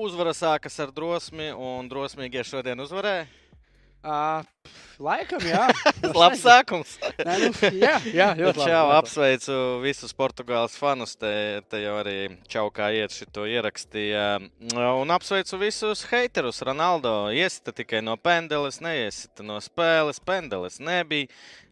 uzvara 0.00 0.32
sākas 0.36 0.78
ar 0.82 0.94
drosmi, 0.94 1.50
un 1.52 1.88
drosmīgie 1.90 2.44
šodien 2.46 2.80
uzvarēja. 2.80 3.28
Uh, 4.00 4.40
laikam, 4.96 5.42
jā. 5.44 5.66
Labs 6.20 6.40
sākums. 6.40 6.94
Nē, 7.20 7.34
nu, 7.42 7.50
jā, 7.76 7.98
jā, 8.08 8.28
ļoti 8.40 8.62
labi. 8.62 8.70
Čau, 8.72 8.84
apsveicu 8.96 9.56
visus 9.82 10.16
Portugāles 10.16 10.76
fanus. 10.80 11.12
Te, 11.20 11.60
te 11.68 11.82
jau 11.82 11.98
arī 12.00 12.16
čaukā 12.48 12.88
iet 12.96 13.12
šito 13.12 13.44
ierakstīja. 13.44 14.24
Un 14.72 15.12
apsveicu 15.12 15.60
visus 15.60 16.06
haterus. 16.08 16.62
Ronaldo 16.64 17.28
iesita 17.36 17.76
tikai 17.76 18.00
no 18.06 18.16
pendeles, 18.16 18.80
neiesita 18.80 19.44
no 19.44 19.60
spēles. 19.60 20.22
Pendeles 20.24 20.80
nebija. 20.80 21.28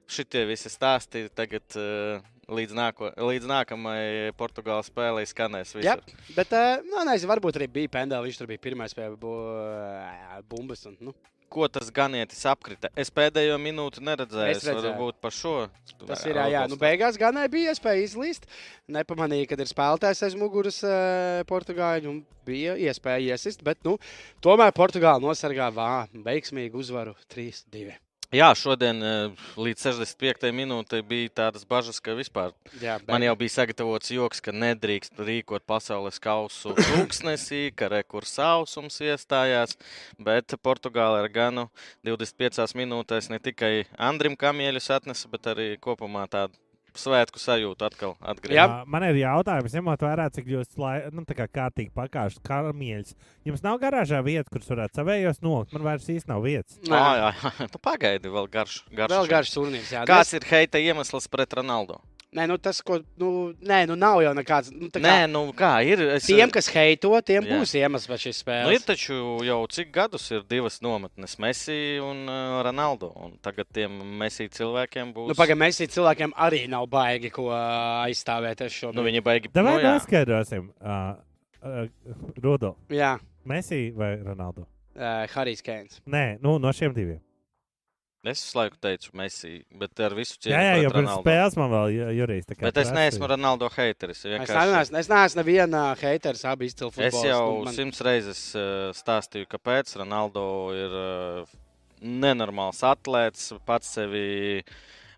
Šitie 0.08 0.46
visi 0.48 0.70
stāsti 0.72 1.26
tagad 1.36 1.80
uh, 1.80 2.20
līdz, 2.48 2.76
nāko, 2.76 3.10
līdz 3.30 3.48
nākamajai 3.50 4.34
Portugāles 4.38 4.90
spēlei 4.90 5.24
skanēs. 5.28 5.74
Jā, 5.84 5.98
Visur. 6.00 6.36
bet, 6.36 6.54
nu, 6.88 7.02
nezinu, 7.08 7.32
varbūt 7.32 7.60
arī 7.60 7.68
bija 7.80 7.96
pendeli. 8.00 8.28
Viņš 8.28 8.40
tur 8.40 8.50
bija 8.50 8.64
pirmais 8.68 8.96
pie 8.96 9.08
bu, 9.20 9.34
uh, 9.52 10.38
bumbas. 10.50 10.86
Un, 10.88 10.96
nu, 11.00 11.16
Ko 11.48 11.64
tas 11.72 11.88
ganietis 11.88 12.42
apkrita? 12.44 12.90
Es 12.92 13.08
pēdējo 13.08 13.54
minūti 13.62 14.02
neredzēju. 14.04 14.52
Es 14.52 14.66
redzēju. 14.66 14.82
varbūt 14.84 15.20
par 15.24 15.32
šo. 15.32 15.54
tas 16.02 16.26
ir, 16.28 16.36
jā, 16.36 16.44
jā. 16.52 16.64
Nu, 16.68 16.76
beigās 16.76 17.16
gan 17.20 17.40
bija 17.48 17.72
iespēja 17.72 18.04
izlīst. 18.04 18.44
Nepamanīja, 18.92 19.46
kad 19.54 19.62
ir 19.64 19.70
spēlētājs 19.70 20.26
aiz 20.28 20.36
muguras 20.36 20.82
uh, 20.84 21.40
Portugāļu. 21.48 22.12
un 22.12 22.26
Bija 22.48 22.78
iespēja 22.80 23.34
iesist, 23.34 23.60
bet 23.64 23.80
nu, 23.84 23.98
tomēr 24.44 24.72
Portugāla 24.76 25.20
nosargā 25.20 25.66
vā, 25.68 26.06
veiksmīgu 26.24 26.80
uzvaru 26.80 27.12
3-2. 27.28 27.96
Jā, 28.28 28.50
šodien 28.52 28.98
eh, 29.00 29.44
līdz 29.56 29.86
65. 29.86 30.50
minūtei 30.52 30.98
bija 31.00 31.30
tādas 31.40 31.62
bažas, 31.64 31.96
ka 31.96 32.12
vispār 32.12 32.52
Jā, 32.76 32.98
Man 33.08 33.24
jau 33.24 33.32
bija 33.40 33.54
sagatavots 33.54 34.12
joks, 34.12 34.42
ka 34.44 34.52
nedrīkst 34.52 35.16
rīkot 35.24 35.64
pasaules 35.64 36.20
kausu 36.20 36.74
tūkstnesī, 36.76 37.70
ka 37.72 37.88
rekurs 37.88 38.34
sausums 38.36 39.00
iestājās. 39.00 39.78
Bet 40.20 40.52
Portugāla 40.60 41.22
ar 41.24 41.32
ganu 41.32 41.70
25 42.04 42.76
minūtēs 42.76 43.32
ne 43.32 43.40
tikai 43.40 43.86
Andrim 43.96 44.36
Kamieļus 44.36 44.92
atnesa, 44.98 45.32
bet 45.32 45.48
arī 45.48 45.70
kopumā 45.80 46.28
tādu 46.28 46.60
svētku 46.98 47.40
sajūtu 47.42 47.86
atkal. 47.86 48.14
Ā, 48.20 48.66
Man 48.90 49.06
ir 49.08 49.20
jautājums, 49.22 49.74
ņemot 49.78 50.04
vērā, 50.04 50.28
cik 50.34 50.50
jūs 50.52 50.76
lai, 50.80 50.96
nu, 51.14 51.24
tā 51.28 51.36
kā 51.38 51.46
kārtīgi 51.48 51.94
pakāpstat 51.96 52.44
karamieļus. 52.48 53.14
Jums 53.48 53.64
nav 53.64 53.78
garāžā 53.82 54.20
vietas, 54.26 54.50
kuras 54.52 54.70
varētu 54.72 55.00
savējos 55.00 55.42
nolikt. 55.44 55.74
Man 55.76 55.86
vairs 55.86 56.10
īsti 56.12 56.32
nav 56.32 56.44
vietas. 56.44 56.78
Nē. 56.84 56.98
Jā, 56.98 57.32
jā, 57.38 57.54
nu, 57.72 57.82
pagaidi, 57.82 58.34
vēl 58.34 58.50
garš. 58.52 58.82
garš 58.92 59.14
Vēl 59.16 59.32
garš 59.32 59.56
turnīrs. 59.56 59.94
Jā, 59.96 60.04
Kāds 60.08 60.34
ir 60.38 60.46
heita 60.50 60.82
iemesls 60.82 61.30
pret 61.32 61.58
Ronaldo? 61.60 62.00
Nē, 62.36 62.44
nu 62.44 62.58
tas, 62.60 62.82
ko. 62.84 62.98
Nu, 63.16 63.28
nē, 63.64 63.86
nu 63.88 63.94
nav 63.96 64.18
jau 64.20 64.34
nekāds. 64.36 64.68
Nu, 64.74 64.90
kā, 64.92 65.00
Nē, 65.00 65.14
nu 65.32 65.40
kā 65.56 65.70
ir? 65.80 66.02
Es, 66.18 66.26
Tiem, 66.28 66.50
kas 66.52 66.66
heito, 66.74 67.08
tiem 67.24 67.46
Jā. 67.46 67.56
būs 67.56 67.72
iemesls 67.78 68.04
šīs 68.20 68.42
Nu, 68.44 68.52
ir 68.68 68.82
spēles. 68.82 68.84
taču 68.84 69.16
jau 69.46 69.56
cik 69.72 69.88
gadus 69.94 70.26
ir 70.36 70.42
divas 70.44 70.76
nometnes, 70.84 71.38
Messi 71.40 71.96
un 72.04 72.26
uh, 72.28 72.58
Ronaldo. 72.66 73.08
Un 73.16 73.38
tagad 73.40 73.70
tiem 73.72 73.96
Messi 74.20 74.44
cilvēkiem 74.52 75.14
būs. 75.16 75.30
Nu, 75.32 75.36
Pagaidām, 75.38 75.62
mēs 75.64 75.80
cilvēkiem 75.88 76.36
arī 76.36 76.66
nav 76.68 76.84
baigi, 76.92 77.30
ko 77.32 77.48
ā, 77.48 78.04
aizstāvēt. 78.10 78.60
nu, 78.92 79.02
viņi 79.08 79.22
baigi 79.24 79.48
Tā 79.54 79.64
vai 79.64 79.78
nu, 79.78 79.80
jā. 79.86 79.94
neskaidrosim? 79.96 80.68
Uh, 80.84 81.16
uh, 81.64 81.88
Rudo, 82.44 82.74
Jā, 82.92 83.14
Messi 83.48 83.90
vai 83.96 84.18
Ronaldo? 84.20 84.66
uh, 84.98 85.24
Harijs 85.32 85.62
Keins. 85.64 86.02
Nē, 86.04 86.38
nu, 86.44 86.58
no 86.58 86.72
šiem 86.76 86.92
diviem. 86.92 87.20
Es 88.26 88.40
visu 88.42 88.58
laiku 88.58 88.76
teicu 88.82 89.10
Messi, 89.14 89.64
bet 89.78 90.00
ar 90.00 90.10
visu 90.18 90.34
cieņu. 90.42 90.52
Jā, 90.52 90.62
jā, 90.74 90.82
jau 90.82 90.90
pirms 90.90 91.06
Ronaldo. 91.06 91.22
spēles 91.22 91.56
man 91.56 91.70
vēl 91.70 91.92
ju- 91.94 92.08
jurijs. 92.18 92.44
tā 92.48 92.56
kā 92.58 92.60
Bet 92.66 92.76
es 92.76 92.88
prasīja. 92.88 92.96
neesmu 92.98 93.28
Ronaldo 93.30 93.68
hateris. 93.70 94.18
Es 94.18 94.24
vienkārši- 94.24 94.72
neesmu, 94.74 94.98
es 94.98 95.08
neesmu 95.08 95.42
neviena 95.42 95.82
haters, 95.96 96.44
abi 96.44 96.66
izcili 96.66 96.88
Es 96.88 96.94
futbolisti. 97.14 97.28
jau 97.30 97.58
Nu, 97.58 97.64
man- 97.64 97.74
simts 97.74 98.00
reizes 98.00 98.54
uh, 98.56 98.90
stāstīju, 98.92 99.46
kāpēc 99.46 99.94
Ronaldo 99.96 100.44
ir 100.74 100.90
uh, 101.42 101.46
nenormāls 102.02 102.82
atlētājs, 102.82 103.58
pats 103.64 103.94
sevi. 103.96 104.62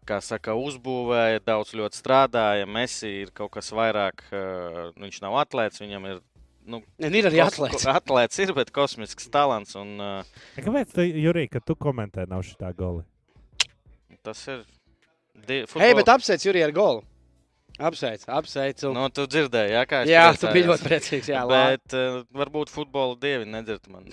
Kā 0.06 0.16
saka, 0.24 0.52
uzbūvēja, 0.56 1.40
daudz 1.44 1.72
ļoti 1.76 1.94
strādāja. 2.02 2.66
Messi 2.66 3.22
ir 3.22 3.30
kaut 3.32 3.50
kas 3.52 3.70
vairāk. 3.70 4.24
Uh, 4.32 4.90
viņš 4.98 5.20
nav 5.22 5.36
atlētājs, 5.46 5.80
viņam 5.84 6.06
ir. 6.10 6.20
Nu, 6.70 6.82
Nē, 7.02 7.10
ir 7.18 7.26
arī 7.30 7.40
atlēts. 7.42 7.86
Atlētājs 7.98 8.42
ir, 8.44 8.52
bet 8.56 8.70
kosmisks 8.74 9.26
talants. 9.32 9.74
Un, 9.80 9.96
uh, 9.98 10.42
Kāpēc, 10.60 10.92
tu, 10.94 11.06
Jurij, 11.06 11.48
kad 11.56 11.66
tu 11.66 11.74
komentē, 11.78 12.26
nav 12.30 12.44
šī 12.46 12.54
tā 12.60 12.70
goli? 12.76 13.02
tas 14.22 14.42
ir. 14.52 14.64
Di, 15.46 15.62
Hei, 15.80 15.94
bet 15.96 16.10
apsveic 16.12 16.44
Juriju 16.44 16.66
ar 16.66 16.72
golu. 16.76 17.00
Apsveic, 17.80 18.26
apsveic. 18.28 18.82
Nu, 18.92 19.06
tu 19.14 19.24
dzirdēji, 19.30 19.72
jā, 19.72 19.84
kā 19.88 20.02
es 20.04 20.10
jā, 20.10 20.24
tu 20.34 20.44
priecājos. 20.44 20.54
biji 20.56 20.68
ļoti 20.68 20.84
priecīgs. 20.88 21.30
Jā, 21.32 21.44
labi. 21.48 21.78
Bet 21.78 21.96
uh, 21.96 22.18
varbūt 22.42 22.68
futbola 22.74 23.16
dievi 23.16 23.48
nedzird 23.48 23.88
man. 23.88 24.04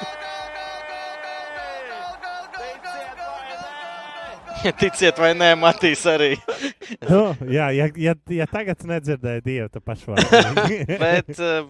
Ticiet 4.80 5.18
vai 5.20 5.32
nē, 5.36 5.52
Matīs 5.60 6.02
arī. 6.08 6.32
nu, 7.10 7.20
jā, 7.50 7.68
ja, 7.76 7.88
ja, 8.00 8.14
ja 8.32 8.46
tagad 8.50 8.82
nedzirdēju 8.88 9.42
dievu, 9.44 9.68
tad 9.74 9.84
pašvārds. 9.86 10.30
Bet 11.04 11.30
uh, 11.38 11.68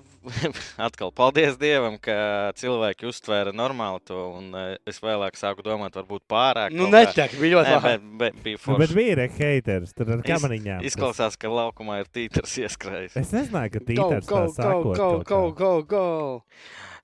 atkal, 0.80 1.10
paldies 1.16 1.58
Dievam, 1.60 1.96
ka 2.02 2.16
cilvēki 2.60 3.08
uztvēra 3.10 3.52
normāli 3.56 4.02
to. 4.08 4.20
Un 4.38 4.48
uh, 4.54 4.64
es 4.88 5.00
vēlāk 5.04 5.36
sāku 5.40 5.64
domāt, 5.66 5.96
varbūt 5.98 6.24
pārāk. 6.30 6.74
Nu, 6.76 6.88
netek, 6.92 7.36
bija 7.40 7.58
ļoti 7.58 7.74
labi. 7.76 7.92
bet, 7.92 8.08
bet 8.22 8.40
bija 8.46 8.62
Nu, 8.70 8.78
bet 8.80 8.94
bija 8.96 9.18
arī 9.18 9.28
haters. 9.38 9.94
Tur 9.96 10.14
ar 10.16 10.22
Iz- 10.24 10.30
kamariņām. 10.32 10.84
Izklausās, 10.90 11.38
ka 11.40 11.52
laukumā 11.52 12.00
ir 12.04 12.10
tītars 12.14 12.56
ieskrējis. 12.64 13.18
Es 13.20 13.34
nezināju, 13.34 13.74
ka 13.76 13.84
Go, 13.84 13.86
tītars 13.92 14.28
go, 14.30 14.42
tā 14.46 14.46
go, 14.46 14.58
sakot. 14.58 14.96
go, 14.96 15.10
go, 15.24 15.42
go, 15.52 15.72
go. 15.94 16.06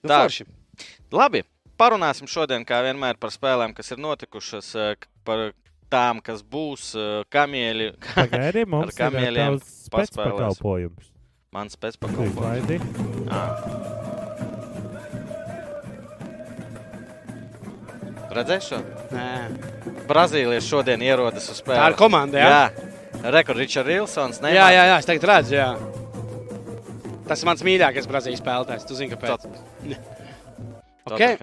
Nu, 0.01 0.09
Tā. 0.15 0.23
forši. 0.25 0.47
Labi, 1.13 1.43
parunāsim 1.81 2.29
šodien, 2.31 2.65
kā 2.69 2.79
vienmēr, 2.87 3.19
par 3.21 3.33
spēlēm, 3.35 3.75
kas 3.77 3.91
ir 3.93 4.01
notikušas, 4.01 4.71
eh, 4.81 5.09
par 5.29 5.51
tām, 5.91 6.21
kas 6.25 6.43
būs 6.47 6.93
kamieļi. 7.33 7.93
Pagaidi, 8.15 8.67
mums 8.73 8.93
ir 8.95 8.99
kamieļiem 9.01 9.59
spēcpakalpojums. 9.65 11.11
Mans 11.55 11.75
pēcpakalpojums. 11.83 13.01
Šo? 18.63 18.79
Nē. 19.11 19.31
Brazīlieši 20.07 20.69
šodien 20.69 21.03
ierodas 21.03 21.51
uz 21.51 21.59
spēli. 21.59 21.81
Tā 21.81 21.89
ir 21.91 21.97
komanda, 21.99 22.39
jā? 22.39 22.51
Jā, 22.55 23.31
Rekords 23.35 23.59
Ričards 23.59 23.97
Ilsons. 23.97 24.39
Jā, 24.47 24.69
jā, 24.71 24.85
jā, 24.93 25.01
es 25.03 25.09
tagad 25.09 25.27
redzu, 25.33 25.57
jā. 25.59 25.73
Tas 27.27 27.43
ir 27.43 27.51
mans 27.51 27.67
mīļākais 27.67 28.07
Brazīlijas 28.11 28.43
spēlētājs. 28.45 28.87
Tu 28.87 28.99
zini, 28.99 29.11
kāpēc? 29.17 29.51
Okay. 31.17 31.37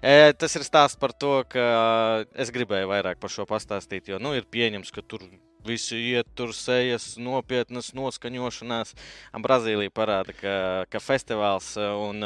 E, 0.00 0.32
tas 0.38 0.56
ir 0.56 0.64
stāsts 0.66 1.00
par 1.00 1.12
to, 1.12 1.36
ka 1.50 1.64
es 2.34 2.52
gribēju 2.54 2.90
vairāk 2.90 3.20
par 3.22 3.32
šo 3.32 3.46
pastāstīt. 3.48 4.08
Jo 4.12 4.20
nu, 4.22 4.34
ir 4.36 4.48
pieņems, 4.50 4.92
ka 4.94 5.04
tur 5.06 5.26
visi 5.66 5.98
iet, 6.12 6.28
tur 6.36 6.52
sejas 6.56 7.14
nopietnas 7.20 7.92
noskaņošanās. 7.96 8.94
Brazīlija 9.44 9.92
parāda, 9.94 10.34
ka, 10.36 10.54
ka 10.92 11.00
festivāls 11.02 11.74
un 11.78 12.24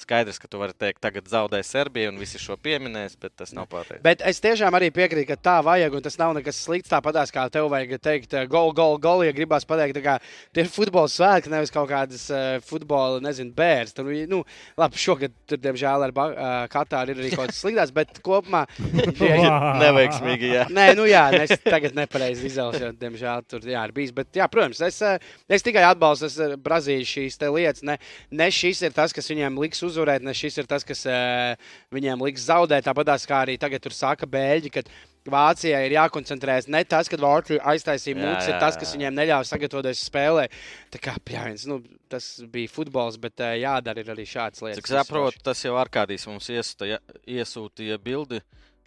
skaidrs, 0.00 0.38
ka 0.40 0.50
tu 0.50 0.60
vari 0.60 0.76
teikt, 0.76 1.00
tagad 1.02 1.28
zaudē 1.30 1.62
Serbiju 1.66 2.12
un 2.12 2.20
visi 2.20 2.40
šo 2.40 2.56
pieminēs, 2.60 3.16
bet 3.20 3.34
tas 3.38 3.54
nav 3.56 3.68
pateicis. 3.70 4.02
Bet 4.04 4.24
es 4.26 4.42
tiešām 4.42 4.74
arī 4.76 4.90
piekrītu, 4.94 5.28
ka 5.30 5.38
tā 5.40 5.56
vajag, 5.66 5.96
un 5.98 6.04
tas 6.06 6.18
nav 6.20 6.34
nekas 6.38 6.60
slikts. 6.64 6.90
Tāpat 6.90 7.20
kā 7.34 7.46
tev 7.52 7.70
vajag 7.72 7.96
teikt, 8.02 8.34
gol, 8.50 8.72
gol, 8.76 8.98
gol, 9.02 9.24
ja 9.26 9.34
gribās 9.36 9.66
pateikt, 9.68 9.98
tā 9.98 10.04
kā 10.04 10.16
tie 10.54 10.64
ir 10.64 10.72
futbola 10.72 11.10
svētki, 11.10 11.52
nevis 11.52 11.74
kaut 11.74 11.90
kādas 11.90 12.26
futbola, 12.66 13.20
nezinu, 13.24 13.54
bērns. 13.56 13.94
Tur, 13.96 14.10
nu, 14.30 14.42
labi, 14.80 15.00
šogad, 15.00 15.34
tur, 15.50 15.60
diemžēl, 15.62 16.08
ar 16.08 16.68
Katāru 16.70 17.14
ir 17.14 17.22
arī 17.22 17.32
kaut 17.34 17.52
kas 17.52 17.60
sliktāks, 17.62 17.94
bet 17.94 18.22
kopumā. 18.24 18.64
Neveiksmīgi, 19.84 20.52
jā. 20.54 20.66
Nē, 20.72 20.90
nu 20.98 21.06
jā, 21.08 21.26
es 21.44 21.54
tagad 21.64 21.96
nepareizi 21.96 22.48
izvēlos, 22.50 22.79
diemžēl, 23.02 23.44
tur 23.50 23.66
jā, 23.68 23.82
ir 23.86 23.94
bijis. 23.96 24.14
Bet, 24.16 24.32
jā, 24.36 24.46
protams, 24.50 24.80
es, 24.86 25.00
eh, 25.06 25.30
es 25.48 25.64
tikai 25.66 25.84
atbalstu 25.88 26.28
es, 26.30 26.38
eh, 26.40 26.56
Brazīliju 26.60 27.10
šīs 27.12 27.38
lietas. 27.46 27.84
Ne, 27.86 27.98
ne 28.30 28.50
šis 28.54 28.82
ir 28.86 28.96
tas, 28.96 29.14
kas 29.16 29.30
viņiem 29.30 29.60
liks 29.60 29.84
uzvarēt, 29.86 30.24
ne 30.26 30.34
šis 30.36 30.60
ir 30.62 30.68
tas, 30.70 30.84
kas 30.86 31.04
uh, 31.08 31.54
viņiem 31.94 32.22
liks 32.26 32.48
zaudēt. 32.48 32.86
Tāpat 32.86 33.14
kā 33.28 33.44
arī 33.44 33.56
tagad 33.60 33.82
tur 33.84 33.94
saka 33.96 34.28
Bēļģi, 34.30 34.72
ka 34.74 34.84
Vācijai 35.30 35.82
ir 35.84 35.94
jākoncentrējas 35.98 36.68
ne 36.72 36.80
tas, 36.88 37.08
ka 37.10 37.18
Vārtu 37.20 37.58
aiztaisīja 37.60 38.16
mūks, 38.16 38.46
ir 38.48 38.56
tas, 38.62 38.78
kas 38.80 38.94
viņiem 38.96 39.18
neļāva 39.18 39.44
sagatavoties 39.44 40.04
spēlē. 40.08 40.46
Tā 40.94 41.00
kā, 41.02 41.14
jā, 41.28 41.42
viens, 41.50 41.66
nu, 41.68 41.82
tas 42.08 42.30
bija 42.48 42.72
futbols, 42.72 43.18
bet 43.20 43.42
jādara 43.60 44.04
arī 44.14 44.24
šādas 44.24 44.64
lietas. 44.64 44.80
Cik 44.80 44.88
saprotu, 44.94 45.42
tas 45.44 45.60
jau 45.64 45.76
Arkādijs 45.80 46.24
mums 46.30 46.48
iesūtīja 46.48 48.00
bildi. 48.00 48.40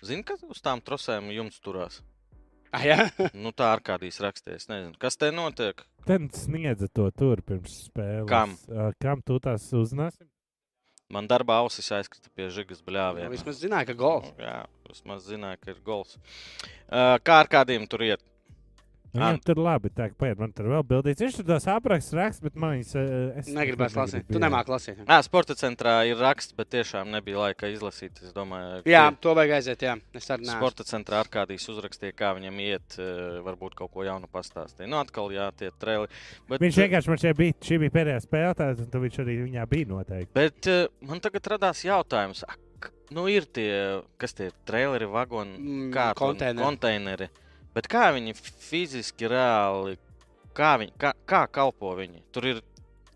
Zini, 0.03 0.25
ka 0.25 0.39
uz 0.49 0.59
tām 0.63 0.81
trosēm 0.83 1.29
jums 1.31 1.61
turās? 1.63 2.01
Ah, 2.73 2.83
jā? 2.87 2.97
Nu, 3.43 3.51
tā 3.53 3.67
Arkādijs 3.75 4.17
rakstīja. 4.23 4.57
Es 4.57 4.69
nezinu, 4.71 4.95
kas 5.01 5.17
te 5.21 5.29
notiek. 5.35 5.83
Ten 6.07 6.25
sniedza 6.33 6.89
to 6.89 7.05
tur 7.15 7.41
pirms 7.45 7.83
spēles. 7.87 8.27
Kam? 8.31 8.55
Uh, 8.67 8.89
kam 9.01 9.21
tu 9.25 9.37
tās 9.43 9.67
uzzināsi? 9.77 10.25
Man 11.13 11.27
darbā 11.29 11.59
ausis 11.61 11.91
aizkrita 11.93 12.31
pie 12.33 12.47
žigas 12.49 12.79
Nu, 12.81 12.87
bļāviena. 12.89 13.29
vismaz 13.29 13.59
zināja, 13.61 13.85
ka 13.91 13.93
gols. 13.99 14.31
Jā, 14.41 14.63
vismaz 14.89 15.27
zināju, 15.29 15.59
ka 15.61 15.69
ir 15.75 15.81
gols. 15.85 16.15
Uh, 16.89 17.19
kā 17.21 17.43
ar 17.43 17.49
kādiem 17.51 17.85
tur 17.91 18.01
iet? 18.07 18.23
Viņam 19.13 19.37
tur 19.45 19.59
labi, 19.61 19.89
tā 19.93 20.07
kā 20.09 20.15
paiet, 20.17 20.39
man 20.41 20.51
tur 20.57 20.65
vēl 20.71 20.83
bildīts. 20.89 21.21
Viņš 21.21 21.35
tur 21.37 21.45
tās 21.45 21.67
aprakstus 21.69 22.15
raksta, 22.17 22.41
bet 22.47 22.55
man 22.55 22.71
viņas. 22.79 22.93
eh, 22.97 23.39
es- 23.39 23.47
Negribēs 23.53 23.91
es 23.91 23.97
lasīt. 23.99 24.23
negribu, 24.23 24.33
Tu 24.33 24.39
nemāki 24.41 24.71
lasīt. 24.73 25.05
Jā, 25.05 25.17
sporta 25.23 25.53
centrā 25.53 25.93
ir 26.09 26.17
raksts, 26.17 26.55
bet 26.57 26.69
tiešām 26.71 27.11
nebija 27.13 27.37
laika 27.37 27.69
izlasīt. 27.69 28.23
Es 28.23 28.33
domāju, 28.33 28.81
Jā, 28.89 29.15
to 29.21 29.35
vajag 29.35 29.51
aiziet. 29.59 29.77
Jā, 29.85 29.99
es 30.15 30.25
arī 30.29 30.41
neesmu. 30.47 30.57
Sporta 30.57 30.83
centrā 30.83 31.19
ar 31.21 31.25
kādīs 31.29 31.67
uzrakstīja, 31.69 32.13
kā 32.17 32.33
viņam 32.39 32.57
iet, 32.59 32.97
eh, 32.97 33.41
varbūt 33.45 33.75
kaut 33.75 33.91
ko 33.93 34.01
jaunu 34.01 34.25
pastāstīja. 34.33 34.89
Nu, 34.89 34.97
atkal, 34.97 35.29
jā, 35.29 35.51
tie 35.55 35.69
treli. 35.79 36.07
Bet, 36.49 36.59
Viņš 36.59 36.75
vienkārši 36.81 37.07
man 37.07 37.17
šeit 37.17 37.37
bija, 37.37 37.53
šī 37.61 37.79
bija 37.79 37.91
pēdējā 37.91 38.19
spēlētāja, 38.25 38.79
un 38.95 39.01
viņš 39.09 39.17
arī 39.19 39.37
viņā 39.51 39.69
bija 39.69 39.85
noteikti. 39.85 40.33
Bet 40.33 40.89
man 41.07 41.19
tagad 41.19 41.41
radās 41.43 41.83
jautājums, 41.85 42.43
ak, 42.49 42.91
nu 43.11 43.27
ir 43.27 43.41
tie, 43.45 44.01
kas 44.17 44.33
tie 44.33 44.49
traileri, 44.65 45.05
vagoni, 45.05 45.57
Mm, 45.59 45.93
kā 45.93 46.15
konteineri. 46.15 46.63
konteineri. 46.65 47.29
Bet 47.73 47.89
kā 47.89 48.11
viņi 48.13 48.35
fiziski, 48.37 49.29
reāli, 49.31 49.97
kā, 50.57 50.75
viņi, 50.81 50.93
kā, 51.01 51.15
kā 51.29 51.45
kalpo 51.49 51.95
viņi? 51.97 52.21
Tur 52.35 52.51
ir 52.51 52.61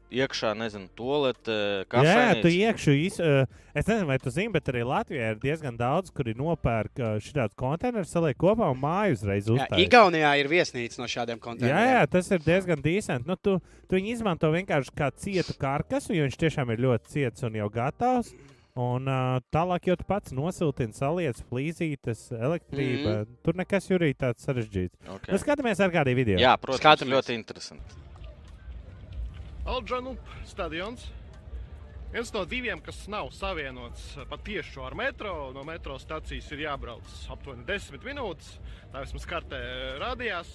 iekšā, 0.08 0.54
nezinu, 0.56 0.88
tolete, 0.96 1.84
Jā, 1.92 2.14
jā, 2.16 2.36
tu 2.40 2.48
iekšā. 2.48 2.94
Uh, 3.20 3.58
es 3.76 3.86
nezinu, 3.90 4.08
vai 4.08 4.18
tu 4.24 4.32
zini, 4.32 4.50
bet 4.54 4.70
arī 4.72 4.86
Latvijā 4.88 5.34
ir 5.34 5.40
diezgan 5.42 5.76
daudz, 5.78 6.14
kuri 6.16 6.32
nopērk 6.40 7.02
uh, 7.04 7.18
šādus 7.24 7.58
konteinerus, 7.60 8.14
saliek 8.16 8.40
kopā 8.40 8.70
un 8.72 8.80
māju 8.82 9.18
uzreiz 9.18 9.50
Jā, 9.50 9.58
uztaisīt. 9.58 9.84
Igaunijā 9.84 10.34
ir 10.40 10.52
viesnīca 10.52 11.04
no 11.04 11.10
šādiem 11.12 11.38
Jā, 11.38 11.44
konteineriem. 11.44 11.92
jā, 11.92 12.04
tas 12.16 12.32
ir 12.32 12.46
diezgan 12.46 12.84
dīvaini. 12.86 13.28
Nu, 13.28 13.36
tu, 13.36 13.58
tu 13.60 14.00
viņu 14.00 14.14
izmanto 14.16 14.52
vienkārši 14.56 14.96
kā 14.96 15.12
cietu 15.12 15.58
karkasu, 15.60 16.16
jo 16.16 16.28
viņš 16.30 16.40
tiešām 16.46 16.72
ir 16.72 16.86
ļoti 16.88 17.18
ciets 17.18 17.44
un 17.48 17.60
jau 17.60 17.68
gatavs. 17.74 18.32
Un 18.78 19.10
uh, 19.10 19.40
tālāk 19.54 19.88
jau 19.90 19.96
tu 19.98 20.06
pats 20.06 20.34
nosiltini, 20.38 20.94
saliec 20.94 21.40
flīzītes, 21.50 22.28
elektrība. 22.38 23.24
Mm. 23.24 23.38
Tur 23.46 23.58
nekas 23.58 23.90
jurī 23.90 24.12
tāds 24.14 24.46
sarežģīts. 24.46 25.00
Okay. 25.16 25.34
Nu, 25.34 25.40
skatāmies 25.42 25.82
ar 25.82 25.94
kādiem 25.96 26.20
video. 26.20 26.38
Jā, 26.42 26.54
protams, 26.62 26.84
Skatāmies. 26.84 27.16
ļoti 27.16 27.38
interesanti. 27.40 28.04
Aldžanup 29.68 30.30
stadions. 30.48 31.08
Viens 32.14 32.30
no 32.32 32.46
diviem, 32.48 32.80
kas 32.80 33.02
nav 33.12 33.34
savienots 33.36 34.14
patiešām 34.30 34.86
ar 34.88 34.96
metro. 34.96 35.34
No 35.56 35.66
metro 35.68 35.98
stācijas 36.00 36.48
ir 36.56 36.64
jābrauc 36.64 37.10
aptuveni 37.34 37.66
10 37.68 38.06
minūtes. 38.08 38.54
Tā 38.94 39.02
vismaz 39.04 39.26
kartē 39.28 39.60
rādījās. 40.00 40.54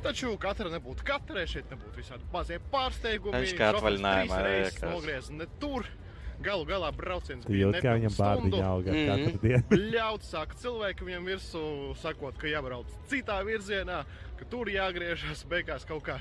Taču 0.00 0.32
katra 0.40 0.70
nebūtu 0.72 1.04
katra, 1.04 1.42
šeit 1.50 1.68
nebūtu 1.68 2.00
visādi 2.00 2.24
mazie 2.32 2.56
pārsteigumi. 2.72 3.42
Viņš 3.42 3.56
kā 3.58 3.74
atvaļinājumā 3.74 4.38
trīs 4.38 4.46
reizes 4.46 4.78
liekas. 4.78 4.94
nogriez 4.94 5.28
ne 5.34 5.48
tur. 5.60 5.90
Galu 6.40 6.64
galā 6.64 6.88
brauciens 6.96 7.44
bija 7.44 7.66
jūti, 7.66 7.82
kā 7.84 7.92
viņam 7.98 8.14
bārdiņa 8.16 8.64
auga 8.64 8.92
Mhm. 8.94 9.08
katru 9.10 9.40
dienu. 9.42 9.78
Ļaut 9.94 10.22
sāk 10.24 10.54
cilvēku 10.56 11.04
viņam 11.04 11.26
virsū, 11.28 11.62
sakot, 12.00 12.38
ka 12.40 12.46
jābrauc 12.48 12.86
citā 13.10 13.42
virzienā, 13.44 14.04
ka 14.38 14.44
tur 14.48 14.66
jāgriežas 14.72 15.44
beigās 15.50 15.84
kaut 15.84 16.02
kā 16.06 16.20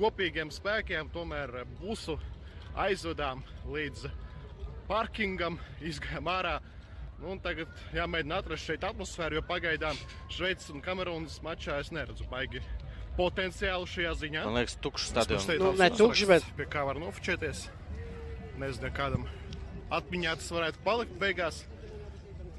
kopīgiem 0.00 0.50
spēkiem. 0.50 1.12
Tomēr 1.14 1.64
busu 1.80 2.18
aizvedām 2.74 3.42
līdz 3.70 4.08
parkingam, 4.88 5.58
izgājām 5.84 6.26
ārā. 6.32 6.56
Nu, 7.22 7.30
un 7.36 7.38
tagad 7.38 7.68
jāmēģina 7.94 8.40
atrast 8.42 8.66
šeit 8.66 8.82
atmosfēru, 8.88 9.38
jo 9.38 9.42
pagaidām 9.46 9.94
Šveices 10.32 10.72
un 10.74 10.82
Kamerūnas 10.82 11.36
mačā 11.44 11.76
es 11.78 11.92
neredzu 11.94 12.26
baigi 12.32 12.58
potenciālu 13.16 13.86
šajā 13.86 14.14
ziņā. 14.24 14.42
Man 14.48 14.56
liekas, 14.58 14.74
tukšs 14.82 15.12
stadions. 15.12 15.46
Nu, 15.60 15.70
ne 15.78 15.90
tukšs, 15.94 16.26
bet- 16.26 16.48
Pie 16.56 16.66
kā 16.66 16.82
var 16.88 16.96
nofočēties. 16.98 17.68
Nezinu, 18.60 18.90
kādam 18.94 19.28
atmiņā 19.92 20.34
tas 20.40 20.50
varētu 20.52 20.82
palikt 20.84 21.14
beigās. 21.20 21.62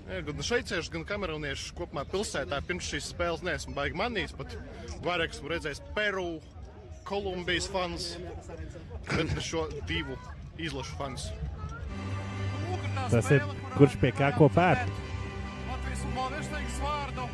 Ja, 0.04 0.20
gan 0.26 0.44
šveicieši, 0.44 0.92
gan 0.92 1.06
kamerūnieši 1.08 1.76
kopumā 1.78 2.04
pilsētā 2.12 2.60
pirms 2.68 2.90
šīs 2.92 3.12
spēles 3.14 3.44
neesmu 3.46 3.76
baigi 3.78 4.00
manījis. 4.00 4.36
Pat 4.36 4.58
vairāk 5.06 5.36
esmu 5.36 5.54
redzējis 5.54 5.84
Peru, 5.96 6.42
Kolumbijas 7.08 7.70
fans, 7.72 8.10
bet 9.10 9.32
ne 9.32 9.44
šo 9.44 9.68
divu 9.88 10.18
izlašu 10.60 11.00
fans. 11.00 11.30
Tas 13.12 13.32
ir 13.36 13.48
kurš 13.78 13.98
pie 14.02 14.12
kā 14.16 14.32
ko 14.38 14.50
pērk. 14.54 14.86
Latvijas 15.72 16.04
futbola 16.04 16.30
virsniegs 16.36 16.80
vārdu. 16.84 17.28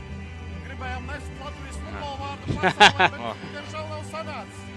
Gribējām 0.69 1.11
nest 1.11 1.43
Latvijas 1.43 1.83
futbola 1.83 2.17
vārdu 2.23 2.57
pasaulē, 2.63 3.11
bet 3.13 3.53
diemžēl 3.57 3.93
nav 3.93 4.09
sanācis. 4.13 4.68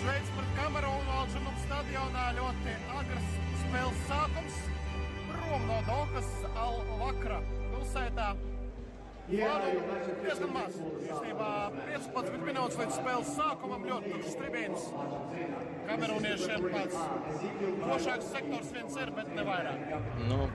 Šveicis 0.00 0.30
pret 0.32 0.52
Kamerūnu 0.56 1.10
Alžanum 1.12 1.56
stadionā 1.60 2.22
ļoti 2.38 2.74
agrs 2.96 3.32
spēles 3.60 3.98
sākums. 4.08 4.60
Prom 5.26 5.66
no 5.68 5.76
Dohas 5.88 6.30
Al-Vakra 6.62 7.40
pilsētā. 7.72 8.30
Vārdu 9.30 9.82
diezgan 10.24 10.54
maz. 10.54 10.78
Īstenībā 11.04 11.50
15 11.90 12.46
minūtes 12.48 12.80
līdz 12.80 12.96
spēles 12.96 13.32
sākumam 13.36 13.84
ļoti 13.90 14.14
tukšs 14.14 14.38
tribīns. 14.40 14.86
Kamerūniešiem 15.90 16.64
pats 16.72 16.96
košāks 17.84 18.32
sektors 18.32 18.72
viens 18.78 18.96
ir, 19.04 19.12
bet 19.20 19.28
ne 19.36 19.44
vairāk. 19.46 19.92
Nu, 20.30 20.46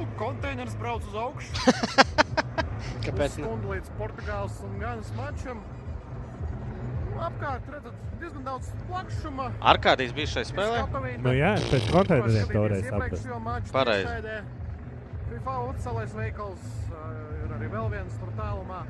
Un 0.00 0.06
konteiners 0.16 0.76
brauc 0.80 1.04
uz 1.04 1.16
augšu. 1.18 1.74
Kāpēc? 3.04 3.36
Stundu 3.36 3.74
līdz 3.74 3.92
Portugāles 3.98 4.56
un 4.64 4.78
Ganas 4.80 5.10
mačam. 5.18 5.60
Apkārt 7.20 7.66
redzat 7.68 7.96
diezgan 8.20 8.44
daudz 8.46 8.70
plakšuma. 8.88 9.48
Arkādijs 9.72 10.14
bija 10.16 10.30
šai 10.34 10.44
spēlē. 10.48 10.80
Nu, 11.24 11.34
jā, 11.36 11.52
pēc 11.72 11.90
konteineriem 11.92 12.48
toreiz 12.54 12.86
saprast. 12.88 13.72
Pareizi. 13.74 14.38
FIFA 15.30 15.58
uzcelais 15.70 16.14
veikals 16.16 16.64
uh, 16.90 17.12
ir 17.44 17.52
arī 17.58 17.68
vēl 17.70 17.90
viens 17.92 18.16
tur 18.18 18.32
tālumā. 18.38 18.80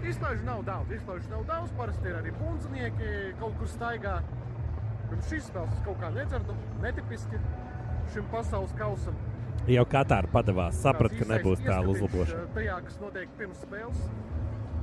Izslēgšu 0.00 0.44
nav 0.46 0.60
daudz, 0.64 0.92
izslēgšu 0.96 1.32
nav 1.32 1.42
daudz. 1.48 1.72
Parasti 1.76 2.08
ir 2.08 2.20
arī 2.20 2.30
pundznieki 2.38 3.10
kaut 3.40 3.56
kur 3.58 3.68
staigā. 3.68 4.20
Pirms 5.10 5.26
šīs 5.32 5.48
spēles 5.50 5.74
es 5.74 5.82
kaut 5.88 5.98
kā 6.00 6.12
nedzirdu, 6.14 6.54
netipiski 6.84 7.40
šim 8.14 8.28
pasaules 8.32 8.72
kausam. 8.78 9.16
Jau 9.68 9.84
Katāra 9.90 10.30
padavās, 10.32 10.78
saprata, 10.80 11.18
ka 11.18 11.26
nebūs 11.34 11.60
tālu 11.66 11.92
uzlabošana. 11.96 12.46
eh, 12.46 12.54
Tajā, 12.54 12.76
kas 12.86 13.00
notiek 13.02 13.34
pirms 13.38 13.60
spēles, 13.66 14.06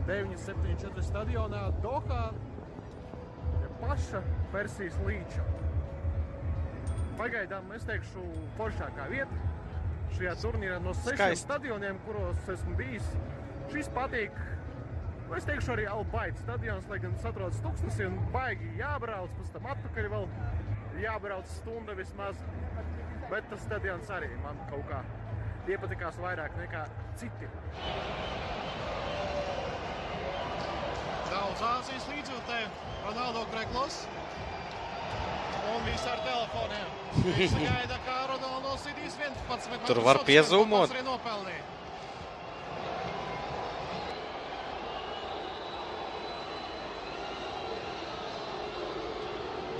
974 0.07 1.03
stadionā 1.03 1.65
Dohā, 1.83 2.23
ir 3.59 3.71
paša 3.81 4.21
Persijas 4.53 4.95
līča. 5.03 5.43
Pagaidām 7.17 7.71
es 7.75 7.83
teikšu, 7.87 8.23
foršākā 8.59 9.07
vieta 9.11 9.41
šajā 10.15 10.35
turnīrā 10.41 10.77
no 10.81 10.93
sešiem 10.95 11.17
Skaisti. 11.17 11.43
stadioniem, 11.43 11.99
kuros 12.05 12.47
esmu 12.53 12.77
bijis. 12.79 13.09
Šis 13.73 13.89
patīk. 13.95 14.37
Es 15.35 15.43
teikšu, 15.43 15.73
arī 15.73 15.89
Albaita 15.91 16.39
stadions, 16.39 16.87
lai 16.87 17.01
gan 17.03 17.17
tas 17.17 17.27
atrodas 17.33 17.59
tūkstnesī 17.65 18.07
un 18.07 18.15
baigi 18.31 18.69
jābrauc, 18.79 19.33
pēc 19.41 19.51
tam 19.57 19.67
atpakaļ 19.73 20.07
vēl 20.13 20.27
jābrauc 21.03 21.51
stunda 21.57 21.97
vismaz. 21.99 22.39
Bet 23.27 23.49
tas 23.51 23.59
stadions 23.67 24.07
arī 24.15 24.31
man 24.45 24.61
kaut 24.71 24.87
kā 24.87 25.03
iepatikās 25.67 26.15
vairāk 26.23 26.55
nekā 26.61 26.85
citi. 27.19 27.51
Daudz 31.37 31.61
Āzijas 31.61 32.05
līdzjūtēju, 32.09 32.69
Ronaldo 33.05 33.43
Greglos. 33.51 33.97
Un 35.67 35.83
visi 35.85 36.07
ar 36.09 36.21
telefoniem. 36.25 36.93
Visi 37.37 37.59
gaida, 37.61 37.97
kā 38.07 38.15
Ronaldo 38.31 38.71
sidīs 38.81 39.17
11. 39.21 39.83
Tur 39.85 39.99
var 40.05 40.21
piezūmot. 40.25 40.93
Arī 40.95 41.03
nopelnīja. 41.05 41.65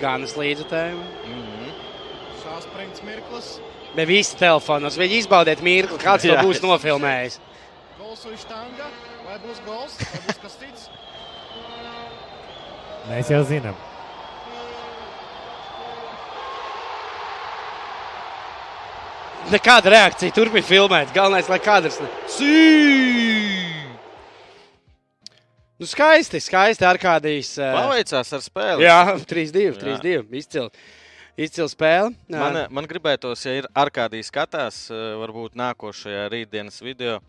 Ganas 0.03 0.37
līdzutēm. 0.37 1.01
Mhm. 1.25 1.73
Sāspringts 2.43 3.01
mirklis. 3.07 3.49
Bet 3.97 4.11
visi 4.11 4.37
telefonos. 4.37 4.99
Viņi 4.99 5.23
izbaudiet 5.23 5.65
mirkli, 5.65 5.97
kāds 6.05 6.27
to 6.27 6.37
būs 6.37 6.61
nofilmējis. 6.61 7.41
Gols 7.97 8.29
uz 8.29 8.45
štanga. 8.45 8.93
Vai 9.25 9.41
būs 9.41 9.65
gols? 9.65 9.97
Vai 10.05 10.25
būs 10.29 10.45
kas 10.45 10.61
cits? 10.61 10.89
Mēs 13.07 13.29
jau 13.31 13.39
zinām. 13.47 13.77
Nekāda 19.47 19.93
reakcija 19.93 20.35
turpina 20.35 20.65
filmēt. 20.67 21.13
Galvenais, 21.15 21.47
lai 21.47 21.59
kadrs 21.63 22.01
ne. 22.03 22.09
Sī! 22.27 22.55
Nu, 25.77 25.85
skaisti, 25.87 26.41
skaisti 26.41 26.83
ar 26.89 26.97
kādīs. 26.99 27.53
Paveicās 27.61 28.33
ar 28.33 28.43
spēli. 28.43 28.83
Jā, 28.83 28.99
3-2, 29.29 29.65
Jā. 29.69 29.97
3-2. 30.01 30.23
Izcili. 30.41 30.87
Izcili 31.37 31.69
spēle. 31.69 32.15
Man, 32.33 32.63
man 32.73 32.87
gribētos, 32.89 33.43
ja 33.45 33.53
ir 33.59 33.67
Arkādijas 33.77 34.31
skatās, 34.33 34.79
eh, 34.89 35.03
varbūt 35.21 35.55
nākošajā 35.59 36.23
rītdienas 36.33 36.81
video. 36.81 37.19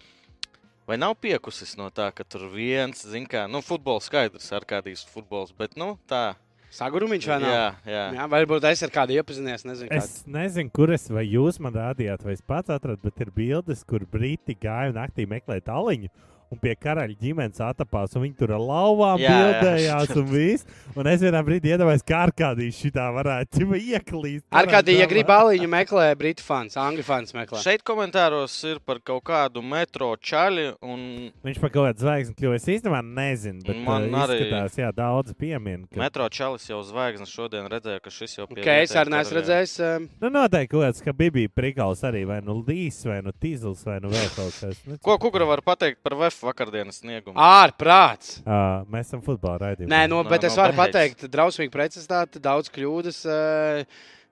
Vai 0.88 0.96
nav 0.96 1.18
piekusis 1.20 1.74
no 1.76 1.90
tā, 1.92 2.06
ka 2.16 2.24
tur 2.24 2.46
viens, 2.48 3.02
zina, 3.04 3.28
kā, 3.28 3.42
nu, 3.50 3.60
futbols 3.60 4.06
skaidrs, 4.08 4.46
Arkādijas 4.56 5.02
futbols, 5.12 5.50
bet, 5.52 5.74
nu, 5.76 5.98
tā. 6.08 6.30
Sagurumiņš 6.72 7.26
vai 7.28 7.36
nav? 7.42 7.52
Jā, 7.52 7.66
jā. 7.92 8.04
Jā, 8.16 8.28
varbūt 8.32 8.64
es 8.70 8.84
ar 8.86 8.92
kādu 8.92 9.12
iepazinies. 9.16 9.66
Nezinu, 9.68 9.90
kādu. 9.92 10.00
Es 10.00 10.24
nezinu, 10.28 10.72
kur 10.72 10.92
es 10.92 11.04
vai 11.12 11.26
jūs 11.28 11.60
man 11.64 11.76
rādījāt, 11.76 12.24
vai 12.24 12.34
es 12.36 12.44
pats 12.44 12.72
atradu, 12.72 13.00
bet 13.04 13.20
ir 13.24 13.32
bildes, 13.36 13.84
kur 13.88 14.04
brīti 14.08 14.56
gāja 14.56 14.92
naktī 14.96 15.28
meklēt 15.28 15.68
aliņu. 15.72 16.08
Un 16.52 16.58
pie 16.62 16.74
karaļa 16.80 17.16
ģimenes 17.20 17.60
atapās, 17.60 18.14
un 18.16 18.22
viņi 18.24 18.36
tur 18.38 18.52
ar 18.56 18.62
lauvām 18.62 19.20
Jā, 19.20 19.28
jā. 19.28 19.38
bildējās 19.60 20.12
un 20.16 20.28
viss. 20.30 20.66
Un 20.98 21.06
es 21.10 21.20
vienā 21.22 21.42
brīdī 21.44 21.74
iedomājos, 21.74 22.04
kā 22.08 22.22
Arkādijs 22.28 22.78
šitā 22.82 23.08
varētu 23.14 23.66
ieklīst. 23.92 24.46
Ar 24.56 24.66
kādī, 24.70 24.96
ja 24.98 25.06
grib 25.10 25.28
aliņu 25.30 25.68
meklē, 25.70 26.06
britu 26.18 26.42
fans, 26.46 26.76
angļu 26.80 27.04
fans 27.06 27.34
meklē. 27.36 27.60
Šeit 27.62 27.84
komentāros 27.86 28.54
ir 28.70 28.80
par 28.84 29.00
kaut 29.04 29.22
kādu 29.28 29.62
metro 29.62 30.14
čaļi. 30.16 30.68
Un 30.88 31.04
Viņš 31.44 31.60
par 31.62 31.72
kaut 31.74 31.90
kādu 31.90 32.04
zvaigzni 32.06 32.34
kļuva. 32.38 32.56
Es 32.58 32.66
īstenībā 32.68 33.02
nezinu, 33.04 33.62
bet 33.66 33.76
Man 33.84 34.08
Man 34.10 34.24
arī- 34.24 34.40
izskatās, 34.42 34.78
jā, 34.80 34.88
daudz 34.96 35.34
piemina. 35.38 35.84
Ka... 35.92 36.00
metro 36.00 36.26
čalis 36.32 36.64
jau 36.68 36.80
zvaigznes 36.86 37.30
šodien 37.32 37.68
redzēja, 37.70 38.00
ka 38.04 38.10
šis 38.14 38.38
jau 38.38 38.46
pie 38.50 38.62
Okay, 38.64 38.86
es 38.88 38.94
arī 38.98 39.12
neesmu 39.14 39.36
redzējis. 39.38 39.74
um, 39.84 40.08
Nu, 40.22 40.30
noteikti 40.34 40.72
kaut 40.72 40.84
kāds, 40.86 41.02
ka 41.04 41.12
bija 41.16 41.34
bija 41.36 41.52
prikals 41.54 42.02
arī 42.08 42.24
vai 42.28 42.40
nu 42.44 42.58
līs, 42.66 42.98
vai 43.06 43.20
nu 43.24 43.32
tīzls, 43.36 43.84
vai 43.86 43.98
nu 44.02 44.10
vēl 44.12 44.28
kaut 44.36 44.56
kas. 44.62 44.80
Nu, 44.88 44.96
Ko 45.04 45.18
Kugra 45.20 45.46
var 45.48 45.62
pateikt 45.66 46.00
par 46.02 46.16
VF 46.18 46.37
vakardienas 46.42 47.00
sniegumu? 47.02 47.36
Ārprāts! 47.38 48.38
Ā, 48.44 48.84
mēs 48.90 49.08
esam 49.10 49.22
futbola 49.24 49.58
raidījumā. 49.66 49.90
Nē, 49.94 50.04
nu, 50.08 50.22
No- 50.22 50.28
bet 50.30 50.44
es 50.44 50.56
no 50.56 50.62
varu 50.62 50.72
beidz. 50.76 50.92
pateikt, 50.92 51.28
drausmīgi 51.30 51.70
precizitāte, 51.74 52.40
daudz 52.40 52.68
kļūdas. 52.70 53.24
eh, 53.26 53.84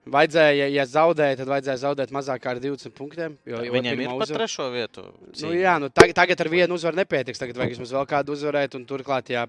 Vajadzēja, 0.07 0.53
ja, 0.55 0.67
ja 0.71 0.83
zaudēja, 0.87 1.35
tad 1.35 1.49
vajadzēja 1.51 1.79
zaudēt 1.81 2.11
mazāk 2.15 2.39
kā 2.39 2.53
ar 2.53 2.59
20 2.63 2.93
punktiem. 2.95 3.33
Jo, 3.45 3.57
jo 3.59 3.73
Viņiem 3.73 3.91
ir 3.91 4.07
pirmā 4.07 4.13
pa 4.15 4.23
uzvara- 4.23 4.37
trešo 4.39 4.67
vietu. 4.71 5.01
Nu, 5.03 5.33
cīņa. 5.35 5.57
jā, 5.59 5.73
nu, 5.83 5.89
tagad, 5.89 6.15
tagad 6.15 6.39
ar 6.39 6.47
vienu 6.47 6.73
uzvaru 6.79 6.95
nepietiks. 6.95 7.37
Tagad 7.37 7.57
vajag 7.59 7.73
vismaz 7.75 7.91
vēl 7.91 8.07
kādu 8.07 8.31
uzvarēt, 8.31 8.75
un 8.79 8.85
turklāt, 8.85 9.27
ja 9.29 9.45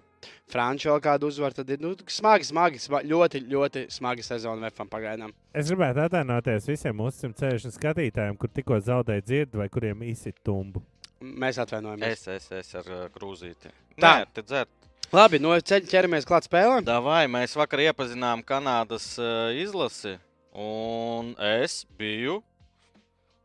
Frančija 0.51 0.91
vēl 0.99 1.01
kādu 1.01 1.31
uzvaru, 1.31 1.55
tad 1.55 1.71
ir 1.71 1.79
nu, 1.79 1.95
smagi, 2.11 2.43
smagi, 2.51 2.79
smagi, 2.83 3.07
ļoti, 3.07 3.45
ļoti 3.49 3.85
smagi 3.89 4.25
sezona 4.27 4.67
VFam 4.67 4.89
pagaidām. 4.91 5.31
Es 5.55 5.71
gribētu 5.71 6.03
atvainoties 6.09 6.67
visiem 6.67 6.97
mūsu 6.99 7.31
160 7.31 7.79
skatītājiem, 7.79 8.37
kur 8.37 8.49
tikko 8.49 8.81
zaudēja 8.83 9.23
dzirdi 9.23 9.55
vai 9.63 9.69
kuriem 9.69 10.03
izsit 10.11 10.35
tumbu. 10.43 10.83
Mēs 11.19 11.59
atvainojamies. 11.59 12.27
Es, 12.31 12.51
es, 12.51 12.51
es 12.61 12.75
ar 12.79 12.91
uh, 12.93 13.07
krūzīti. 13.15 13.73
Tā. 13.99 14.21
Nē, 14.23 14.43
dzert. 14.43 14.71
Labi, 15.15 15.41
no 15.41 15.55
ceļa 15.57 15.89
ķeramies 15.89 16.29
klāt 16.29 16.47
spēlēm. 16.47 16.85
Davai, 16.85 17.25
mēs 17.33 17.57
vakar 17.57 17.81
iepazinām 17.89 18.45
Kanādas 18.47 19.15
uh, 19.19 19.49
izlasi, 19.57 20.19
un 20.53 21.33
es 21.41 21.81
biju 21.99 22.43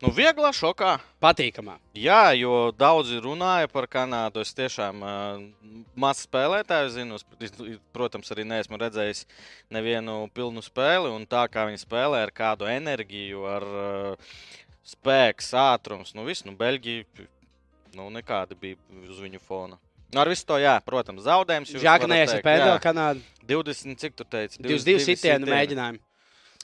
nu, 0.04 0.12
vieglā 0.14 0.52
šokā. 0.54 0.98
Patīkamā. 1.24 1.78
Jā, 1.98 2.34
jo 2.36 2.68
daudzi 2.76 3.22
runāja 3.24 3.70
par 3.72 3.88
Kanādu. 3.90 4.44
Es 4.44 4.54
tiešām 4.58 5.02
uh, 5.02 5.78
maz 5.96 6.26
spēlētāju 6.28 6.92
zinu. 6.98 7.22
Es, 7.40 7.56
protams, 7.96 8.30
arī 8.36 8.46
neesmu 8.50 8.78
redzējis 8.84 9.24
nevienu 9.74 10.28
pilnu 10.36 10.62
spēli. 10.66 11.14
Un 11.16 11.26
tā 11.32 11.48
kā 11.50 11.66
viņi 11.72 11.82
spēlē 11.86 12.26
ar 12.28 12.36
kādu 12.36 12.68
enerģiju, 12.70 13.48
ar 13.56 13.70
uh, 13.72 14.36
spēku, 14.84 15.48
ātrumu, 15.64 16.06
nu 16.18 16.28
viss, 16.28 16.44
nu, 16.44 16.58
Beļģija, 16.60 17.28
nu, 17.98 18.10
nekāda 18.14 18.58
bija 18.60 18.80
uz 19.10 19.20
viņu 19.24 19.42
fona. 19.44 19.80
Nu, 20.14 20.22
ar 20.22 20.30
visu 20.30 20.46
to, 20.46 20.60
jā, 20.62 20.76
protams, 20.86 21.26
zaudējums. 21.26 21.72
teikt, 22.36 22.46
pēdējā 22.46 22.74
jā. 22.76 22.82
Kanādā. 22.84 23.30
20, 23.50 23.98
cik 24.02 24.18
tu 24.20 24.26
teici? 24.30 24.60
22 24.62 25.02
sitienu 25.08 25.50
mēģinājumu. 25.50 26.04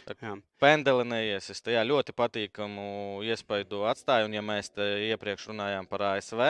Jā. 0.10 0.36
Pendeli 0.62 1.06
neiesis. 1.06 1.62
Jā, 1.70 1.82
ļoti 1.86 2.14
patīkamu 2.18 2.86
iespaidu 3.28 3.84
atstāja. 3.90 4.28
Un, 4.30 4.36
ja 4.38 4.44
mēs 4.46 4.72
te 4.74 4.86
iepriekš 5.10 5.50
runājām 5.52 5.90
par 5.90 6.06
ASV, 6.14 6.42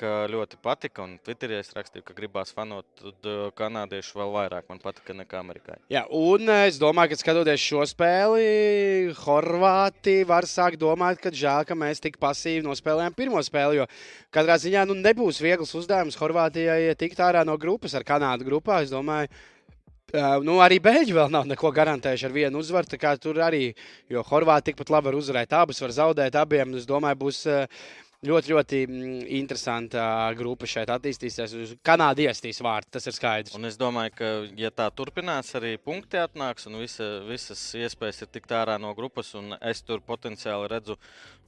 ka 0.00 0.26
ļoti 0.30 0.58
patika, 0.62 1.04
un 1.04 1.16
Twitterī 1.22 1.58
es 1.60 1.72
rakstīju, 1.76 2.04
ka 2.06 2.16
gribās 2.16 2.52
fanot, 2.54 2.86
uh, 3.04 3.46
kanādiešu 3.58 4.18
vēl 4.18 4.32
vairāk 4.36 4.68
man 4.70 4.80
patika 4.82 5.16
nekā 5.16 5.40
amerikāņi. 5.42 5.84
Jā, 5.92 6.04
un 6.18 6.48
eh, 6.48 6.66
es 6.70 6.80
domāju, 6.82 7.12
ka 7.12 7.20
skatoties 7.20 7.62
šo 7.62 7.86
spēli, 7.88 9.14
Horvāti 9.22 10.18
var 10.28 10.48
sākt 10.50 10.80
domāt, 10.82 11.20
ka 11.22 11.32
žēl, 11.34 11.66
ka 11.68 11.76
mēs 11.78 12.02
tik 12.02 12.18
pasīvi 12.22 12.64
nospēlējām 12.66 13.16
pirmo 13.18 13.42
spēli. 13.44 13.82
Jo 13.82 13.88
katrā 14.34 14.58
ziņā 14.62 14.84
nu, 14.90 14.98
nebūs 14.98 15.42
viegls 15.44 15.74
uzdevums 15.78 16.18
Horvātijai 16.20 16.94
tikt 16.98 17.22
ārā 17.22 17.46
no 17.48 17.58
grupas 17.60 17.96
ar 17.98 18.06
Kanādu 18.08 18.48
grupā. 18.48 18.82
Es 18.86 18.94
domāju, 18.94 19.32
Uh, 20.12 20.42
nu, 20.44 20.58
arī 20.60 20.76
Beļģi 20.82 21.14
vēl 21.16 21.30
nav 21.32 21.46
neko 21.48 21.70
garantējuši 21.72 22.26
ar 22.28 22.32
vienu 22.34 22.60
uzvaru. 22.60 22.98
Tur 23.16 23.38
arī, 23.40 23.70
jo 24.12 24.20
Horvāti 24.28 24.68
tikpat 24.68 24.90
labi 24.92 25.08
var 25.08 25.16
uzvarēt, 25.16 25.54
abus 25.56 25.80
var 25.80 25.94
zaudēt 25.96 26.36
abiem. 26.36 26.74
Es 26.76 26.84
domāju, 26.84 27.16
būs 27.22 27.38
uh, 27.48 27.80
ļoti, 28.26 28.52
ļoti 28.54 28.78
mm, 28.86 29.16
interesanta 29.40 30.04
grupa 30.38 30.68
šeit 30.70 30.90
attīstīsies. 30.94 31.74
Kanāda 31.86 32.22
iestīs 32.28 32.60
vārtu, 32.62 32.92
tas 32.96 33.08
ir 33.10 33.16
skaidrs. 33.16 33.56
Un 33.58 33.66
es 33.68 33.78
domāju, 33.80 34.14
ka, 34.18 34.30
ja 34.58 34.70
tā 34.74 34.86
turpinās, 34.94 35.50
arī 35.58 35.74
punkti 35.82 36.20
atnāks, 36.22 36.68
un 36.70 36.78
visa, 36.82 37.08
visas 37.28 37.62
iespējas 37.78 38.22
ir 38.24 38.32
tikt 38.36 38.54
ārā 38.54 38.78
no 38.82 38.94
grupas. 38.98 39.34
un 39.38 39.56
Es 39.60 39.82
tur 39.82 40.00
potenciāli 40.06 40.70
redzu 40.70 40.96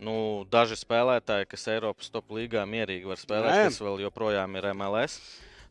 nu, 0.02 0.45
daži 0.50 0.78
spēlētāji, 0.81 1.49
kas 1.50 1.69
Eiropas 1.75 2.11
top 2.14 2.31
līgā 2.35 2.66
mierīgi 2.66 3.07
var 3.11 3.21
spēlēt, 3.21 3.54
Nē. 3.54 3.66
kas 3.71 3.81
vēl 3.85 4.02
joprojām 4.09 4.57
ir 4.59 4.71
MLS. 4.75 5.21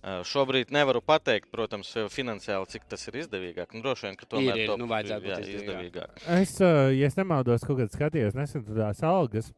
Šobrīd 0.03 0.71
nevaru 0.75 0.99
pateikt, 0.99 1.47
protams, 1.51 1.93
finansiāli, 2.11 2.67
cik 2.73 2.89
tas 2.91 3.05
ir 3.07 3.21
izdevīgāk. 3.21 3.71
Nu, 3.71 3.79
droši 3.85 4.09
vien, 4.09 4.17
ka 4.19 4.27
tomēr 4.27 4.57
Ir, 4.57 4.63
ir, 4.65 4.71
top 4.73 4.81
nu, 4.81 4.87
vajadzētu 4.91 5.29
jā, 5.29 5.37
būt 5.37 5.47
izdevīgāk. 5.47 5.77
izdevīgāk. 5.85 6.25
Es, 6.41 6.55
ja 6.59 7.07
es 7.07 7.15
nemaldos, 7.15 7.63
kaut 7.63 7.79
kādā 7.79 7.95
skatījos, 7.95 8.35
nesen 8.35 8.65
tās 8.67 8.99
algas. 9.07 9.53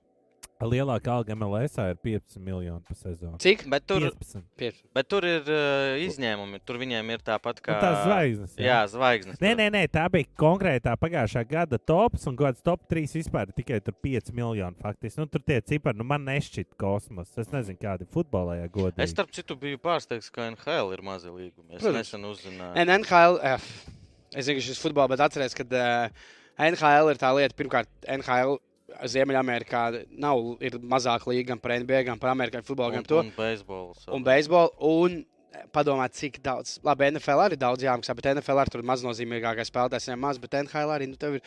Lielākā 0.64 1.12
alga 1.12 1.36
MLS 1.36 1.74
ir 1.84 1.98
15 2.00 2.40
miljoni 2.40 2.80
par 2.88 2.96
sezonu. 2.96 3.36
Cik? 3.44 3.66
Bet 3.68 3.84
tur, 3.90 4.06
15. 4.08 4.44
Piec. 4.56 4.78
bet 4.96 5.08
tur 5.12 5.26
ir 5.28 5.42
uh, 5.52 5.96
izņēmumi. 6.00 6.62
Tur 6.64 6.78
viņiem 6.80 7.10
ir 7.12 7.24
tāpat 7.28 7.60
kā 7.66 7.76
Nu, 7.76 7.82
tās 7.84 8.06
zvaigznes. 8.06 8.54
Jā, 8.64 8.78
zvaigznes. 8.88 9.42
Nē, 9.44 9.52
nē, 9.60 9.66
nē, 9.76 9.82
tā 9.92 10.06
bija 10.14 10.30
konkrētā 10.40 10.94
pagājušā 11.02 11.44
gada 11.50 11.76
tops, 11.82 12.24
un 12.32 12.38
kāds 12.40 12.64
top 12.64 12.86
3 12.92 13.18
vispār 13.18 13.52
ir 13.52 13.58
tikai 13.60 13.82
tur 13.84 13.98
5 14.08 14.32
miljoni. 14.38 14.80
Faktiski. 14.80 15.20
Nu, 15.20 15.28
tur 15.28 15.44
tie 15.44 15.60
cipari 15.60 16.00
nu, 16.00 16.08
man 16.08 16.24
nešķiet 16.30 16.72
kosmos. 16.80 17.34
Es 17.36 17.52
nezinu, 17.52 17.76
kādi 17.82 18.08
futbolā 18.16 18.62
jāgodīgi. 18.62 19.04
Es, 19.04 19.12
starp 19.12 19.36
citu, 19.36 19.58
biju 19.60 19.82
pārsteigts, 19.84 20.32
ka 20.32 20.48
NHL 20.54 20.96
ir 20.96 21.04
mazi 21.04 21.28
līgumi. 21.34 21.76
Es 21.76 21.84
Protams. 21.84 22.00
nesen 22.00 22.30
uzzināju. 22.32 22.72
Nē, 22.80 22.88
NHL. 23.02 23.42
eh, 23.44 23.68
Es 24.36 24.48
zinu, 24.50 24.58
ka 24.60 24.64
šis 24.66 24.80
futbols, 24.84 25.08
bet 25.14 25.22
atcerieties, 25.24 25.54
ka 25.56 25.64
uh, 25.68 26.24
NHL 26.60 27.12
ir 27.14 27.20
tā 27.22 27.30
lieta, 27.38 27.56
pirmkārt, 27.56 27.88
NHL. 28.18 28.58
Ziemeļamerikā 29.10 29.84
nav 30.22 30.42
ir 30.64 30.78
mazāk 30.86 31.26
līga 31.30 31.54
gan 31.54 31.62
par 31.62 31.74
NBA, 31.82 32.04
gan 32.10 32.20
par 32.22 32.34
amerikāņu 32.36 32.68
futbolu. 32.68 32.92
Un, 32.94 33.00
gan 33.00 33.08
to. 33.10 33.22
un 33.24 33.32
beisbols. 33.38 34.04
un 34.14 34.26
beisbolu. 34.26 34.76
Un 34.86 35.24
padomāt, 35.74 36.14
cik 36.18 36.42
daudz. 36.44 36.78
Labi, 36.86 37.08
NFL 37.16 37.46
arī 37.48 37.58
daudz 37.60 37.86
jāmaksā, 37.86 38.16
bet 38.18 38.28
NFL 38.36 38.62
arī 38.62 38.74
tur 38.74 38.84
ir 38.84 38.90
maznozīmīgākais 38.92 39.72
spēlētājs, 39.72 40.10
ja 40.12 40.20
maz, 40.20 40.38
bet 40.42 40.58
NHL 40.60 40.92
arī 40.98 41.08
nu, 41.08 41.16
tev 41.20 41.38
ir 41.40 41.46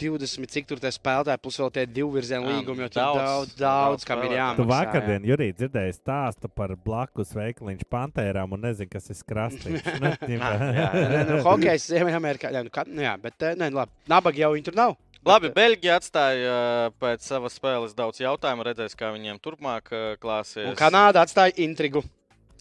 20, 0.00 0.46
cik 0.48 0.68
tur 0.70 0.78
tie 0.80 0.88
spēlētāji, 0.94 1.40
plus 1.44 1.58
vēl 1.60 1.72
tie 1.74 1.82
divu 1.84 2.14
virzienu 2.14 2.46
Jā, 2.46 2.54
līgumi, 2.54 2.86
jo 2.86 2.88
tur 2.94 3.02
daudz- 3.02 3.18
daudz, 3.20 3.50
daudz, 3.60 4.06
kam 4.08 4.22
ir 4.24 4.32
jāmaksā. 4.38 4.56
Tu 4.56 4.64
jā. 4.64 4.70
vakardien, 4.70 5.26
Jurī, 5.28 5.48
dzirdēji 5.58 5.96
stāstu 5.98 6.48
par 6.54 6.72
blakus 6.86 7.34
veikaliņš 7.36 7.84
pantērām 7.90 8.54
un 8.56 8.64
nezinu, 8.64 8.88
kas 8.94 9.10
ir 9.12 9.20
krastīgs. 9.28 9.84
Nu. 10.00 10.14
Jā, 10.30 11.26
nu, 11.28 11.42
Hokejs 11.44 11.90
Ziemeļamerikā. 11.90 12.54
Jā, 12.54 12.62
nu, 12.64 12.72
ka- 12.72 12.86
nu, 12.88 13.02
jā, 13.04 13.12
bet 13.20 13.42
eh, 13.50 13.58
nē, 13.60 13.68
labi. 13.76 13.92
Nabaga 14.08 14.40
jau 14.46 14.54
viņi 14.54 14.70
tur 14.70 14.78
nav. 14.78 14.96
Labi, 15.26 15.50
Beļģija 15.52 15.96
atstāja 16.00 16.52
uh, 16.52 16.92
pēc 17.00 17.26
savas 17.26 17.58
spēles 17.58 17.92
daudz 17.96 18.22
jautājumu. 18.22 18.64
Redzēs, 18.64 18.96
kā 18.96 19.10
viņiem 19.12 19.40
turpmāk 19.44 19.90
uh, 19.92 20.04
klāsies. 20.20 20.70
Un 20.70 20.78
Kanāda 20.78 21.26
atstāja 21.26 21.52
intrigu. 21.60 22.02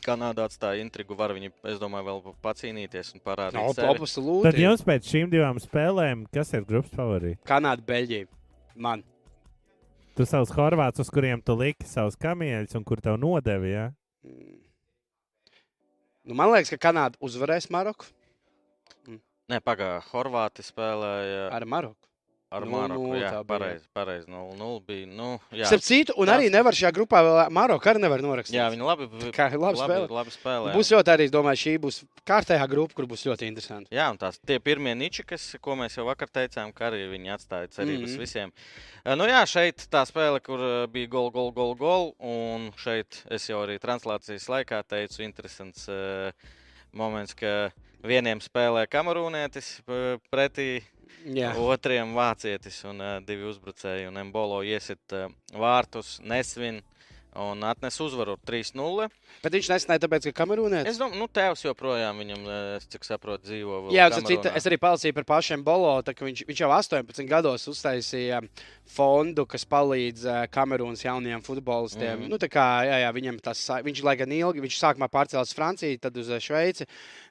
Kanāda 0.04 0.48
atstāja 0.50 0.84
intrigu. 0.84 1.16
Var 1.20 1.34
viņi, 1.38 1.54
es 1.72 1.80
domāju, 1.80 2.08
vēl 2.10 2.36
pacīnīties 2.44 3.14
un 3.16 3.24
parādīt. 3.24 3.60
No, 3.60 3.72
sevi. 3.76 3.88
Popas 3.88 4.18
Tad 4.48 4.60
jums 4.60 4.84
pēc 4.88 5.08
šīm 5.08 5.32
divām 5.32 5.62
spēlēm, 5.64 6.26
kas 6.36 6.52
ir 6.58 6.68
grupas 6.68 6.92
favorīti? 7.00 7.40
Kanāda, 7.48 7.86
Beļģija. 7.88 8.28
Man. 8.80 9.06
Tu 10.20 10.28
savus 10.28 10.52
horvātus, 10.56 11.08
uz 11.08 11.14
kuriem 11.16 11.40
tu 11.44 11.56
liki 11.60 11.88
savus 11.88 12.20
kamieļus 12.20 12.76
un 12.76 12.88
kur 12.88 13.00
tev 13.04 13.16
nodevi. 13.22 13.72
Ja? 13.72 13.88
Mm. 14.28 14.60
Nu, 16.28 16.36
man 16.36 16.52
liekas, 16.52 16.74
ka 16.76 16.90
Kanāda 16.90 17.16
uzvarēs 17.24 17.72
Maroku. 17.72 18.12
Nē, 19.50 19.64
pagaidi. 19.66 20.04
Horvāti 20.12 20.68
spēlēja 20.68 21.48
Ar 21.56 21.66
Maroku. 21.66 22.09
Ar 22.52 22.64
0:0 22.66 22.70
Maroku. 22.72 23.10
Jā, 23.14 23.30
tā 23.30 23.42
bija. 23.42 23.48
pareizi. 23.50 23.86
Pareiz, 23.94 24.26
0-0 24.26 24.82
bija. 24.88 25.08
Nu, 25.08 25.40
jā. 25.54 25.68
Starp 25.70 25.84
citu, 25.86 26.14
un 26.18 26.28
arī 26.28 26.50
Tas- 26.50 26.56
nevar 26.58 26.74
šajā 26.74 26.92
grupā 26.96 27.22
vēl 27.22 27.52
Maroku 27.54 27.90
arī 27.90 28.02
nevar 28.02 28.20
norakstīt. 28.26 28.58
jā, 28.58 28.70
viņi 28.74 28.86
labi, 28.86 29.08
Kā 29.32 29.50
labi 29.54 29.78
spēlē. 29.78 30.00
labi, 30.02 30.14
labi 30.14 30.32
spēlē. 30.34 30.74
Būs 30.74 30.92
ļoti 30.94 31.10
arī, 31.14 31.30
domāju, 31.30 31.62
šī 31.64 31.78
būs 31.80 32.04
kārtējā 32.26 32.70
grupa, 32.70 32.94
kur 32.94 33.06
būs 33.06 33.26
ļoti 33.30 33.48
interesanti. 33.48 33.90
Jā, 33.92 34.10
un 34.10 34.18
tās 34.18 34.40
tie 34.46 34.60
pirmie 34.60 34.96
niči, 34.96 35.26
kas, 35.26 35.56
ko 35.62 35.76
mēs 35.76 35.96
jau 35.98 36.06
vakar 36.06 36.28
teicām, 36.28 36.74
ka 36.74 36.90
arī 36.90 37.06
viņi 37.10 37.30
atstāja 37.38 37.70
cerības 37.70 38.10
mm. 38.10 38.16
-hmm. 38.16 38.20
visiem. 38.20 38.52
Nu 39.06 39.26
jā, 39.26 39.46
šeit 39.46 39.88
tā 39.90 40.06
spēle, 40.06 40.42
kur 40.42 40.88
bija 40.88 41.08
gol, 41.08 41.30
gol, 41.32 41.52
gol, 41.52 41.76
gol. 41.76 42.16
Un 42.20 42.72
šeit 42.78 43.24
es 43.30 43.48
jau 43.48 43.66
arī 43.66 43.80
translācijas 43.80 44.50
laikā 44.50 44.84
teicu, 44.84 45.22
interesants 45.24 45.88
uh, 45.88 46.32
moments, 46.92 47.34
ka 47.34 47.72
vieniem 48.04 48.40
spēlē 48.40 48.88
kamerūnietis 48.88 49.82
pretī 50.32 50.82
Jā. 51.36 51.52
otriem 51.60 52.14
vācietis 52.16 52.80
un 52.88 53.02
uh, 53.04 53.18
divi 53.26 53.48
uzbrucēji. 53.50 54.08
Un 54.10 54.22
Embolo 54.22 54.62
iesit 54.64 55.16
uh, 55.18 55.28
vārtus, 55.56 56.18
nesvin. 56.24 56.82
Un 57.36 57.64
atnesa 57.64 58.04
uzvaru 58.04 58.38
3-0. 58.48 59.10
Bet 59.44 59.54
viņš 59.54 59.70
nesnēja, 59.72 60.02
tāpēc, 60.06 60.30
ka 60.30 60.44
Kamerūnē. 60.44 60.82
Es 60.90 60.98
domāju, 61.00 61.22
nu, 61.22 61.28
tēvs 61.32 61.64
joprojām 61.68 62.18
viņam, 62.24 62.48
es 62.78 62.88
cik 62.90 63.06
saprotu, 63.08 63.46
dzīvo. 63.50 63.82
Jā, 63.94 64.10
citu, 64.18 64.50
es 64.50 64.66
arī 64.68 64.80
palasīju 64.82 65.16
par 65.20 65.28
pašiem 65.36 65.64
Bolo. 65.64 65.94
Viņš, 66.02 66.46
viņš 66.50 66.64
jau 66.64 66.72
18 66.74 67.30
gados 67.30 67.68
uztaisīja 67.70 68.42
fondu, 68.90 69.46
kas 69.50 69.66
palīdz 69.70 70.26
eh, 70.26 70.42
Kamerūnas 70.54 71.06
jaunajiem 71.06 71.44
futbolistiem. 71.46 72.16
Mm. 72.16 72.24
-hmm. 72.24 72.34
nu, 72.34 72.42
tā 72.42 72.50
kā, 72.50 72.66
jā, 72.88 72.98
jā, 73.06 73.12
viņam 73.14 73.40
tas, 73.44 73.62
viņš, 73.86 74.04
lai 74.04 74.16
gan 74.18 74.32
ilgi, 74.34 74.64
viņš 74.66 74.80
sākumā 74.82 75.10
pārcēlās 75.14 75.54
Franciju, 75.56 76.00
tad 76.02 76.18
uz 76.18 76.30
eh, 76.30 76.42
Šveici. 76.42 76.88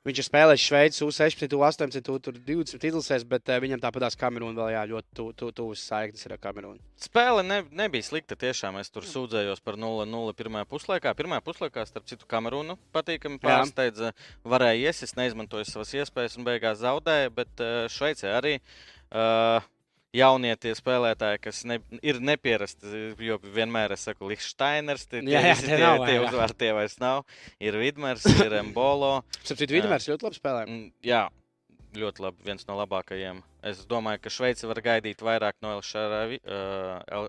Viņš 0.07 0.21
ir 0.23 0.26
spēlējis 0.28 0.67
Šveices 0.69 1.02
U16, 1.02 1.57
U18, 1.59 2.12
U20 2.14 2.87
izlasēs, 2.90 3.26
bet 3.28 3.49
eh, 3.49 3.59
viņam 3.61 3.83
tāpatās 3.83 4.17
Kamerūna 4.17 4.55
vēl 4.62 4.73
jā, 4.76 4.85
ļoti 4.95 5.07
tu- 5.14 5.33
tu- 5.33 5.52
tuvas 5.52 5.83
saiknes 5.83 6.26
ar 6.26 6.38
Kamerūnu. 6.38 6.78
Spēle 6.99 7.43
ne, 7.43 7.62
nebija 7.71 8.02
slikta. 8.07 8.38
Tiešām 8.38 8.78
es 8.81 8.90
tur 8.90 9.02
sūdzējos 9.02 9.61
par 9.64 9.76
0-0 9.88 10.37
pirmajā 10.37 10.68
puslaikā. 10.68 11.14
Pirmajā 11.16 11.45
puslaikā, 11.47 11.87
starp 11.88 12.07
citu, 12.11 12.28
Kamerūnu 12.28 12.76
patīkami 12.95 13.40
pārsteidza. 13.42 14.12
Varēja 14.49 14.92
iesist, 14.92 15.16
neizmantoja 15.18 15.66
savas 15.68 15.95
iespējas 15.97 16.38
un 16.38 16.47
beigās 16.49 16.83
zaudēja. 16.85 17.33
Bet 17.35 17.64
uh, 17.64 17.88
Šveicē 17.92 18.37
arī 18.37 18.59
uh, 18.61 19.64
jaunie 20.16 20.54
tie 20.61 20.75
spēlētāji, 20.76 21.40
kas 21.45 21.62
ne, 21.68 21.78
ir 22.02 22.21
nepierasti. 22.25 23.09
Jo 23.25 23.38
vienmēr 23.42 23.97
es 23.97 24.07
saku, 24.09 24.28
Lichsteiners, 24.30 25.07
tie, 25.09 25.23
tie, 25.23 25.35
Jā, 25.35 25.45
jā, 25.50 25.59
tie 25.61 25.73
tie, 25.73 25.83
nav, 25.83 26.04
tie 26.07 26.16
jā. 26.16 26.25
uzvārdi 26.26 26.73
vairs 26.78 26.99
nav. 27.02 27.25
Ir 27.61 27.78
Vidmers, 27.80 28.26
ir 28.37 28.59
Mbolo. 28.71 29.18
Jā. 29.49 29.59
Vidmērs 29.68 30.09
ļoti 30.11 30.28
labi 30.28 30.40
spēlē. 30.40 30.64
Mm, 30.68 30.88
Jā, 31.07 31.26
ļoti 31.99 32.25
labi. 32.25 32.45
Viens 32.49 32.68
no 32.68 32.78
labākajiem. 32.80 33.42
Es 33.66 33.80
domāju, 33.90 34.20
ka 34.22 34.30
Šveice 34.30 34.68
var 34.70 34.78
gaidīt 34.84 35.18
vairāk 35.24 35.56
no 35.64 35.72
Elšaravi, 35.74 36.36
uh, 36.46 37.00
El, 37.10 37.24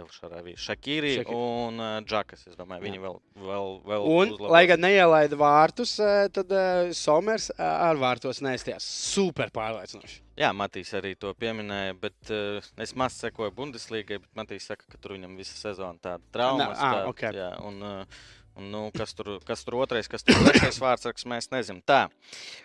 Elšaravi, 0.00 0.54
Šakīri 0.56 1.10
Šakiri. 1.18 1.36
un 1.36 1.76
uh, 1.82 1.98
Džakas. 2.08 2.46
Es 2.48 2.56
domāju, 2.56 2.86
viņi 2.86 3.02
vēl, 3.02 3.18
vēl, 3.36 3.68
vēl 3.84 4.06
Un, 4.08 4.32
uzlabos. 4.32 4.52
lai 4.54 4.62
gan 4.70 4.80
neielaida 4.80 5.36
vārtus, 5.36 5.92
eh, 6.00 6.28
tad 6.32 6.54
uh, 6.56 6.88
Somers 6.96 7.50
ar 7.60 8.00
vārtos 8.00 8.40
nestījās. 8.44 8.86
Super 9.12 9.52
pārliecinoši. 9.52 10.22
Jā, 10.40 10.54
Matīs 10.56 10.94
arī 10.96 11.12
to 11.20 11.34
pieminēja, 11.36 11.98
bet 12.00 12.32
uh, 12.32 12.64
es 12.80 12.96
maz 12.96 13.20
sekoju 13.20 13.52
Bundeslīgai, 13.60 14.22
bet 14.24 14.32
Matīs 14.40 14.70
saka, 14.72 14.88
ka 14.88 14.98
tur 15.04 15.18
viņam 15.18 15.36
visa 15.36 15.54
sezona 15.60 16.00
tāda 16.00 16.24
traumas. 16.32 16.80
ā, 16.80 16.94
tāda, 16.96 17.12
ok. 17.12 17.26
jā, 17.36 17.50
un, 17.68 17.78
uh, 17.84 18.24
un, 18.56 18.72
nu, 18.72 18.86
kas, 18.96 19.12
tur, 19.14 19.36
kas 19.44 19.62
tur 19.68 19.76
otrais, 19.84 20.08
kas 20.08 20.24
tur 20.24 20.40
trešais 20.48 20.80
vārds, 20.80 21.28
mēs 21.28 21.52
nezinām. 21.52 21.84
Tā, 21.84 22.06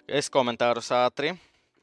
es 0.07 0.31
komentārus 0.31 0.89
ātri. 0.95 1.35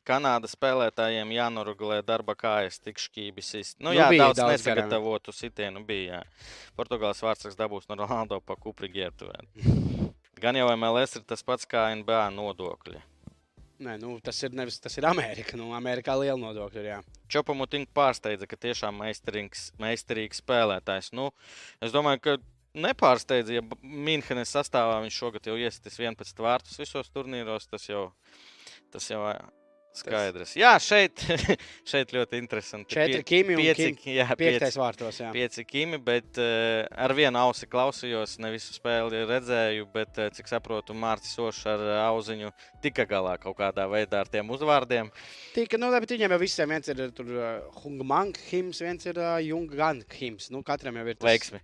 Kanādas 0.06 0.54
spēlētājiem 0.54 1.32
jānoregulē 1.34 1.98
darba 2.06 2.36
kājas, 2.38 2.78
tik 2.82 3.00
šķībis. 3.02 3.52
Nu, 3.80 3.90
Nu, 3.90 3.96
jā, 3.96 4.06
bija 4.12 4.28
daudz, 4.28 4.38
daudz 4.42 4.54
nesagatavotu 4.54 5.34
sitienu 5.34 5.82
bija. 5.86 6.20
Jā. 6.20 6.70
Portugāles 6.78 7.22
vārds 7.25 7.58
dabūs 7.58 7.88
no 7.90 7.98
Ronaldo 7.98 8.38
pa 8.40 8.54
kupri 8.60 8.92
ģērbtuvē. 8.94 9.42
Gan 10.42 10.58
jau 10.58 10.68
MLS 10.76 11.16
ir 11.18 11.26
tas 11.26 11.42
pats 11.42 11.66
kā 11.68 11.88
NBA 11.96 12.25
nodokļi. 12.36 13.02
Nē, 13.82 13.98
nu, 14.00 14.14
tas 14.25 14.38
ir 14.46 14.54
nevis 14.56 14.78
tas 14.80 14.94
ir 14.96 15.04
Amerika. 15.08 15.56
Nu, 15.58 15.72
Amerikā 15.76 16.14
liela 16.16 16.38
nodokļa. 16.40 16.80
ir, 16.80 16.90
Jā. 16.94 17.00
Čopamutink 17.28 17.90
pārsteidza, 17.96 18.46
ka 18.48 18.56
tiešām 18.56 18.96
meistarīgs, 19.02 19.72
meistarīgs 19.82 20.40
spēlētājs. 20.40 21.10
Nu, 21.16 21.28
es 21.84 21.92
domāju, 21.92 22.22
ka 22.25 22.36
nepārsteidza, 22.76 23.58
ja 23.58 23.64
Mīnhenes 23.82 24.54
sastāvā 24.54 25.00
viņš 25.04 25.18
šogad 25.20 25.48
jau 25.48 25.56
iesitīs 25.60 25.98
11 26.00 26.42
vārtus 26.44 26.80
visos 26.80 27.12
turnīros. 27.12 27.68
Tas 27.68 27.88
jau, 27.90 28.06
tas 28.94 29.10
jau 29.10 29.25
skaidrs. 30.00 30.52
Jā, 30.58 30.72
šeit, 30.82 31.22
šeit 31.90 32.12
ļoti 32.14 32.40
interesanti. 32.40 32.94
Četri 32.94 33.22
kimi 33.26 33.56
un 33.56 33.62
pieci, 33.62 33.88
kim- 33.96 34.16
jā, 34.18 34.26
Piektais 34.36 34.68
pieci, 34.74 34.80
vārtos. 34.82 35.20
Jā. 35.22 35.30
pieci 35.34 35.64
kimi, 35.68 35.98
bet 36.02 36.40
uh, 36.42 36.84
ar 37.06 37.14
vienu 37.16 37.40
ausi 37.40 37.68
klausījos, 37.70 38.36
ne 38.44 38.52
visu 38.54 38.76
spēli 38.76 39.24
redzēju, 39.30 39.88
bet, 39.94 40.20
uh, 40.22 40.30
cik 40.36 40.50
saprotu, 40.52 40.96
Mārcis 40.96 41.36
Ošs 41.42 41.64
ar 41.72 41.82
uh, 41.86 41.96
auziņu 42.10 42.52
tika 42.84 43.08
galā 43.08 43.36
kaut 43.42 43.58
kādā 43.58 43.88
veidā 43.90 44.22
ar 44.24 44.30
tiem 44.32 44.52
uzvārdiem. 44.54 45.10
Tika, 45.56 45.80
nu, 45.80 45.90
bet 45.96 46.16
viņiem 46.16 46.36
jau 46.36 46.42
visiem 46.42 46.76
viens 46.76 46.92
ir 46.92 47.04
tur 47.16 47.34
Hungmank 47.82 48.38
himns, 48.50 48.84
viens 48.84 49.08
ir 49.08 49.18
uh, 49.20 49.36
Jungan 49.42 50.04
himns. 50.20 50.50
Nu, 50.54 50.62
katram 50.66 50.98
jau 51.00 51.06
ir 51.08 51.18
tas. 51.18 51.30
Veiksmi! 51.30 51.62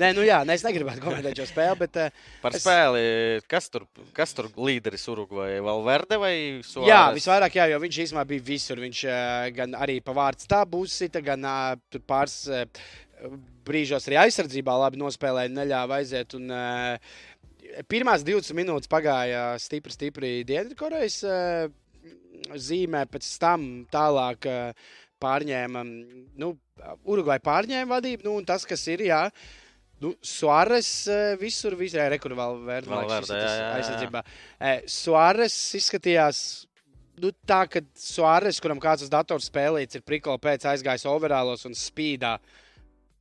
Nē, 0.00 0.08
nu 0.16 0.22
jā, 0.24 0.38
es 0.54 0.62
negribētu 0.64 1.02
komentēt 1.04 1.36
šo 1.36 1.44
spēli, 1.50 1.76
bet 1.82 1.96
uh, 2.00 2.20
Par 2.40 2.54
Es- 2.56 2.62
spēli, 2.64 3.02
kas 3.50 3.66
tur, 3.68 3.84
kas 4.16 4.32
tur 4.32 4.48
līderis 4.56 5.04
Urugvajai? 5.12 5.58
Valverde 5.66 6.16
vai 6.22 6.32
Suāres? 6.64 6.88
jā, 6.88 7.00
visvairāk, 7.18 7.58
jā, 7.60 7.66
jo 7.74 7.80
viņš 7.82 7.98
īstenībā 8.06 8.24
bija 8.30 8.46
visur. 8.46 8.80
Viņš 8.80 9.02
uh, 9.04 9.50
gan 9.58 9.76
arī 9.76 9.98
pa 10.00 10.14
vārdu 10.16 10.46
stāvu 10.46 10.80
uzsita, 10.86 11.20
gan 11.26 11.44
uh, 11.44 12.00
pāris 12.08 12.38
uh, 12.48 12.64
brīžos 13.68 14.08
arī 14.08 14.16
aizsardzībā 14.24 14.78
labi 14.86 15.02
nospēlēja, 15.02 15.52
neļāva 15.60 16.00
aiziet. 16.00 16.38
Un, 16.40 16.48
uh, 16.48 17.20
pirmās 17.92 18.24
20 18.24 18.56
minūtes 18.58 18.90
pagāja 18.90 19.52
stipri, 19.60 19.92
stipri 19.92 20.32
Dienvidkorejas 20.48 21.20
uh, 21.28 21.68
zīmē, 22.56 23.04
pēc 23.12 23.28
tam 23.44 23.70
tālāk. 23.92 24.48
Uh, 24.48 24.98
Pārņēma, 25.22 25.84
nu, 26.42 26.46
Urugvai 27.06 27.36
pārņēma 27.46 27.92
vadību, 27.92 28.24
nu, 28.26 28.32
un 28.40 28.46
tas, 28.48 28.64
kas 28.66 28.80
ir, 28.90 29.04
jā, 29.06 29.20
Nu, 30.02 30.12
Suāres 30.26 30.90
uh, 31.06 31.36
visur, 31.38 31.76
visur, 31.78 32.02
rekur 32.10 32.34
vēl 32.34 32.58
jā. 32.66 33.70
aizsardzībā. 33.78 34.22
Eh, 34.58 34.82
Suāres 34.90 35.54
izskatījās 35.78 36.42
nu, 37.22 37.30
tā, 37.46 37.62
ka 37.70 37.84
Suāres, 37.98 38.58
kuram 38.62 38.82
kāds 38.82 39.06
uz 39.06 39.12
datora 39.12 39.42
spēlīts, 39.42 39.98
ir 39.98 40.04
prikola 40.06 40.40
pēc 40.42 40.66
aizgājis 40.72 41.06
overālos 41.10 41.66
un 41.68 41.78
spīdā 41.78 42.36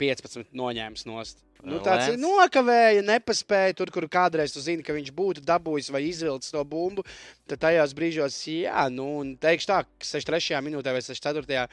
15 0.02 0.56
noņēmis 0.58 1.06
nost. 1.10 1.44
Nu, 1.62 1.78
tāds 1.86 2.08
ir 2.10 2.18
nokavēja, 2.18 3.04
nepaspēja 3.06 3.76
tur, 3.78 3.92
kur 3.94 4.08
kādreiz 4.10 4.54
tu 4.56 4.64
zini, 4.64 4.82
ka 4.82 4.96
viņš 4.96 5.12
būtu 5.14 5.44
dabūjis 5.46 5.92
vai 5.94 6.02
izvilcis 6.08 6.54
to 6.56 6.64
bumbu. 6.66 7.06
Tad 7.50 7.62
tajos 7.68 7.94
brīžos, 7.98 8.40
jā, 8.50 8.88
nu, 8.90 9.06
un 9.22 9.36
teikšu 9.38 9.70
tā, 9.70 9.84
ka 9.86 10.08
63. 10.10 10.58
minūtē 10.66 10.96
vai 10.96 11.04
64. 11.06 11.68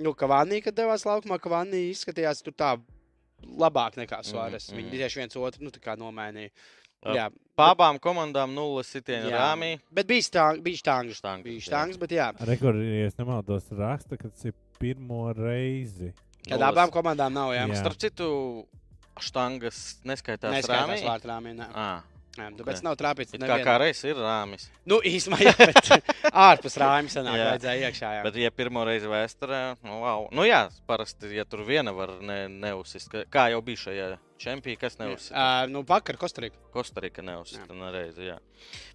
Nu, 0.00 0.14
Kavanī, 0.16 0.62
kad 0.64 0.76
devās 0.78 1.04
laukumā, 1.04 1.36
Kavanī 1.42 1.90
izskatījās 1.90 2.40
tur 2.46 2.56
tā 2.56 2.72
labāk 3.46 3.96
nekā 4.00 4.22
Suāres. 4.26 4.70
Mhm, 4.70 4.76
Viņi 4.78 4.88
mhm. 4.88 4.96
tieši 4.98 5.20
viens 5.22 5.36
otru, 5.36 5.64
nu, 5.64 5.70
tā 5.70 5.80
kā 5.84 5.96
nomainīja. 6.00 6.50
Jā, 7.04 7.28
Pa 7.54 7.74
abām 7.74 7.98
komandām 8.00 8.54
nulles 8.56 8.88
sitienu 8.88 9.28
rāmī. 9.30 9.74
Bet 9.92 10.06
bija 10.08 10.22
stang, 10.24 10.62
bija 10.64 10.80
štangas. 10.80 11.18
Štangas, 11.20 11.44
Bija 11.44 11.60
štangas, 11.60 11.98
bet 12.00 12.10
jā. 12.16 12.30
Rekords, 12.48 12.80
ja 12.80 13.06
es 13.10 13.18
nemaldos, 13.20 13.66
raksta, 13.70 14.16
ka 14.16 14.30
tas 14.32 14.44
ir 14.48 14.54
pirmo 14.80 15.28
reizi. 15.36 16.14
Kad 16.48 16.58
Nulles. 16.58 16.64
abām 16.72 16.90
komandām 16.90 17.32
nav 17.36 17.52
jā. 17.52 17.68
Jā. 17.68 17.76
Starp 17.76 18.00
citu, 18.00 18.26
štangas 19.20 20.00
neskaitās 20.08 20.56
Neskaitās 20.56 20.88
rāmī. 20.88 21.04
vārtu 21.06 21.30
rāmī. 21.30 21.52
nē. 21.60 21.68
À, 21.70 22.02
Jā, 22.34 22.48
ok. 22.50 22.56
Tāpēc 22.58 22.82
nav 22.82 22.96
trāpīts. 22.98 23.36
kā 23.38 23.56
kā 23.62 23.74
reiz 23.78 24.00
ir 24.04 24.18
rāmis. 24.18 24.66
Nu, 24.90 24.98
īsumā, 25.06 25.38
jā, 25.44 25.52
bet 25.60 25.90
ārpus 26.48 26.76
rāmja 26.80 27.12
sanāk, 27.14 27.38
Jā. 27.38 27.48
vajadzēja 27.52 27.88
iekšā. 27.90 28.12
Jā. 28.16 28.22
Bet, 28.26 28.38
ja 28.42 28.50
pirmo 28.54 28.82
reizi 28.86 29.10
vēsturē, 29.10 29.60
nu, 29.86 30.00
wow. 30.02 30.26
nu 30.34 30.46
jā, 30.48 30.64
parasti, 30.90 31.30
ja 31.36 31.46
tur 31.46 31.62
viena 31.68 31.94
var 31.94 32.16
ne, 32.20 32.44
neuzsist, 32.50 33.14
kā 33.30 33.48
jau 33.54 33.60
bija 33.64 33.84
šajā 33.86 34.08
čempionā, 34.44 34.80
kas 34.80 34.98
neuzsist. 34.98 35.30
Uh, 35.32 35.64
nu, 35.70 35.84
vakar 35.86 36.18
Kostarika. 36.20 36.58
Kostarika 36.74 37.22
neuzsita 37.22 37.70
Jā. 37.70 37.78
nereizi. 37.78 38.30
Jā. 38.32 38.40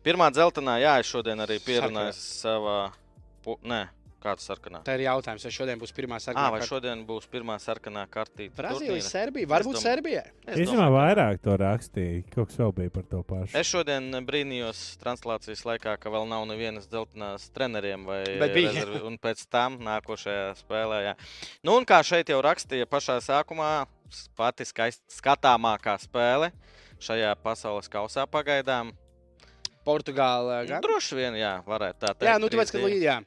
Pirmā 0.03 0.27
dzeltenā, 0.35 0.79
jā, 0.83 0.97
es 0.99 1.07
šodien 1.11 1.39
arī 1.45 1.61
pierunāju 1.63 2.15
savā. 2.19 2.79
pu- 3.45 3.59
Nē, 3.63 3.85
kāda 4.23 4.43
sarkanā? 4.43 4.81
Tā 4.87 4.95
ir 4.99 5.03
jautājums, 5.07 5.43
vai 5.47 5.51
šodien 5.55 5.79
būs 5.81 5.93
pirmā 5.95 6.19
sarkanā 6.21 6.51
vai 6.51 6.59
kārta. 6.59 6.69
šodien 6.69 7.05
būs 7.07 7.27
pirmā 7.31 7.55
sarkanā 7.63 8.03
kārtība? 8.11 8.55
Brazīlija? 8.59 9.05
Serbija, 9.07 9.47
varbūt 9.47 9.77
domāju- 9.79 9.87
Serbija. 9.87 10.23
Es 10.47 10.69
domāju, 10.69 10.93
vairāk 10.97 11.41
to 11.41 11.57
rakstīja. 11.57 12.23
Kaut 12.35 12.47
kas 12.51 12.57
vēl 12.57 12.73
bija 12.75 12.93
par 12.93 13.03
to 13.03 13.23
pašu. 13.23 13.55
Es 13.55 13.67
šodien 13.67 14.11
brīnījos 14.25 14.97
translācijas 15.03 15.63
laikā, 15.65 15.97
ka 15.99 16.09
vēl 16.09 16.27
nav 16.27 16.45
nevienas 16.47 16.87
dzeltenās 16.87 17.49
treneriem 17.51 18.05
vai 18.05 18.23
rezervi, 18.25 19.01
un 19.05 19.17
pēc 19.17 19.45
tam 19.49 19.79
nākošajā 19.79 20.55
spēlē. 20.63 21.03
Jā. 21.09 21.15
Nu, 21.63 21.77
un 21.77 21.85
kā 21.85 22.03
šeit 22.03 22.27
jau 22.29 22.41
rakstīja 22.41 22.85
pašā 22.85 23.19
sākumā, 23.23 23.85
pati 24.35 24.65
skaist, 24.65 25.01
skatāmākā 25.09 25.97
spēle 26.01 26.51
šajā 26.99 27.35
pasaules 27.43 27.87
kausā 27.87 28.25
pagaidām. 28.27 28.91
Portugāla. 29.85 30.61
Nu, 30.63 30.67
gan? 30.67 30.81
droši 30.83 31.15
vien, 31.17 31.37
jā, 31.39 31.53
varētu 31.65 31.99
tā 32.03 32.11
teikt. 32.13 32.27
Jā, 32.27 32.37
nu, 32.41 32.49
tāpēc, 32.51 32.73
ka 32.75 32.79
jā. 32.91 33.17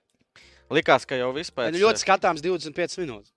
Likās, 0.73 1.07
ka 1.07 1.19
jau 1.21 1.31
vispār 1.37 1.73
Nu, 1.75 1.79
ļoti 1.87 2.03
skatāms 2.05 2.43
25 2.45 2.99
minūtes. 3.05 3.33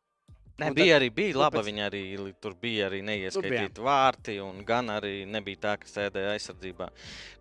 Ne, 0.58 0.69
bija 0.71 0.93
tad- 0.95 1.02
arī 1.02 1.10
bija 1.12 1.36
laba. 1.36 1.60
pēc- 1.60 1.65
Viņa 1.67 1.89
arī 1.89 2.34
tur 2.39 2.54
bija 2.56 2.86
arī 2.89 3.02
neieskaitīti 3.04 3.82
vārti, 3.84 4.36
un 4.39 4.63
gan 4.63 4.88
arī 4.88 5.26
nebija 5.28 5.58
tā, 5.65 5.74
ka 5.82 5.86
sēdēja 5.86 6.30
aizsardzībā. 6.32 6.88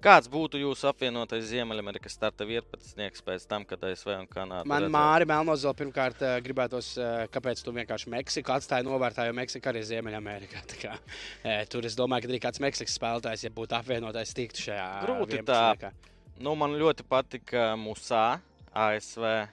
Kāds 0.03 0.27
būtu 0.27 0.59
jūsu 0.59 0.89
apvienotais 0.91 1.45
Ziemeļamerikas 1.47 2.11
starta 2.11 2.43
11. 2.45 3.23
pēc 3.23 3.47
tam, 3.47 3.65
kad 3.65 3.79
ASV 3.87 4.09
un 4.19 4.27
Kanāda? 4.27 4.67
Man 4.67 4.83
redzēja? 4.83 4.91
Māri 4.91 5.27
Melnozela 5.31 5.75
pirmkārt 5.79 6.21
eh, 6.27 6.41
gribētos, 6.43 6.99
eh, 6.99 7.29
kāpēc 7.29 7.63
tu 7.63 7.71
vienkārši 7.71 8.09
Meksiku 8.11 8.51
atstāji 8.57 8.83
novērtā, 8.83 9.29
jo 9.29 9.33
Meksika 9.33 9.71
arī 9.73 9.77
ir 9.85 9.85
Ziemeļamerikā. 9.93 10.67
Kā, 10.83 10.99
eh, 11.45 11.65
Tur 11.67 11.83
es 11.87 11.95
domāju, 11.95 12.23
ka 12.23 12.29
arī 12.35 12.41
kāds 12.41 12.59
Meksikas 12.59 12.99
spēlētājs, 12.99 13.45
ja 13.45 13.51
būtu 13.51 13.79
apvienotais, 13.79 14.35
tiktu 14.35 14.59
šajā. 14.67 15.07
Grūti 15.07 15.39
11. 15.39 15.79
tā. 15.79 15.93
Nu, 16.41 16.57
man 16.57 16.71
ļoti 16.73 17.07
patika 17.09 17.77
Musā, 17.79 18.41
ASV. 18.75 19.47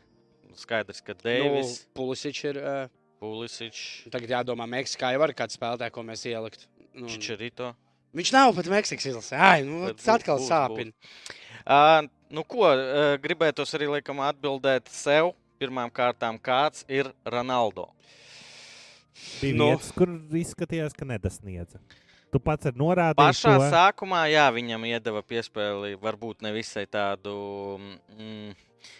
Skaidrs, 0.55 1.01
ka 1.05 1.13
Nu, 1.13 1.21
Deivis, 1.23 1.85
Pulisic 1.95 2.43
ir. 2.45 2.57
eh, 2.57 2.87
Pulisic. 3.21 3.75
Tagad 4.11 4.29
jādomā, 4.29 4.65
Meksikā 4.67 5.11
jau 5.13 5.19
var 5.21 5.33
kāds 5.33 5.57
spēlētājs, 5.57 5.91
ko 5.93 6.01
mēs 6.03 6.25
ielikt. 6.25 6.67
Nu, 6.93 7.07
Čičerito. 7.07 7.73
viņš 8.15 8.31
nav 8.33 8.55
pat 8.55 8.65
Meksikas 8.67 9.05
izlasē. 9.05 9.37
Ai, 9.39 9.61
nu, 9.63 9.93
tas 9.93 10.07
atkal 10.17 10.37
būs, 10.39 10.47
būs, 10.47 10.51
sāpina. 10.51 10.91
Uh, 11.61 12.07
nu, 12.33 12.43
ko 12.43 12.65
uh, 12.67 13.17
gribētos 13.21 13.71
arī 13.77 13.87
laikam 13.87 14.19
atbildēt 14.19 14.89
sev. 14.89 15.33
Pirmām 15.61 15.91
kārtām, 15.93 16.39
kāds 16.41 16.81
ir 16.89 17.11
Ronaldo? 17.23 17.87
Bija 19.41 19.53
Nu. 19.55 19.67
vietas, 19.69 19.91
kur 19.93 20.09
izskatījās, 20.33 20.95
ka 20.97 21.05
nedasniedza. 21.05 21.77
Tu 22.31 22.39
pats 22.39 22.65
ir 22.65 22.73
norādījis, 22.79 23.19
Pašā 23.43 23.53
to. 23.59 23.67
sākumā, 23.69 24.23
jā, 24.31 24.47
viņam 24.55 24.85
iedeva 24.87 25.21
piespēli, 25.21 25.97
varbūt 26.01 26.41
ne 26.41 26.53
visai 26.55 26.85
tādu 26.89 27.77
mm, 28.17 28.55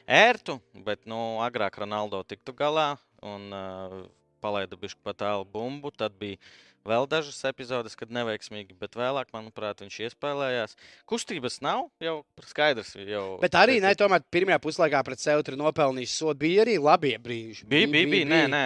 ērtu, 0.06 0.60
bet 0.86 1.06
nu, 1.10 1.40
agrāk 1.46 1.80
Ronaldo 1.82 2.24
tiktu 2.28 2.56
galā 2.58 2.94
un 3.22 3.48
uh, 3.54 4.02
palaida 4.42 4.80
bišķi 4.80 5.02
pa 5.06 5.16
tālu 5.18 5.46
bumbu. 5.48 5.92
Tad 5.94 6.16
bija 6.20 6.40
vēl 6.88 7.06
dažas 7.10 7.38
epizodes, 7.46 7.96
kad 7.98 8.12
neveiksmīgi, 8.14 8.76
bet 8.80 8.96
vēlāk, 8.98 9.30
manuprāt, 9.36 9.84
viņš 9.84 9.98
iespēlējās. 10.08 10.74
Kustības 11.10 11.60
nav, 11.64 11.86
jau 12.02 12.16
skaidrs. 12.50 12.96
Jau 13.06 13.26
Bet 13.42 13.58
arī 13.60 13.78
ne, 13.84 13.94
tomēr 13.98 14.24
pirmajā 14.34 14.58
puslaikā 14.64 15.04
pret 15.06 15.22
sevi 15.22 15.46
tur 15.48 15.58
nopelnījis 15.62 16.16
sodu. 16.24 16.40
Bija 16.42 16.66
arī 16.66 16.80
labie 16.82 17.14
brīži. 17.22 17.68
Bija, 17.70 17.92
bija, 17.92 18.10
bija, 18.16 18.30
nē, 18.32 18.42
nē, 18.52 18.66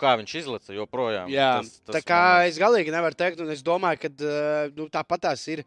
kā 0.00 0.16
viņš 0.22 0.38
izlaica 0.42 0.76
joprojām. 0.76 1.30
Jā, 1.32 1.52
tas, 1.60 1.76
tas, 1.84 1.98
tā 1.98 2.04
kā 2.06 2.24
es 2.48 2.60
galīgi 2.60 2.94
nevaru 2.94 3.18
teikt, 3.18 3.44
un 3.44 3.52
es 3.52 3.64
domāju, 3.66 4.06
ka 4.06 4.32
nu, 4.76 4.88
tāpat 4.92 5.28
tās 5.28 5.46
ir 5.52 5.64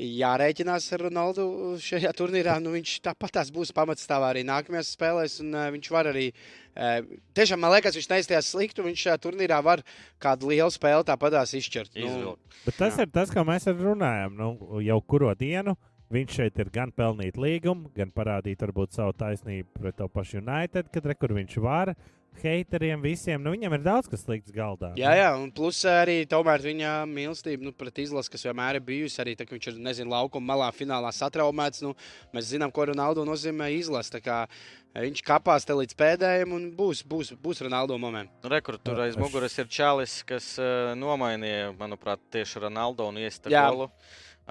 jārēķinās 0.00 0.86
ar 0.94 1.04
Ronaldu 1.06 1.44
šajā 1.82 2.12
turnīrā. 2.16 2.56
Nu, 2.62 2.72
viņš 2.76 2.94
tāpat 3.04 3.38
būs 3.52 3.74
pamatstāvā 3.76 4.32
arī 4.32 4.44
nākamajās 4.48 4.94
spēlēs, 4.96 5.38
un 5.44 5.52
uh, 5.54 5.68
viņš 5.74 5.90
var 5.92 6.10
arī. 6.12 6.30
Uh, 6.72 7.04
tiešām 7.36 7.60
man 7.60 7.74
liekas, 7.74 7.98
viņš 7.98 8.08
neizties 8.08 8.50
slikti, 8.54 8.84
viņš 8.84 9.06
šajā 9.06 9.18
turnīrā 9.26 9.60
var 9.64 9.84
kādu 10.22 10.52
lielu 10.52 10.72
spēli 10.72 11.04
tāpat 11.08 11.36
tās 11.36 11.52
izšķirt. 11.58 11.98
Nu. 12.00 12.36
Bet 12.64 12.78
tas 12.80 12.96
Jā. 12.96 13.04
ir 13.04 13.12
tas, 13.12 13.32
ko 13.32 13.44
mēs 13.44 13.68
arī 13.68 13.90
runājam. 13.90 14.38
Nu, 14.38 14.80
jau 14.80 15.00
kuro 15.04 15.34
dienu 15.36 15.76
viņš 16.12 16.38
šeit 16.38 16.58
ir 16.60 16.72
gan 16.72 16.92
pelnīt 16.92 17.38
līgumu, 17.40 17.90
gan 17.96 18.12
parādīt 18.12 18.60
varbūt 18.64 18.96
savu 18.96 19.14
taisnību 19.16 19.80
pret 19.80 19.96
to 19.96 20.08
pašu 20.12 20.42
United, 20.42 20.90
kad 20.92 21.06
re, 21.08 21.16
kur 21.16 21.32
viņš 21.36 21.56
var. 21.64 21.94
Heiteriem 22.42 23.02
visiem, 23.04 23.42
nu 23.42 23.52
viņam 23.54 23.76
ir 23.76 23.82
daudz 23.84 24.08
kas 24.10 24.24
slikts 24.24 24.54
galdā. 24.54 24.92
Jā, 24.98 25.12
jā, 25.18 25.28
un 25.38 25.52
plus 25.54 25.78
arī 25.86 26.22
tomēr 26.26 26.64
viņa 26.64 26.92
mīlestība 27.10 27.68
nu, 27.68 27.72
pret 27.76 28.00
izlasi, 28.02 28.32
kas 28.32 28.46
vienmēr 28.48 28.80
ir 28.80 28.86
bijusi. 28.86 29.20
Arī 29.22 29.36
tā, 29.38 29.46
ka 29.46 29.54
viņš 29.54 29.68
ir, 29.70 29.80
nezinu, 29.84 30.10
laukuma 30.10 30.54
malā 30.54 30.70
finālā 30.74 31.12
satraumēts. 31.14 31.84
Nu, 31.86 31.92
mēs 32.34 32.50
zinām, 32.50 32.72
ko 32.74 32.88
Ronaldo 32.90 33.26
nozīmē 33.28 33.70
izlase. 33.76 34.16
Tā 34.16 34.22
kā 34.24 34.38
Viņš 34.92 35.22
kapās 35.24 35.64
te 35.64 35.72
līdz 35.72 35.94
pēdējiem, 35.96 36.50
un 36.52 36.64
būs, 36.76 37.00
būs, 37.08 37.30
būs 37.40 37.62
Ronaldo 37.64 37.96
moments. 37.96 38.34
Nu, 38.44 38.50
Rekur, 38.52 38.76
tur 38.76 39.00
aiz 39.00 39.16
muguras 39.16 39.56
ir 39.56 39.70
Čalis, 39.72 40.18
kas 40.28 40.50
uh, 40.60 40.92
nomainīja, 41.00 41.70
manuprāt, 41.78 42.20
tieši 42.34 42.66
Ronaldo 42.66 43.06
un 43.08 43.16
golu. 43.48 43.88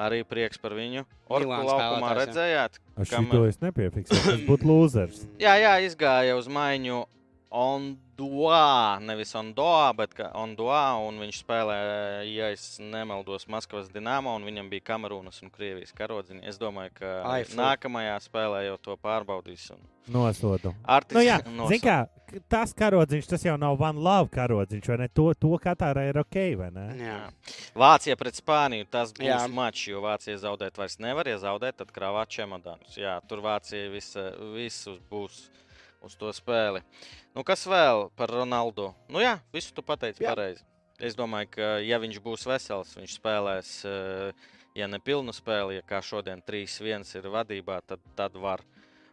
Arī 0.01 0.23
prieks 0.25 0.57
par 0.57 0.73
viņu. 0.73 1.03
Milāns 1.29 1.67
laukumā 1.67 2.13
redzējāt? 2.23 2.79
Ar 2.95 3.09
kam- 3.11 3.27
šito 3.27 3.43
es 3.45 3.59
nepiefiksēju. 3.61 4.23
Tas 4.23 4.45
būtu 4.47 4.69
lūzers. 4.69 5.25
Jā, 5.37 5.53
jā, 5.61 5.75
izgāja 5.85 6.37
uz 6.39 6.47
maiņu 6.49 7.03
Ondoā, 7.51 8.99
nevis 9.03 9.33
Ondoā, 9.35 9.89
bet 9.97 10.13
kā 10.15 10.29
Ondoā, 10.39 10.93
un 11.03 11.17
viņš 11.19 11.41
spēlēja, 11.43 12.21
ja 12.31 12.47
es 12.55 12.77
nemaldos, 12.79 13.43
Maskavas 13.51 13.89
Dienāmo, 13.91 14.37
un 14.39 14.45
viņam 14.47 14.69
bija 14.71 14.85
Kamerūnas 14.93 15.41
un 15.43 15.51
Krievijas 15.51 15.91
karodziņa. 15.97 16.45
Es 16.47 16.59
domāju, 16.61 16.93
ka 17.01 17.09
Ai, 17.27 17.41
fu. 17.43 17.57
nākamajā 17.59 18.15
spēlē 18.23 18.63
jau 18.69 18.77
to 18.87 18.95
pārbaudīs. 19.03 19.67
Un... 19.75 19.83
Nosodu. 20.11 20.71
Artis 20.87 21.17
Nu, 21.17 21.23
jā, 21.25 21.41
zin 21.43 21.81
kā, 21.83 21.97
tas 22.51 22.71
karodziņš, 22.77 23.27
tas 23.33 23.43
jau 23.43 23.57
nav 23.59 23.75
Van 23.79 23.99
Love 23.99 24.31
karodziņš, 24.31 24.87
vai 24.93 24.97
ne? 25.03 25.07
To, 25.11 25.27
to 25.35 25.51
Katārai 25.61 26.07
ir 26.13 26.21
ok, 26.23 26.37
vai 26.61 26.69
ne? 26.75 26.85
Jā. 27.03 27.17
Vācija 27.75 28.15
pret 28.19 28.39
Spāniju. 28.39 28.87
Tas 28.91 29.11
būs 29.17 29.27
Jā. 29.27 29.41
mačs, 29.51 29.89
jo 29.91 30.03
Vācija 30.07 30.39
zaudēt 30.39 30.79
vairs 30.79 30.97
nevar. 31.03 31.27
Ja 31.27 31.41
zaudēt, 31.43 31.81
tad 31.83 31.91
krāvā 31.91 32.23
čemodānus. 32.31 32.95
Jā, 32.95 33.19
tur 33.27 33.43
Vācija 33.43 33.91
visa, 33.91 34.31
visus 34.55 35.03
būs 35.11 35.43
uz 36.05 36.17
to 36.19 36.31
spēli. 36.35 36.81
Nu, 37.35 37.45
kas 37.47 37.65
vēl 37.69 38.09
par 38.17 38.33
Ronaldu? 38.33 38.91
Nu, 39.11 39.21
jā, 39.23 39.37
visu 39.53 39.73
tu 39.75 39.85
pateici 39.85 40.23
Jā. 40.25 40.33
pareizi. 40.33 40.65
Es 41.01 41.15
domāju, 41.17 41.49
ka, 41.55 41.69
ja 41.81 41.97
viņš 42.01 42.19
būs 42.21 42.45
vesels, 42.45 42.93
viņš 42.97 43.15
spēlēs, 43.17 43.69
eh, 43.89 44.49
ja 44.77 44.87
ne 44.87 44.99
pilnu 45.01 45.33
spēli, 45.33 45.79
ja 45.79 45.85
kā 45.87 46.01
šodien 46.05 46.43
3-1 46.45 47.15
ir 47.17 47.29
vadībā, 47.33 47.79
tad, 47.87 48.03
tad 48.15 48.37
var 48.37 48.61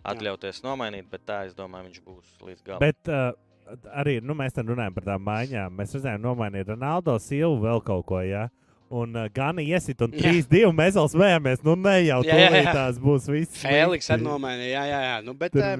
atļauties 0.05 0.63
nomainīt. 0.67 1.09
Bet 1.09 1.25
tā, 1.29 1.43
es 1.49 1.57
domāju, 1.57 1.89
viņš 1.89 2.03
būs 2.05 2.35
līdz 2.45 2.67
galam. 2.67 2.85
Bet 2.85 3.13
uh, 3.13 3.33
arī 3.97 4.19
nu, 4.25 4.37
mēs 4.37 4.57
runājam 4.59 4.97
par 4.97 5.09
tām 5.09 5.25
maiņām. 5.27 5.75
Mēs 5.81 5.97
redzējām, 5.97 6.25
nomainīt 6.25 6.69
Ronaldo 6.69 7.17
Silvu 7.23 7.65
vēl 7.65 7.83
kaut 7.85 8.07
ko. 8.09 8.21
Ja? 8.25 8.49
Un 8.91 9.17
uh, 9.17 9.27
Gana 9.35 9.61
iesit, 9.61 10.01
un 10.01 10.15
Jā. 10.17 10.31
3-2 10.49 10.71
mēs 10.73 10.95
vēl 10.97 11.09
smējamies. 11.13 11.61
Nu, 11.67 11.75
ne 11.77 11.97
jau 12.07 12.23
tās 12.25 12.97
būs 13.03 13.27
viss. 13.29 13.59
Fēliks 13.61 14.09
arī 14.15 14.25
nomainīja. 14.25 14.71
Jā, 14.79 14.85
jā, 14.89 15.01
jā. 15.05 15.19
Nu, 15.27 15.35
bet, 15.37 15.53
bija. 15.53 15.75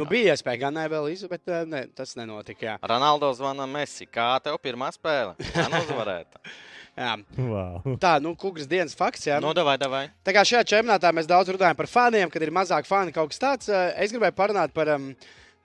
nu, 0.00 0.08
bija 0.10 0.34
iespēja 0.34 0.64
gan 0.64 0.80
vēl 0.90 1.06
izdarīt, 1.12 1.30
bet 1.36 1.52
eh, 1.54 1.62
ne, 1.70 1.84
tas 1.94 2.16
nenotika. 2.18 2.66
Jā. 2.66 2.74
Ronaldo 2.90 3.30
zvana 3.38 3.68
Messi. 3.70 4.08
Kā 4.10 4.32
tev 4.42 4.58
pirmā 4.64 4.90
spēle? 4.96 5.36
Jā, 5.54 5.68
uzvarēta. 5.78 6.42
Jā. 7.00 7.12
Wow. 7.38 7.94
Tā, 8.02 8.16
nu, 8.20 8.34
kukras 8.36 8.66
dienas 8.68 8.96
fakts. 8.98 9.28
Jā. 9.30 9.38
Nu, 9.40 9.54
davai, 9.56 9.76
davai. 9.80 10.02
Tā 10.26 10.34
kā 10.36 10.42
šajā 10.44 10.64
čempionātā 10.72 11.12
mēs 11.16 11.28
daudz 11.30 11.52
runājam 11.54 11.78
par 11.78 11.88
faniem, 11.88 12.28
kad 12.34 12.42
ir 12.42 12.50
mazāk 12.52 12.88
fani 12.88 13.14
kaut 13.14 13.30
kas 13.30 13.40
tāds. 13.40 13.70
eh, 13.70 13.94
Es 14.02 14.10
gribēju 14.12 14.34
parunāt 14.36 14.74
par 14.74 14.90
um, 14.96 15.12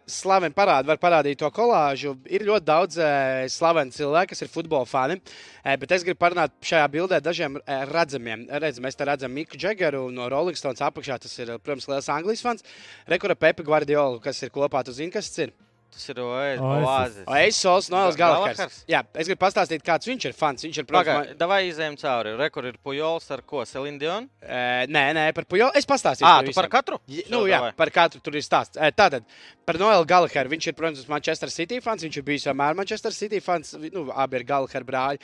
slavenu 0.10 0.54
parādu, 0.56 0.90
var 0.90 1.00
parādīt 1.02 1.40
to 1.42 1.50
kolāžu. 1.54 2.16
Ir 2.30 2.46
ļoti 2.48 2.66
daudz 2.68 3.00
uh, 3.02 3.44
slavenu 3.52 3.94
cilvēku, 3.96 4.32
kas 4.34 4.46
ir 4.46 4.52
futbola 4.54 4.88
fani. 4.90 5.18
Uh, 5.64 5.74
bet 5.82 5.96
es 5.98 6.06
gribu 6.06 6.22
parunāt 6.22 6.54
šajā 6.66 6.86
bildē 6.94 7.20
dažiem 7.24 7.60
uh, 7.60 7.76
redzamiem. 7.90 8.48
Redz, 8.62 8.82
mēs 8.84 8.98
te 8.98 9.08
redzam 9.08 9.34
Miku 9.34 9.60
Džegeru 9.60 10.08
no 10.14 10.30
Rolling 10.32 10.58
Stones 10.60 10.84
apakšā. 10.86 11.20
Tas 11.26 11.38
ir, 11.40 11.56
eh, 11.56 11.62
protams, 11.62 11.90
liels 11.92 12.10
Anglijas 12.14 12.46
fans. 12.46 12.66
Rekura 13.10 13.36
Pepe 13.36 13.66
Guardiolu, 13.66 14.22
kas 14.24 14.44
ir 14.46 14.54
kopā. 14.54 14.86
Tu 14.86 14.94
zini, 14.96 15.14
kas 15.14 15.32
tas 15.32 15.48
ir? 15.48 15.56
Tas 15.96 16.10
ir 16.12 16.18
oāzis. 16.20 17.24
Eisols 17.40 17.88
Noels 17.94 18.18
Ga- 18.20 18.28
Galahers. 18.34 18.58
Galahers? 18.60 18.80
Jā, 18.92 19.00
es 19.16 19.30
gribu 19.30 19.40
pastāstīt, 19.46 19.84
kāds 19.86 20.10
viņš 20.10 20.26
ir 20.28 20.36
fans. 20.36 20.66
Viņš 20.68 20.80
ir, 20.82 20.88
protams, 20.90 21.22
Pagaid, 21.30 21.38
davai 21.40 21.60
izējām 21.70 21.96
cauri. 22.02 22.34
Rekur 22.42 22.68
ir 22.68 22.76
Pujols 22.84 23.30
ar 23.32 23.42
ko? 23.48 23.64
Selindion? 23.70 24.28
Uh, 24.44 24.84
nē, 24.92 25.06
nē, 25.16 25.26
par 25.38 25.48
Pujolu. 25.48 25.72
Es 25.80 25.88
pastāstīšu. 25.88 26.28
Ā, 26.28 26.36
par 26.36 26.44
tu 26.44 26.52
visiem. 26.52 26.60
par 26.62 26.70
katru? 26.76 27.00
Šo, 27.08 27.26
nu, 27.32 27.44
jā, 27.48 27.62
davai. 27.64 27.74
par 27.80 27.94
katru 27.96 28.20
tur 28.26 28.36
ir 28.36 28.44
stāsts. 28.46 28.76
Eh, 28.76 28.92
Tātad 28.92 29.24
par 29.66 29.80
Noelu 29.80 30.06
Gallagheru. 30.12 30.52
Viņš 30.52 30.68
ir, 30.74 30.78
protams, 30.78 31.08
Manchester 31.08 31.50
City 31.50 31.80
fans. 31.80 32.04
Viņš 32.04 32.18
ir 32.20 32.28
bijis 32.28 32.50
vienmēr 32.52 32.76
Manchester 32.76 33.16
City 33.16 33.40
fans. 33.40 33.72
Nu, 33.96 34.10
abi 34.12 34.42
ir 34.42 34.44
Gallagher 34.52 34.84
brāļi. 34.84 35.24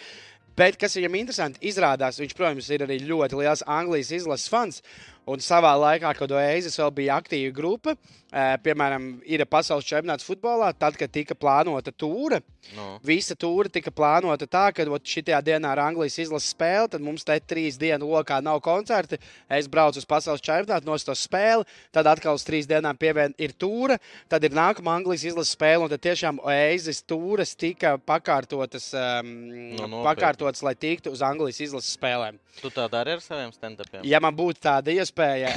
Bet, 0.56 0.76
kas 0.78 0.96
viņam 0.98 1.14
interesanti, 1.16 1.62
izrādās, 1.70 2.18
viņš, 2.20 2.34
protams, 2.36 2.66
ir 2.76 2.82
arī 2.84 2.98
ļoti 3.08 3.38
liels 3.40 3.62
Anglijas 3.72 4.10
izlases 4.12 4.50
fans. 4.52 4.82
Un 5.30 5.38
savā 5.38 5.76
laikā, 5.78 6.16
kad 6.18 6.32
Oasis 6.34 6.80
vēl 6.82 6.90
bija 6.98 7.20
aktīva 7.22 7.52
grupa, 7.54 7.94
eh, 8.34 8.56
piemēram, 8.64 9.22
ir 9.30 9.44
pasaules 9.46 9.86
čempionāts 9.86 10.26
futbolā, 10.26 10.72
tad, 10.78 10.98
kad 10.98 11.12
tika 11.12 11.36
plānota 11.36 11.92
tūra, 11.94 12.42
Nu. 12.76 13.00
visa 13.04 13.36
tūra 13.36 13.70
tika 13.72 13.90
plānota 13.92 14.48
tā, 14.48 14.74
ka 14.74 14.84
šajā 14.86 15.42
dienā 15.44 15.72
ir 15.74 15.80
Anglijas 15.82 16.18
izlases 16.18 16.54
spēle, 16.54 16.90
tad 16.90 17.02
mums 17.02 17.24
te 17.24 17.40
trīs 17.40 17.78
dienu 17.78 18.06
lokā 18.10 18.42
nav 18.42 18.60
koncerti. 18.62 19.18
Es 19.50 19.68
braucu 19.68 19.98
uz 19.98 20.06
pasaules 20.06 20.42
čempionātu, 20.42 20.86
nostu 20.86 21.12
spēli, 21.12 21.66
tad 21.92 22.06
atkal 22.08 22.34
uz 22.34 22.44
trīs 22.44 22.66
dienām 22.68 22.98
pievienot 22.98 23.36
ir 23.38 23.54
tūra, 23.54 24.00
tad 24.30 24.44
ir 24.44 24.50
nākamā 24.52 24.98
Anglijas 25.02 25.24
izlases 25.24 25.56
spēle, 25.56 25.84
un 25.84 25.90
tad 25.90 26.02
tiešām 26.02 26.40
Oasis 26.44 27.04
tūras 27.04 27.56
tika 27.56 27.98
pakārtotas, 27.98 28.92
um, 28.94 29.50
Nu, 29.52 29.88
nopietni. 29.88 30.04
pakārtotas 30.06 30.64
lai 30.64 30.74
tiktu 30.76 31.12
uz 31.12 31.22
Anglijas 31.22 31.60
izlases 31.62 31.96
spēlēm. 31.98 32.38
Tu 32.62 32.70
tā 32.70 32.90
dari 32.90 33.12
ar 33.12 33.20
saviem 33.20 33.52
stand-upiem? 33.52 34.02
Ja 34.04 34.20
man 34.20 34.36
būtu 34.36 34.60
tāda 34.60 34.88
iespēja, 34.92 35.11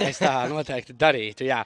es 0.09 0.21
tā 0.23 0.33
noteikti 0.51 0.97
darītu. 0.99 1.47
Jā. 1.49 1.63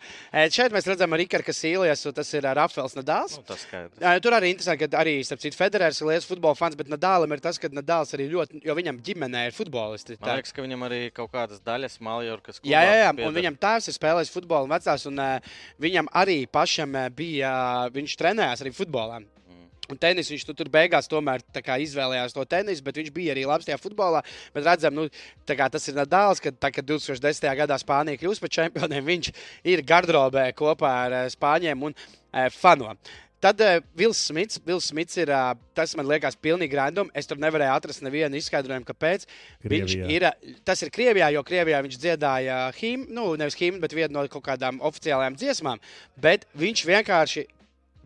Šeit 0.52 0.74
mēs 0.74 0.88
redzam 0.90 1.16
Rikārdu 1.18 1.48
Kasīlijas, 1.48 2.04
un 2.08 2.16
tas 2.16 2.32
ir 2.36 2.48
ā, 2.48 2.54
Rafels 2.58 2.96
Nadāls. 2.98 3.38
Nu, 3.38 3.44
tas 3.48 3.64
skaidrs. 3.64 4.02
Tur 4.24 4.36
arī 4.36 4.52
interesanti, 4.52 4.84
ka 4.84 5.00
arī, 5.00 5.16
citu, 5.24 5.54
Federers 5.58 6.00
ir 6.02 6.10
liels 6.10 6.28
futbola 6.28 6.58
fans, 6.58 6.76
bet 6.78 6.90
Nadālam 6.92 7.32
ir 7.34 7.42
tas, 7.44 7.60
ka 7.60 7.70
Nadāls 7.72 8.14
arī 8.16 8.28
ļoti, 8.32 8.62
jo 8.66 8.76
viņam 8.78 9.00
ģimenē 9.06 9.46
ir 9.48 9.56
futbolisti. 9.56 10.18
Man 10.20 10.40
liekas, 10.40 10.54
ka 10.56 10.64
viņam 10.64 10.86
arī 10.88 11.00
kaut 11.14 11.32
kādas 11.34 11.62
daļas 11.64 11.98
Maljorkas 12.04 12.62
Jā, 12.64 12.82
jā, 12.84 12.94
jā. 13.04 13.10
pieder. 13.14 13.30
Un 13.30 13.38
viņam 13.38 13.58
tēvs 13.62 13.90
ir 13.90 13.96
spēlējis 13.96 14.34
futbolu 14.34 14.68
un 14.68 14.74
vecās, 14.76 15.08
un 15.08 15.22
uh, 15.22 15.58
viņam 15.82 16.10
arī 16.18 16.38
pašam 16.50 16.96
bija, 17.16 17.50
uh, 17.88 17.92
viņš 17.94 18.16
trenējās 18.20 18.64
arī 18.64 18.74
futbolā. 18.76 19.22
Un 19.88 19.96
tenis 20.00 20.28
viņš 20.28 20.44
tu, 20.44 20.54
tur 20.56 20.68
beigās 20.72 21.08
tomēr 21.08 21.40
kā 21.64 21.78
izvēlējās 21.80 22.34
to 22.36 22.44
tenisu, 22.48 22.84
bet 22.84 22.98
viņš 23.00 23.12
bija 23.14 23.32
arī 23.32 23.46
labs 23.48 23.68
tajā 23.68 23.78
futbolā. 23.80 24.20
Bet 24.52 24.66
redzam, 24.66 24.92
nu, 24.98 25.06
kā 25.48 25.70
tas 25.72 25.88
ir 25.88 25.96
Nadals, 25.96 26.42
kad, 26.44 26.58
tā, 26.60 26.72
kad 26.74 26.84
2010. 26.84 27.48
gadā 27.62 27.78
Spānija 27.80 28.20
kļūst 28.20 28.44
par 28.44 28.52
čempioniem, 28.52 29.06
viņš 29.12 29.32
ir 29.72 29.84
gardrobē 29.88 30.50
kopā 30.58 30.92
ar 31.06 31.16
uh, 31.22 31.32
Spāņiem 31.32 31.88
un 31.88 31.96
uh, 31.96 32.50
fano. 32.52 32.92
Tad 33.40 33.60
uh, 33.62 33.78
Vils 33.96 34.20
Smits, 34.28 34.58
Vils 34.66 34.90
Smits 34.90 35.16
ir, 35.22 35.30
uh, 35.30 35.52
tas 35.78 35.92
man 35.96 36.08
liekas, 36.10 36.36
pilnīgi 36.42 36.74
random. 36.74 37.08
Es 37.16 37.30
tur 37.30 37.38
nevarēju 37.40 37.70
atrast 37.70 38.02
nevienu 38.02 38.36
izskaidrojumu, 38.36 38.84
kāpēc. 38.88 39.28
Viņš 39.62 39.92
Krievijā. 39.94 40.08
ir, 40.16 40.26
ā, 40.26 40.56
tas 40.66 40.82
ir 40.82 40.90
Krievijā, 40.92 41.30
jo 41.32 41.44
Krievijā 41.46 41.80
viņš 41.86 42.00
dziedāja 42.02 42.64
himnu, 42.76 43.14
nu, 43.14 43.28
nevis 43.38 43.56
himnu, 43.56 43.80
bet 43.84 43.94
vienu 43.94 44.18
no 44.18 44.26
kaut 44.28 44.44
kādām 44.50 44.82
oficiālajām 44.84 45.38
dziesmām. 45.38 45.80
Bet 46.18 46.48
viņš 46.58 46.82
vienkārši 46.90 47.46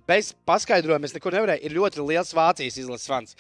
bez 0.08 0.32
paskaidrojuma, 0.48 1.08
es 1.08 1.14
nekur 1.16 1.34
nevarēju, 1.36 1.64
ir 1.66 1.76
ļoti 1.76 2.06
liels 2.06 2.32
Vācijas 2.36 2.78
izlases 2.82 3.10
fans. 3.10 3.36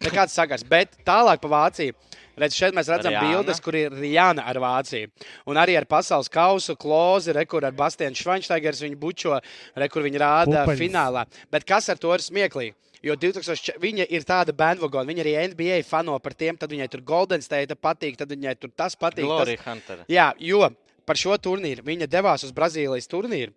nekāds 0.00 0.34
sakars. 0.36 0.64
Bet 0.68 0.96
tālāk 1.06 1.40
pa 1.40 1.48
Vāciju. 1.48 1.94
Redz, 2.36 2.52
šeit 2.52 2.74
mēs 2.76 2.90
redzam 2.92 3.14
Rihanna. 3.14 3.30
bildes, 3.32 3.60
kur 3.64 3.76
ir 3.78 3.94
Rijāna 3.96 4.44
ar 4.44 4.58
Vāciju. 4.60 5.08
Un 5.48 5.56
arī 5.56 5.76
ar 5.78 5.86
pasaules 5.88 6.28
kausu, 6.28 6.76
klozi, 6.76 7.32
rekur 7.32 7.64
ar 7.64 7.72
Bastianu 7.72 8.18
Švaņšteigers 8.18 8.82
viņu 8.84 8.98
bučo, 9.00 9.38
rekur 9.74 10.04
viņi 10.04 10.20
rāda 10.20 10.66
Pupaņas. 10.66 10.82
finālā. 10.82 11.24
Bet 11.50 11.64
kas 11.64 11.88
ar 11.88 11.96
to 11.96 12.12
ir 12.12 12.20
smieklīgi? 12.20 12.74
Jo 13.06 13.14
2000, 13.16 13.78
viņa 13.80 14.06
ir 14.10 14.24
tāda 14.26 14.52
bandvagona, 14.56 15.08
viņa 15.08 15.22
arī 15.24 15.34
NBA 15.52 15.82
fano 15.84 16.18
par 16.18 16.34
tiem, 16.34 16.56
tad 16.56 16.70
viņai 16.70 16.88
tur 16.90 17.00
Golden 17.00 17.40
State 17.40 17.76
patīk, 17.76 18.16
tad 18.16 18.28
viņai 18.28 18.56
tur 18.58 18.70
tas 18.76 18.96
patīk. 18.96 19.24
Tas... 19.24 19.32
Glorija 19.32 19.62
Hunter. 19.64 20.04
Jā, 20.08 20.32
jo 20.38 20.68
par 21.06 21.16
šo 21.20 21.36
turnīru 21.38 21.84
viņa 21.86 22.08
devās 22.10 22.44
uz 22.44 22.52
Brazīlijas 22.52 23.08
turnīru. 23.08 23.54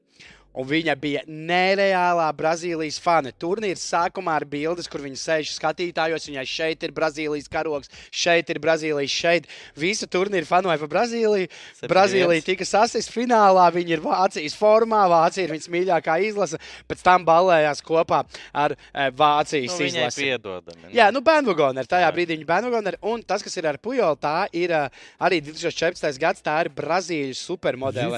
Un 0.58 0.66
viņa 0.66 0.96
bija 1.00 1.22
nereālā 1.30 2.26
Brazīlijas 2.36 2.98
fane. 3.04 3.32
Turnīrs 3.40 3.84
sākumā 3.92 4.34
ar 4.40 4.46
bildes, 4.50 4.88
kur 4.90 5.04
viņa 5.04 5.20
sēž 5.22 5.52
skatītājos. 5.54 6.26
Viņai 6.30 6.46
šeit 6.50 6.84
ir 6.88 6.94
Brazīlijas 6.96 7.50
karogs, 7.54 7.92
šeit 8.12 8.50
ir 8.50 8.60
Brazīlijas, 8.64 9.14
šeit. 9.14 9.46
Visu 9.78 10.08
turnīru 10.10 10.50
fanoja 10.50 10.80
par 10.82 10.90
Brazīliju. 10.96 11.52
Brazīlija 11.92 12.46
tika 12.48 12.66
sasista 12.68 13.14
finālā. 13.14 13.68
Viņa 13.76 13.94
ir 13.94 14.04
Vācijas 14.04 14.58
formā. 14.58 15.04
Vācija 15.12 15.46
ir 15.46 15.54
viņas 15.54 15.70
mīļākā 15.76 16.18
izlase. 16.28 16.60
Pēc 16.90 17.06
tam 17.06 17.28
balējās 17.30 17.84
kopā 17.86 18.24
ar 18.58 18.74
eh, 18.76 19.12
Vācijas 19.16 19.78
Nu, 19.78 19.84
viņai 19.86 20.04
izlasi. 20.10 20.26
piedodami. 20.26 20.92
Jā, 20.98 21.12
nu, 21.14 21.22
bandvagoner. 21.26 21.86
Tajā 21.90 22.08
Jā. 22.10 22.12
brīdī 22.18 22.40
viņa 22.40 22.50
bandvagoner. 22.50 22.98
Un 23.06 23.22
tas, 23.24 23.46
kas 23.46 23.56
ir 23.62 23.70
ar 23.70 23.78
Pujolu, 23.78 24.18
tā 24.20 24.48
ir 24.58 24.74
uh, 24.76 24.90
arī 25.22 25.40
2014. 25.46 26.18
gads. 26.20 26.42
Tā 26.44 26.58
ir 26.66 26.74
Brazīlijas 26.74 27.46
supermodele. 27.46 28.18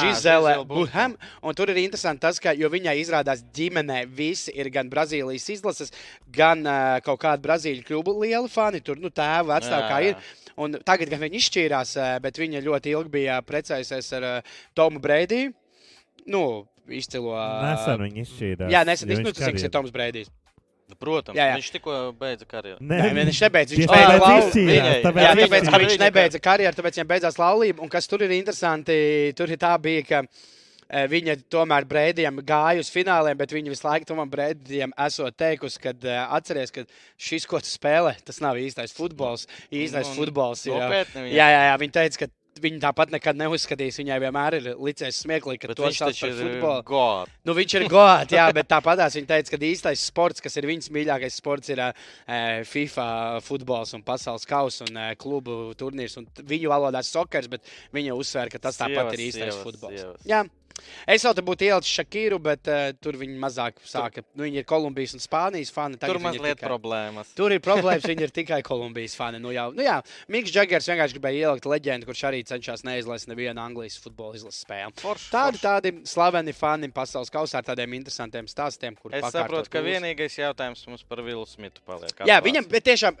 Žizele. 0.00 0.56
Buham. 0.66 1.14
Un 1.44 1.54
tur 1.54 1.65
ir 1.72 1.80
interesanti 1.82 2.20
tas, 2.24 2.38
ka 2.42 2.52
jo 2.56 2.68
viņai 2.72 2.94
izrādās 3.00 3.42
ģimenē 3.56 4.04
visi 4.08 4.54
ir 4.54 4.70
gan 4.74 4.90
Brazīlijas 4.92 5.48
izlases, 5.56 5.92
gan 6.32 6.62
uh, 6.66 6.96
kaut 7.06 7.20
kāda 7.22 7.42
Brazīļu 7.44 7.84
klubu 7.88 8.16
liela 8.22 8.48
fani. 8.48 8.80
Tur 8.84 8.96
nu, 9.02 9.10
tēvu 9.10 9.52
Jā, 9.56 9.82
kā 9.90 10.00
ir. 10.10 10.16
Un 10.56 10.78
tagad 10.86 11.10
gan 11.12 11.20
viņi 11.26 11.36
izšķīrās, 11.42 11.96
uh, 12.00 12.14
bet 12.24 12.38
viņa 12.40 12.62
ļoti 12.64 12.94
ilgi 12.96 13.12
bija 13.18 13.40
precējusies 13.44 14.12
ar 14.20 14.28
uh, 14.30 14.56
Tomu 14.74 15.02
Breidiju. 15.04 15.52
Nu, 16.26 16.66
izcilo. 16.88 17.34
ā, 17.36 17.46
Nesen 17.72 18.02
viņi 18.06 18.24
izšķīrās. 18.26 18.72
Jā, 18.72 18.82
nesen. 18.88 19.08
Nu, 19.20 19.32
karjeru- 19.36 19.72
Toms 19.72 19.92
Breidijs. 19.94 20.32
Protams, 21.02 21.34
Jā, 21.34 21.48
jā. 21.50 21.54
viņš 21.58 21.68
tikko 21.74 21.94
beidza 22.14 22.46
karjeru. 22.46 22.78
Nē, 22.78 22.98
Nē, 23.10 23.24
viņš 23.26 23.40
nebeidz. 23.42 23.72
Viņš 23.74 23.80
Tieši 23.80 23.90
beidz 23.90 24.06
tāpēc 24.06 24.44
izšķīrās, 24.46 24.76
Jā, 24.78 25.30
viņš- 25.34 25.48
tāpēc, 25.50 25.70
viņš 25.82 25.96
nebeidza 25.98 26.40
karjeru, 26.44 26.76
tāpēc 26.78 26.94
viņam 27.00 27.08
beidzās 27.10 27.38
laulība. 27.42 27.82
Un 27.82 27.90
kas 27.90 28.06
tur 28.06 28.22
ir 28.22 28.30
interesanti, 28.36 28.98
tur 29.34 29.50
ir 29.50 29.58
tā 29.58 29.72
bija, 29.82 30.04
ka 30.06 30.20
viņa 30.90 31.36
tomēr 31.52 31.86
Brēdijam 31.88 32.40
gāja 32.46 32.82
uz 32.82 32.90
fināliem, 32.94 33.36
bet 33.38 33.52
viņa 33.54 33.72
visu 33.74 33.86
laiku 33.88 34.08
tam 34.08 34.22
Brēdijam 34.30 34.94
esot 35.06 35.36
teikusi, 35.36 35.82
ka 35.82 35.94
atceries, 36.38 36.70
ka 36.74 36.86
šis, 37.18 37.46
ko 37.48 37.60
tu 37.62 37.70
spēlē, 37.70 38.16
tas 38.26 38.40
nav 38.44 38.58
īstais 38.60 38.94
futbols. 38.96 39.46
Īstais 39.70 40.08
Nu, 40.12 40.18
futbols 40.20 40.66
ir. 40.68 40.76
nopietni 40.78 41.30
Jā, 41.34 41.48
jā, 41.50 41.62
jā, 41.70 41.78
viņa 41.82 41.96
teica, 42.00 42.24
ka 42.24 42.32
viņa 42.62 42.78
tāpat 42.86 43.10
nekad 43.12 43.36
neuzskatīs. 43.36 43.98
Viņai 44.00 44.16
vienmēr 44.22 44.56
ir 44.56 44.68
licies 44.80 45.18
smieklīgi, 45.24 45.60
ka 45.60 45.68
Bet 45.72 45.76
to 45.80 45.90
sauc 45.92 46.20
par 46.22 46.34
futbolu. 46.38 46.84
God. 46.88 47.32
Nu, 47.44 47.54
viņš 47.56 47.74
ir 47.80 47.86
gods, 47.92 48.32
jā, 48.32 48.46
bet 48.56 48.70
tāpat 48.70 49.02
viņa 49.04 49.30
teica, 49.32 49.52
ka 49.52 49.60
īstais 49.68 50.04
sports, 50.08 50.40
kas 50.44 50.56
ir 50.56 50.68
viņas 50.70 50.88
mīļākais 50.94 51.36
sports, 51.36 51.72
ir 51.74 51.82
uh, 51.84 51.92
FIFA 52.70 53.08
futbols 53.44 53.92
un 53.98 54.04
pasaules 54.06 54.46
kausa 54.48 54.86
un 54.88 54.96
uh, 54.96 55.10
klubu 55.20 55.74
turnīrs. 55.78 56.16
Un 56.20 56.28
viņu 56.48 56.72
valodā 56.72 57.02
sokers, 57.04 57.50
bet 57.52 57.66
viņa 57.96 58.16
uzsver, 58.16 58.52
ka 58.52 58.62
tas 58.62 58.80
tāpat 58.80 59.10
Sievas, 59.12 59.18
ir 59.18 59.26
īstais 59.26 59.52
sievas, 59.52 59.64
futbols. 59.66 60.00
sievas. 60.00 60.24
Jā. 60.24 60.44
Es 61.06 61.24
vēl 61.24 61.34
te 61.38 61.42
būtu 61.46 61.66
ielicis 61.66 61.92
Šakiru, 62.00 62.38
bet 62.42 62.68
uh, 62.70 62.90
tur 63.02 63.16
viņi 63.20 63.36
mazāk 63.40 63.78
sāka. 63.86 64.22
Nu, 64.34 64.44
viņi 64.46 64.60
ir 64.62 64.66
Kolumbijas 64.68 65.14
un 65.16 65.22
Spānijas 65.22 65.70
fani. 65.74 65.96
Tur 66.02 66.16
ir 66.18 66.22
mazliet 66.24 66.58
tikai- 66.58 66.68
problēmas. 66.70 67.30
Tur 67.38 67.54
ir 67.54 67.60
problēmas, 67.64 68.04
viņi 68.06 68.26
ir 68.26 68.32
tikai 68.34 68.60
Kolumbijas 68.66 69.14
fani. 69.18 69.38
Nu, 69.42 69.52
jau, 69.54 69.68
nu, 69.76 69.84
jā, 69.86 70.00
Mikls 70.32 70.52
Džagers 70.54 70.88
vienkārši 70.90 71.16
gribēja 71.18 71.50
ielikt 71.50 71.68
leģendu, 71.70 72.08
kurš 72.10 72.24
arī 72.30 72.42
cenšas 72.48 72.84
neizlaist 72.86 73.30
nevienu 73.30 73.62
Anglijas 73.62 73.96
futbola 74.02 74.34
izlases 74.38 74.64
spēli. 74.66 74.92
Forši, 75.00 75.30
Tādi 75.32 75.60
forši. 75.60 75.64
tādi 75.66 75.94
slaveni 76.10 76.52
fani 76.56 76.90
pasaules 76.94 77.30
kausā 77.32 77.60
ar 77.62 77.68
tādiem 77.70 77.94
interesantiem 77.98 78.48
stāstiem, 78.50 78.96
kur 79.00 79.14
Es 79.14 79.22
pakārtot 79.24 79.64
saprotu, 79.64 79.72
ka 79.72 79.84
vienīgais 79.86 80.36
jautājums 80.42 80.84
mums 80.90 81.06
par 81.06 81.22
Vilnu 81.24 81.46
Smitu 81.46 81.80
paliek. 81.86 82.10
Jā, 82.26 82.36
atklāts. 82.40 82.46
viņam 82.50 82.68
bet 82.74 82.84
tiešām 82.90 83.16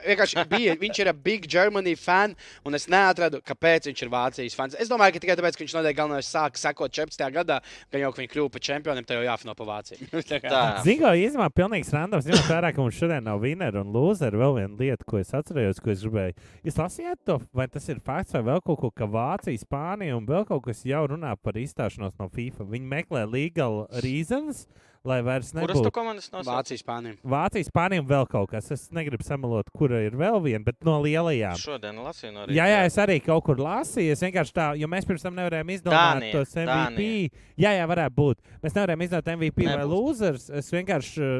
bija. 0.50 0.74
Viņš 0.80 0.98
ir 1.04 1.12
Big 1.24 1.46
Germany 1.48 1.94
fan, 1.96 2.34
un 2.66 2.74
es 2.74 2.86
neatradu, 2.90 3.40
kāpēc 3.46 3.86
viņš 3.90 4.02
ir 4.02 4.10
Vācijas 4.12 4.56
fans. 4.58 4.74
Es 4.78 4.88
domāju, 4.90 5.14
ka 5.16 5.22
tikai 5.24 5.36
tāpēc, 5.38 5.56
ka 5.56 5.64
viņš 5.64 5.74
noteikti 5.78 5.98
galvenais 6.00 6.28
sāka 6.28 6.60
sekot 6.60 6.92
14. 6.92 7.30
gadā, 7.32 7.45
gan 7.46 8.02
jau, 8.02 8.10
ka 8.12 8.22
viņi 8.22 8.30
kļuva 8.32 8.52
par 8.54 8.64
čempioniem, 8.68 9.06
tad 9.06 9.18
jau 9.18 9.26
jāfino 9.26 9.54
pa 9.58 9.66
Vāciju. 9.68 10.08
Zinko, 10.86 11.12
īstenībā 11.20 11.48
pilnīgs 11.56 11.92
randoms. 11.94 12.28
Ņemot 12.28 12.50
vērā, 12.50 12.72
ka 12.74 12.82
mums 12.82 12.98
šodien 12.98 13.26
nav 13.26 13.42
winner 13.44 13.78
un 13.80 13.92
loser. 13.94 14.36
Vēl 14.36 14.56
viena 14.60 14.80
lieta, 14.80 15.06
ko 15.08 15.20
es 15.20 15.32
atcerējos, 15.36 15.82
ko 15.82 15.92
es 15.94 16.04
gribēju. 16.06 16.36
Jūs 16.66 16.80
lasījāt 16.80 17.22
to, 17.28 17.38
vai 17.56 17.68
tas 17.72 17.86
ir 17.92 18.02
fakts 18.04 18.36
vai 18.36 18.44
vēl 18.50 18.64
kaut 18.66 18.82
ko, 18.82 18.92
ka 18.94 19.08
Vācija, 19.10 19.62
Spānija 19.62 20.18
un 20.18 20.26
vēl 20.28 20.46
kaut 20.48 20.66
kas 20.66 20.84
jau 20.88 21.04
runā 21.12 21.34
par 21.40 21.58
izstāšanos 21.60 22.18
no 22.20 22.30
FIFA. 22.32 22.68
Viņi 22.72 22.92
meklē 22.92 23.24
legal 23.30 23.84
reasons, 24.04 24.66
lai 25.06 25.20
vairs 25.26 25.52
Kuras 25.54 25.72
tu 25.76 25.82
nebūtu. 25.84 25.92
komandas 25.94 26.28
nosauc? 26.32 26.50
Vācijas 26.50 26.82
spāniem. 26.84 27.16
Vācija, 27.24 27.66
Spānija 27.70 28.02
un 28.04 28.08
vēl 28.10 28.26
kaut 28.30 28.50
kas. 28.50 28.70
Es 28.74 28.88
negribu 28.94 29.24
samalot, 29.26 29.70
kura 29.76 30.02
ir 30.04 30.16
vēl 30.18 30.40
viena, 30.44 30.62
bet 30.66 30.82
no 30.86 30.98
lielajām. 31.04 31.56
Šodien 31.62 31.96
lasīju 32.04 32.32
no 32.34 32.46
Jā, 32.52 32.66
jā, 32.72 32.84
es 32.90 32.96
arī 33.02 33.20
kaut 33.24 33.44
kur 33.46 33.56
lasīju. 33.62 34.12
Es 34.16 34.22
vienkārši 34.26 34.52
tā, 34.56 34.66
jo 34.78 34.86
mēs 34.90 35.06
pirms 35.08 35.22
tam 35.26 35.34
nevarējām 35.38 35.72
izdomāt 35.76 36.20
Dānija, 36.20 36.32
tos 36.40 36.54
MVP. 36.56 37.30
Jā, 37.56 37.72
jā, 37.78 37.86
varētu 37.88 38.16
būt. 38.18 38.42
Mēs 38.62 38.76
nevarējām 38.76 39.06
izdomāt 39.06 39.32
MVP 39.36 39.64
vai 39.66 39.76
Nebūs. 39.80 39.90
losers. 39.94 40.50
Es 40.50 40.70
vienkārši 40.74 41.30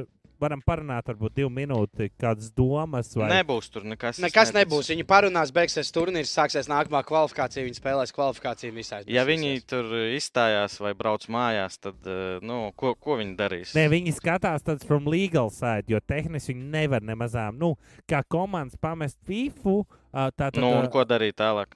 varam 0.42 0.60
parunāt, 0.64 1.06
varbūt 1.10 1.36
divu 1.38 1.50
minūti, 1.52 2.10
kādas 2.20 2.50
domas 2.56 3.12
vai 3.16 3.30
Nebūs 3.32 3.70
tur 3.72 3.86
nekas. 3.88 4.20
Nekas 4.22 4.52
neticu. 4.52 4.58
nebūs. 4.58 4.90
Viņi 4.92 5.06
parunās, 5.08 5.52
beigsies 5.54 5.92
turnīrs, 5.94 6.32
sāksies 6.36 6.70
nākamā 6.70 7.02
kvalifikācija. 7.08 7.64
Viņi 7.66 7.80
spēlēs 7.80 8.14
kvalifikāciju 8.16 8.76
visai. 8.76 9.02
Ja 9.12 9.26
viņi 9.28 9.62
tur 9.68 9.90
izstājās 10.16 10.78
vai 10.82 10.92
brauc 10.98 11.26
mājās, 11.32 11.78
tad 11.82 12.10
eh, 12.10 12.38
nu, 12.46 12.70
ko, 12.76 12.94
ko 13.00 13.18
viņi 13.20 13.36
darīs? 13.38 13.74
Nē, 13.76 13.88
viņi 13.92 14.16
skatās 14.16 14.66
tāds 14.66 14.86
from 14.86 15.08
legal 15.10 15.50
side, 15.54 15.88
jo 15.92 16.00
tehniski 16.02 16.54
viņi 16.54 16.70
nevar 16.76 17.04
nemazām, 17.06 17.58
nu, 17.60 17.74
kā 18.10 18.22
komandas 18.28 18.78
pamest 18.80 19.18
FIFA. 19.26 19.80
Uh, 20.16 20.30
tā 20.32 20.48
tad, 20.48 20.62
nu, 20.62 20.70
un 20.80 20.86
ko 20.92 21.02
darīt 21.04 21.36
tālāk? 21.36 21.74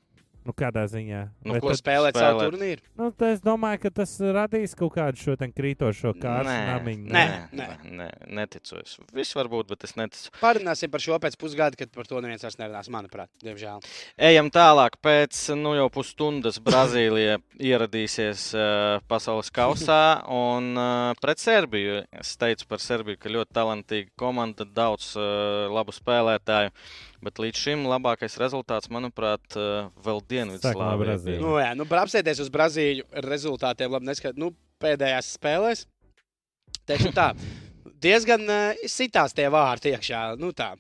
Nu, 0.51 0.57
kādā 0.59 0.85
ziņā? 0.91 1.21
Nu, 1.47 1.55
Vai 1.55 1.61
ko 1.63 1.71
tad- 1.73 1.81
spēlēt 1.81 2.19
savu 2.19 2.41
spēlēt? 2.41 2.51
turnīru? 2.51 2.85
Nu, 2.99 3.11
es 3.31 3.41
domāju, 3.45 3.81
ka 3.85 3.91
tas 4.01 4.17
radīs 4.21 4.75
kaut 4.79 4.95
kādu 4.99 5.21
šo 5.23 5.37
krītošo 5.39 6.13
kārtu 6.21 6.51
namiņu. 6.51 7.07
Nē. 7.11 7.25
nē, 7.55 7.69
nē, 8.01 8.09
neticu. 8.41 8.81
Es. 8.83 8.99
Viss 9.15 9.35
var 9.37 9.51
būt, 9.53 9.71
bet 9.73 9.85
es 9.85 9.95
neticu. 9.99 10.31
Parunāsim 10.41 10.91
par 10.91 11.01
šo 11.01 11.19
pēc 11.23 11.37
pusgada, 11.41 11.79
kad 11.79 11.91
par 11.95 12.09
to 12.11 12.21
neviens 12.21 12.43
vairs 12.45 12.59
nerunās, 12.61 12.91
manuprāt, 12.93 13.31
diemžēl. 13.45 13.85
Ejam 14.19 14.51
tālāk. 14.51 14.99
Pēc 15.03 15.41
nu, 15.59 15.75
jau 15.79 15.89
pusstundas 15.93 16.59
Brazīlija 16.63 17.39
ieradīsies 17.61 18.47
uh, 18.57 19.01
pasaules 19.11 19.51
kausā 19.55 20.01
un 20.29 20.73
uh, 20.77 21.13
pret 21.21 21.43
Serbiju. 21.43 22.03
Es 22.13 22.35
teicu 22.41 22.67
par 22.71 22.83
Serbiju, 22.83 23.21
ka 23.21 23.33
ļoti 23.33 23.57
talantīga 23.57 24.11
komanda, 24.21 24.67
daudz 24.67 25.15
uh, 25.19 25.69
labu 25.73 25.95
spēlētāju. 25.97 26.75
Bet 27.25 27.41
līdz 27.43 27.61
šim 27.61 27.85
labākais 27.85 28.39
rezultāts, 28.41 28.89
manuprāt, 28.93 29.43
uh, 29.59 29.91
vēl 30.05 30.23
Dienvidslāvijā. 30.31 31.19
Nu, 31.43 31.57
jā, 31.61 31.73
nu, 31.77 31.85
apsēties 32.01 32.41
uz 32.41 32.53
Brazīļu 32.53 33.09
rezultātiem, 33.27 33.93
labi, 33.93 34.09
neskat, 34.09 34.39
nu, 34.41 34.55
pēdējās 34.81 35.35
spēlēs. 35.37 35.85
Teikšu 36.89 37.13
tā, 37.17 37.33
diezgan 38.01 38.47
uh, 38.49 38.87
sitās 38.89 39.37
tie 39.37 39.51
vārti 39.53 39.93
iekšā. 39.93 40.23
Nu, 40.41 40.55
tā. 40.57 40.73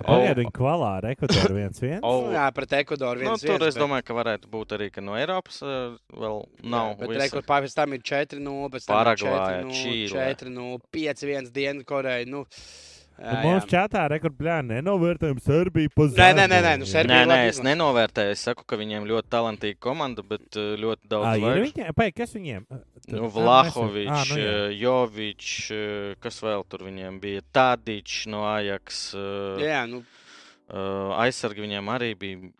Pagaidu, 0.00 0.40
viņi 0.40 0.52
kvalā 0.56 0.90
ar 0.96 1.06
Ekvadoru 1.10 1.58
1-1. 1.60 1.98
Oh. 2.08 2.22
Nu, 2.24 2.32
jā, 2.32 2.46
pret 2.56 2.72
Ekvadoru 2.78 3.20
Nu, 3.20 3.34
viens 3.34 3.42
tur 3.44 3.64
es 3.66 3.76
domāju, 3.76 4.06
ka 4.08 4.16
varētu 4.16 4.48
būt 4.52 4.72
arī 4.78 4.88
ka 4.94 5.04
no 5.04 5.16
Eiropas 5.18 5.60
uh, 5.60 5.98
vēl 6.16 6.40
nav. 6.64 6.94
Bet 7.00 7.12
visa. 7.12 7.24
rekord 7.26 7.48
pēc 7.50 7.74
tam 7.76 7.96
ir 7.96 8.04
4-0, 8.08 8.70
pēc 8.72 8.88
tam 8.88 9.74
Čīle. 9.76 10.24
4-0, 10.40 10.78
5-1 10.96 11.52
Dienvidkoreja. 11.52 12.28
Nu, 12.32 12.46
Nu, 13.20 13.28
jā, 13.28 13.40
mums 13.44 13.66
čatā 13.68 14.06
rekordplānā 14.08 14.78
nenovērtējam 14.80 15.40
Serbiju 15.44 15.90
pa 15.92 16.06
Nē, 16.06 16.12
zemu. 16.16 16.36
nē, 16.38 16.44
nē, 16.48 16.60
nē, 16.64 16.70
nu, 16.80 16.86
Serbija 16.88 17.18
Nē, 17.18 17.26
nē, 17.26 17.34
labi 17.34 17.48
es 17.52 17.58
nenovērtēju. 17.66 18.30
Es 18.32 18.44
saku, 18.48 18.64
ka 18.64 18.78
viņiem 18.80 19.04
ļoti 19.10 19.28
talantīga 19.34 19.76
komanda, 19.84 20.24
bet 20.24 20.56
uh, 20.56 20.70
ļoti 20.80 21.10
daudz 21.12 21.34
ir 21.36 21.42
zvaigžņu. 21.42 21.66
viņiem? 21.66 21.96
Pai, 21.98 22.06
kas 22.16 22.32
viņiem? 22.32 22.64
Nu, 22.70 22.78
Ā, 22.78 23.26
mēs- 23.26 23.34
Vlahovičs, 23.36 24.08
Ā, 24.16 24.22
nu 24.30 24.40
jā. 24.40 24.54
Jovičs, 24.80 25.70
eh, 25.76 26.14
kas 26.24 26.40
vēl 26.40 26.64
tur 26.72 26.86
viņiem 26.88 27.20
bija? 27.20 27.42
Tadičs 27.52 28.26
no 28.32 28.40
Ajax. 28.48 29.14
eh, 29.14 29.64
Jā, 29.68 29.82
nu, 29.90 30.00
eh, 30.70 31.20
Aizsargi 31.26 31.60
viņiem 31.66 31.92
arī 31.92 32.14
bija. 32.16 32.50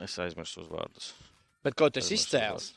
Es 0.00 0.18
aizmirsu 0.20 0.60
uzvārdus. 0.60 1.14
bet 1.64 1.74
ko 1.74 1.88
tas 1.88 2.04
Aizmirsu 2.04 2.20
izcēls? 2.36 2.54
uzvārdus. 2.54 2.72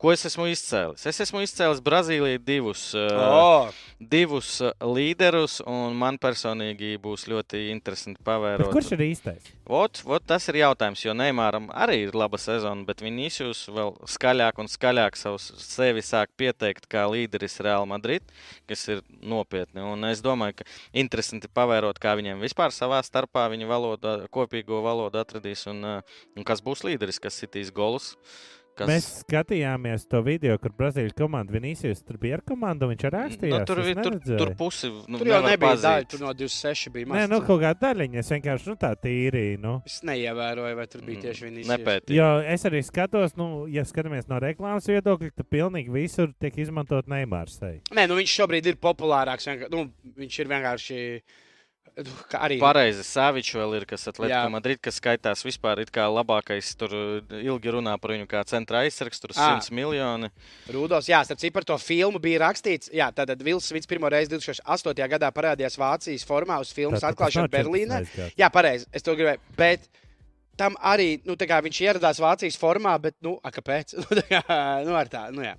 Ko 0.00 0.12
es 0.12 0.24
esmu 0.28 0.46
izcēlis? 0.52 1.06
Es 1.08 1.20
esmu 1.24 1.42
izcēlis 1.44 1.82
Brazīlijai 1.84 2.38
divus, 2.42 2.88
uh, 2.94 3.06
Oh, 3.26 3.70
divus 4.00 4.60
uh, 4.64 4.72
līderus, 4.84 5.58
un 5.66 5.96
man 5.96 6.18
personīgi 6.20 6.94
būs 7.02 7.26
ļoti 7.30 7.66
interesanti 7.72 8.20
Bet 8.20 8.26
pavērot. 8.28 8.72
kurš 8.74 8.92
ir 8.96 9.04
īstais? 9.06 9.52
Vot, 9.66 9.98
vot 10.06 10.22
tas 10.22 10.44
ir 10.52 10.60
jautājums, 10.60 11.00
jo 11.02 11.14
Neimāram 11.16 11.70
arī 11.74 12.02
ir 12.06 12.14
laba 12.14 12.38
sezona, 12.38 12.84
bet 12.86 13.00
Vinicius 13.02 13.64
vēl 13.72 13.96
skaļāk 14.06 14.60
un 14.62 14.68
skaļāk 14.70 15.16
savus 15.18 15.48
sevi 15.64 16.04
sāk 16.06 16.30
pieteikt 16.38 16.86
kā 16.92 17.06
līderis 17.10 17.58
Real 17.66 17.86
Madrid, 17.90 18.22
kas 18.70 18.84
ir 18.92 19.00
nopietni. 19.22 19.82
Un 19.82 20.04
es 20.06 20.22
domāju, 20.22 20.60
ka 20.60 20.68
interesanti 20.94 21.50
pavērot, 21.50 21.98
kā 21.98 22.14
viņiem 22.20 22.44
vispār 22.44 22.70
savā 22.74 23.00
starpā 23.06 23.48
viņa 23.52 23.66
valoda, 23.70 24.14
kopīgo 24.30 24.82
valodu 24.84 25.18
atradīs 25.24 25.66
un, 25.72 25.82
uh, 25.82 26.20
un 26.36 26.46
kas 26.46 26.62
būs 26.62 26.84
līderis, 26.86 27.18
kas 27.22 27.40
sitīs 27.42 27.72
golus. 27.74 28.12
Kas... 28.76 28.88
Mēs 28.90 29.04
skatījāmies 29.22 30.02
to 30.10 30.20
video, 30.26 30.58
kur 30.60 30.72
Brazīlijas 30.76 31.14
komanda 31.16 31.54
Vinīsijas 31.54 32.02
tur 32.04 32.18
bija 32.20 32.36
ar 32.36 32.42
komandu. 32.44 32.84
un 32.86 32.92
Viņš 32.94 33.04
arī 33.08 33.16
rakstījās. 33.22 33.54
nu, 33.54 33.64
tur, 33.70 33.80
vi- 33.86 33.94
tur, 33.96 34.16
tur 34.36 34.50
pusi 34.58 34.90
nu, 35.08 35.18
tur 35.18 35.26
jau 35.30 35.38
nebija 35.42 35.70
pazīt. 35.70 35.84
daļa, 35.86 36.08
tur 36.12 36.20
no 36.26 36.32
26 36.34 36.90
bija 36.92 37.06
Nē, 37.06 37.08
maz. 37.08 37.30
nu 37.30 37.40
kaut 37.46 37.60
kāda 37.62 37.80
daļiņa. 37.86 38.18
Es 38.20 38.28
vienkārši 38.34 38.66
nu, 38.68 38.76
tā 38.76 38.90
tīri. 39.00 39.44
Nu. 39.58 39.82
Es 39.86 40.02
neievēroju, 40.04 40.76
vai 40.76 40.86
tur 40.86 41.00
bija 41.06 41.16
Mm, 41.18 41.22
tieši 41.24 41.46
viņa 41.48 41.66
Nepētīju. 41.72 42.16
Jo 42.20 42.28
es 42.44 42.64
arī 42.68 42.82
skatos, 42.84 43.36
nu, 43.36 43.66
ja 43.72 43.82
skatāmies 43.88 44.28
no 44.28 44.38
reklāmas 44.40 44.86
viedokļa, 44.86 45.32
tad 45.36 45.48
pilnīgi 45.48 45.90
visur 45.90 46.32
tiek 46.38 46.56
izmantot 46.58 47.06
Neimārs. 47.08 47.56
Nē, 47.96 48.06
nu 48.08 48.14
viņš 48.20 48.36
šobrīd 48.42 48.66
ir 48.66 48.76
populārāks. 48.76 49.46
vienkār- 49.48 49.70
Nu, 49.72 49.90
viņš 50.18 50.38
ir 50.40 50.46
vienkārši. 50.52 51.22
Nu, 51.96 52.12
Arī 52.36 52.58
Pareizi, 52.60 53.04
Savičs 53.06 53.54
vēl 53.56 53.76
ir, 53.78 53.86
kas 53.88 54.06
Atletico. 54.10 54.50
Madrid, 54.52 54.80
kas 54.84 54.98
skaitās 55.00 55.44
vispār 55.46 55.80
it 55.84 55.92
kā 55.94 56.04
labākais. 56.12 56.72
Tur 56.78 56.92
uh, 56.96 57.36
ilgi 57.40 57.72
runā 57.72 57.96
par 58.02 58.12
viņu 58.12 58.28
kā 58.30 58.42
centra 58.48 58.82
aizsargs, 58.84 59.22
tur 59.22 59.32
Ā. 59.32 59.56
100 59.64 59.74
miljoni. 59.76 60.30
Rūdos, 60.72 61.08
jā, 61.10 61.22
starp 61.26 61.40
citu 61.42 61.56
par 61.56 61.66
to 61.68 61.78
filmu 61.80 62.20
bija 62.22 62.44
rakstīts. 62.46 62.92
Jā, 62.94 63.08
tātad 63.16 63.40
Vils 63.46 63.68
Svits 63.70 63.88
pirmo 63.88 64.10
reizi 64.12 64.34
2008. 64.34 65.06
gadā 65.16 65.32
parādījās 65.34 65.78
Vācijas 65.80 66.26
formā 66.28 66.60
uz 66.62 66.74
filmas 66.76 67.06
atklāšanu 67.06 67.52
Berlīnē. 67.52 68.02
14. 68.04 68.20
gads. 68.20 68.36
Jā, 68.40 68.52
pareizi. 68.52 68.90
Es 68.92 69.06
to 69.06 69.16
gribēju. 69.16 69.42
Bet 69.56 69.88
tam 70.60 70.76
arī 70.80 71.16
nu, 71.24 71.36
tā 71.40 71.48
kā 71.48 71.60
viņš 71.64 71.82
ieradās 71.84 72.20
Vācijas 72.22 72.60
formā, 72.60 72.96
bet, 73.00 73.16
nu, 73.24 73.36
a, 73.40 73.52
kāpēc? 73.54 73.96
Nu, 74.04 74.20
tā 74.20 74.24
kā, 74.28 74.42
nu, 74.86 74.96
ar 74.96 75.08
tā, 75.12 75.28
nu, 75.34 75.44
jā. 75.44 75.56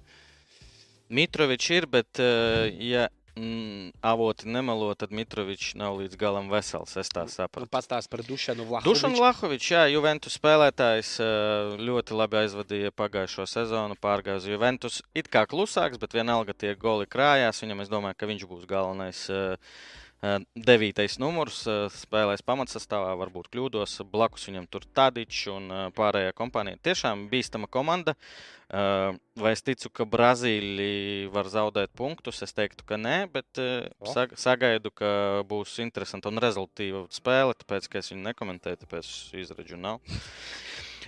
Mitrovičs 1.14 1.70
ir, 1.72 1.86
bet, 1.90 2.20
uh, 2.20 2.68
ja 2.84 3.08
mm, 3.38 3.92
avoti 4.02 4.50
nemelo, 4.50 4.90
tad 4.98 5.14
Mitrovičs 5.14 5.76
nav 5.78 6.00
līdz 6.02 6.18
galam 6.18 6.50
vesels. 6.52 6.96
Es 6.98 7.12
tā 7.14 7.24
Nu, 7.28 7.34
sapratu. 7.34 7.70
pastāst 7.72 8.10
par 8.10 8.24
Dušanu 8.26 8.66
Vlahoviču. 8.66 8.90
Dušan 8.90 9.16
Lahovičs, 9.22 9.70
jā, 9.76 9.84
Juventus 9.94 10.40
spēlētājs 10.40 11.12
uh, 11.22 11.78
ļoti 11.78 12.18
labi 12.18 12.42
aizvadīja 12.42 12.92
pagājušo 12.98 13.46
sezonu, 13.48 13.96
pārgāja 14.02 14.42
uz 14.42 14.50
Juventus. 14.50 15.02
It 15.14 15.30
kā 15.30 15.46
klusāks, 15.46 16.02
bet 16.02 16.18
vienalga 16.18 16.58
tie 16.58 16.74
goli 16.76 17.06
krājās. 17.06 17.62
Viņam 17.64 17.86
es 17.86 17.94
domāju, 17.94 18.18
ka 18.18 18.30
viņš 18.34 18.48
būs 18.50 18.66
galvenais. 18.70 19.24
Uh, 19.30 19.56
Devītais 20.18 21.20
numurs 21.22 21.60
spēlēs 21.94 22.42
pamatsastāvā, 22.42 23.12
varbūt 23.20 23.52
kļūdos. 23.54 24.00
Blakus 24.10 24.48
viņam 24.50 24.66
tur 24.66 24.86
Tadičs 24.98 25.44
un 25.54 25.68
pārējā 25.94 26.32
kompānija. 26.38 26.80
Tiešām 26.88 27.28
bīstama 27.30 27.70
komanda. 27.70 28.16
Vai 28.68 29.52
es 29.54 29.62
ticu, 29.62 29.92
ka 29.94 30.08
Brazīlija 30.10 31.30
var 31.32 31.52
zaudēt 31.54 31.94
punktus? 31.96 32.42
Es 32.42 32.56
teiktu, 32.58 32.84
ka 32.90 32.98
nē, 32.98 33.28
bet 33.32 33.62
sagaidu, 34.42 34.92
ka 34.92 35.12
būs 35.48 35.78
interesanta 35.86 36.34
un 36.34 36.42
rezultātīva 36.42 37.06
spēle. 37.14 37.54
Tāpēc, 37.62 37.86
ka 37.86 38.02
es 38.02 38.10
viņu 38.12 38.26
nekomentēju, 38.32 38.82
tāpēc 38.88 39.12
izredzu 39.38 39.78
nav. 39.78 40.02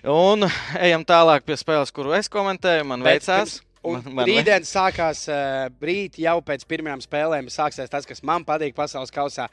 Un 0.06 0.46
ejam 0.80 1.02
tālāk 1.04 1.50
pie 1.50 1.58
spēles, 1.60 1.92
kuru 1.92 2.14
es 2.16 2.30
komentēju. 2.32 2.86
Man 2.94 3.02
veicās. 3.04 3.58
pirms- 3.58 3.66
Un 3.88 4.02
Man- 4.04 4.16
man 4.18 4.28
rītdien 4.28 4.66
sākās 4.68 5.22
uh, 5.32 5.70
rīt 5.80 6.18
jau 6.20 6.38
pēc 6.44 6.66
pirmajām 6.68 7.00
spēlēm. 7.06 7.48
Sāksies 7.54 7.88
tas, 7.92 8.06
kas 8.06 8.20
man 8.28 8.44
patīk 8.44 8.76
pasaules 8.76 9.12
kausā. 9.16 9.48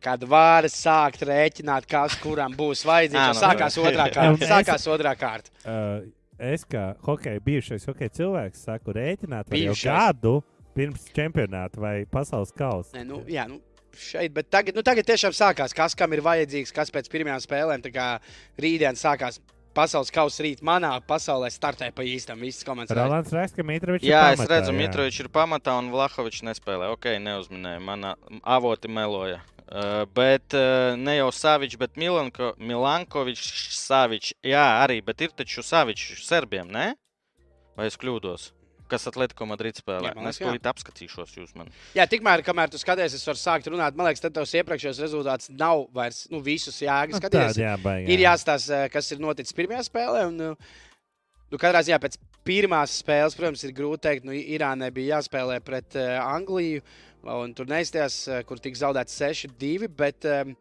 Kad 0.00 0.22
var 0.28 0.64
sākt 0.72 1.24
rēķināt, 1.28 1.86
kas 1.88 2.14
kuram 2.20 2.52
būs 2.56 2.84
vajadzīgs. 2.88 3.20
Jau 3.28 3.34
nu, 3.34 3.40
Sākās 3.40 3.76
jā. 3.76 3.82
otrā 3.88 4.06
kārta. 4.14 4.48
Sākās 4.48 4.86
otrā 4.88 5.14
kārta. 5.20 5.52
Uh, 5.64 6.06
es 6.40 6.64
kā 6.64 6.94
hokeja, 7.04 7.40
bijušais 7.44 7.84
hokeja 7.88 8.12
cilvēks, 8.20 8.62
saku, 8.68 8.94
rēķināt 8.96 9.52
jau 9.60 9.74
gadu 9.84 10.34
pirms 10.76 11.04
čempionāta 11.16 11.80
vai 11.82 11.94
pasaules 12.08 12.52
kausa. 12.56 12.94
Nē, 12.96 13.04
nu, 13.08 13.20
jā, 13.28 13.44
nu, 13.50 13.58
šeit, 13.92 14.32
bet 14.32 14.48
tagad, 14.52 14.76
nu, 14.78 14.84
tagad 14.86 15.04
tiešām 15.08 15.36
sākās, 15.36 15.76
kas 15.76 15.96
kam 15.98 16.12
ir 16.16 16.22
vajadzīgs, 16.24 16.72
kas 16.72 16.92
pēc 16.94 17.08
pirmajām 17.12 17.44
spēlēm. 17.44 17.84
Tā 17.84 17.92
kā 17.92 18.08
rītdien 18.60 18.96
sākās 18.96 19.40
pasaules 19.76 20.10
kausa 20.14 20.44
rīt 20.46 20.62
manā 20.66 20.92
pasaulē 21.06 21.50
startē 21.52 21.90
pa 21.94 22.04
īstam. 22.06 22.42
Viss 22.44 22.66
komandas 22.66 22.96
Rolands 22.96 23.32
raksta, 23.34 23.60
ka 23.60 23.66
Mitrovičs 23.66 24.06
Jā, 24.06 24.24
ir 24.30 24.36
es 24.36 24.42
pamatā, 24.42 24.56
redzu, 24.56 24.74
jā. 24.74 24.78
Mitrovičs 24.82 25.22
ir 25.24 25.30
pamatā 25.32 25.76
un 25.80 25.90
Vlahovičs 25.94 26.44
nespēlē. 26.50 26.90
Ok, 26.96 27.12
neuzminēju, 27.22 27.82
man 27.86 28.12
avoti 28.42 28.90
meloja. 28.92 29.40
Uh, 29.70 30.02
bet 30.10 30.56
uh, 30.58 30.96
ne 30.98 31.14
jau 31.20 31.28
Savičs, 31.30 31.78
bet 31.78 31.94
Milanko, 32.00 32.56
Milankovičs, 32.58 33.68
Savičs. 33.78 34.34
Jā, 34.42 34.64
arī, 34.82 34.98
bet 35.06 35.22
ir 35.22 35.36
taču 35.36 35.62
Savičs 35.62 36.24
serbiem, 36.26 36.66
ne? 36.74 36.88
Vai 37.78 37.86
es 37.86 37.98
kļūdos? 38.00 38.50
Kas 38.90 39.06
Atletico 39.10 39.46
Madrid 39.48 39.78
spēlē? 39.78 40.10
Jā, 40.10 40.14
liekas, 40.18 40.40
es 40.40 40.62
to 40.64 40.70
apskatīšos 40.72 41.34
jūs 41.38 41.52
man. 41.58 41.70
Jā, 41.96 42.06
tikmēr, 42.10 42.42
kamēr 42.46 42.72
tu 42.72 42.80
skaties, 42.80 43.14
es 43.18 43.26
varu 43.28 43.38
sākt 43.40 43.68
runāt. 43.70 43.96
Man 43.98 44.08
liekas, 44.08 44.22
tad 44.24 44.34
tavs 44.36 44.54
iepriekšējos 44.58 45.02
rezultāts 45.04 45.50
nav 45.54 45.84
vairs 45.96 46.24
nu, 46.32 46.42
visus 46.44 46.80
jēgas 46.82 47.16
Nu, 47.16 47.22
skatīties. 47.22 47.54
tāda 47.54 47.66
jābaigā. 47.68 48.08
Ir 48.10 48.24
jāstāsta, 48.24 48.80
kas 48.92 49.12
ir 49.14 49.22
noticis 49.22 49.54
pirmajā 49.56 49.84
spēlē. 49.86 50.24
Un, 50.30 50.40
nu, 50.40 50.50
nu, 51.52 51.60
katrā 51.60 51.84
ziņā 51.86 52.00
pēc 52.02 52.18
pirmās 52.46 52.98
spēles, 53.02 53.36
protams, 53.38 53.62
ir 53.68 53.76
grūti 53.76 54.00
pateikt, 54.00 54.26
nu, 54.26 54.34
Irānai 54.34 54.90
bija 54.96 55.18
jāspēlē 55.18 55.60
pret 55.64 55.98
uh, 56.00 56.16
Angliju. 56.24 56.82
Un 57.30 57.52
tur 57.54 57.68
neizstājās, 57.68 58.22
uh, 58.30 58.40
kur 58.48 58.58
tika 58.64 58.80
zaudēts 58.80 59.18
6-2. 59.20 59.90
Bet 59.92 60.24
um, 60.26 60.54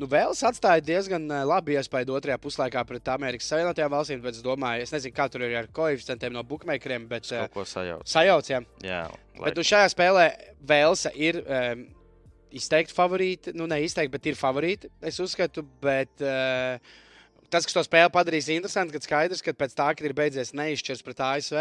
nu, 0.00 0.08
Vēls 0.10 0.40
atstāja 0.48 0.82
diezgan 0.84 1.26
uh, 1.28 1.42
labi 1.48 1.76
iespēju 1.78 2.16
otrajā 2.16 2.38
puslaikā 2.42 2.82
pret 2.88 3.10
Amerikas 3.12 3.50
Savienotajām 3.52 3.92
valstīm. 3.92 4.22
Bet 4.24 4.38
es 4.38 4.44
domāju, 4.44 4.86
es 4.86 4.94
nezinu, 4.94 5.14
kā 5.16 5.28
tur 5.32 5.44
ir 5.46 5.56
ar 5.60 5.68
koeficientiem 5.76 6.34
no 6.34 6.44
bookmakeriem, 6.46 7.06
bet 7.10 7.28
uh, 7.30 7.44
Kaut 7.46 7.60
ko 7.60 7.66
sajauc. 7.68 8.04
sajaucām. 8.08 8.66
Jā, 8.86 9.04
Bet 9.40 9.56
nu, 9.56 9.64
šajā 9.64 9.92
spēlē 9.94 10.26
Velsa 10.68 11.12
ir 11.16 11.38
um, 11.44 11.86
izteikti 12.52 12.96
favorīti. 12.96 13.54
Nu, 13.56 13.68
ne 13.70 13.78
izteikti, 13.84 14.12
bet 14.16 14.28
ir 14.32 14.36
favorīti. 14.38 14.90
Es 15.06 15.20
uzskatu, 15.22 15.64
bet 15.82 16.24
uh, 16.24 16.76
tas, 17.48 17.66
kas 17.66 17.76
to 17.76 17.84
spēli 17.86 18.12
padarīs 18.14 18.50
interesantu, 18.52 18.96
kad 18.96 19.06
skaidrs, 19.06 19.42
ka 19.44 19.54
pēc 19.56 19.76
tā, 19.78 19.90
kad 19.96 20.06
ir 20.06 20.16
beidzies 20.18 20.52
neizšķirs 20.58 21.04
pret 21.06 21.24
ASV. 21.30 21.60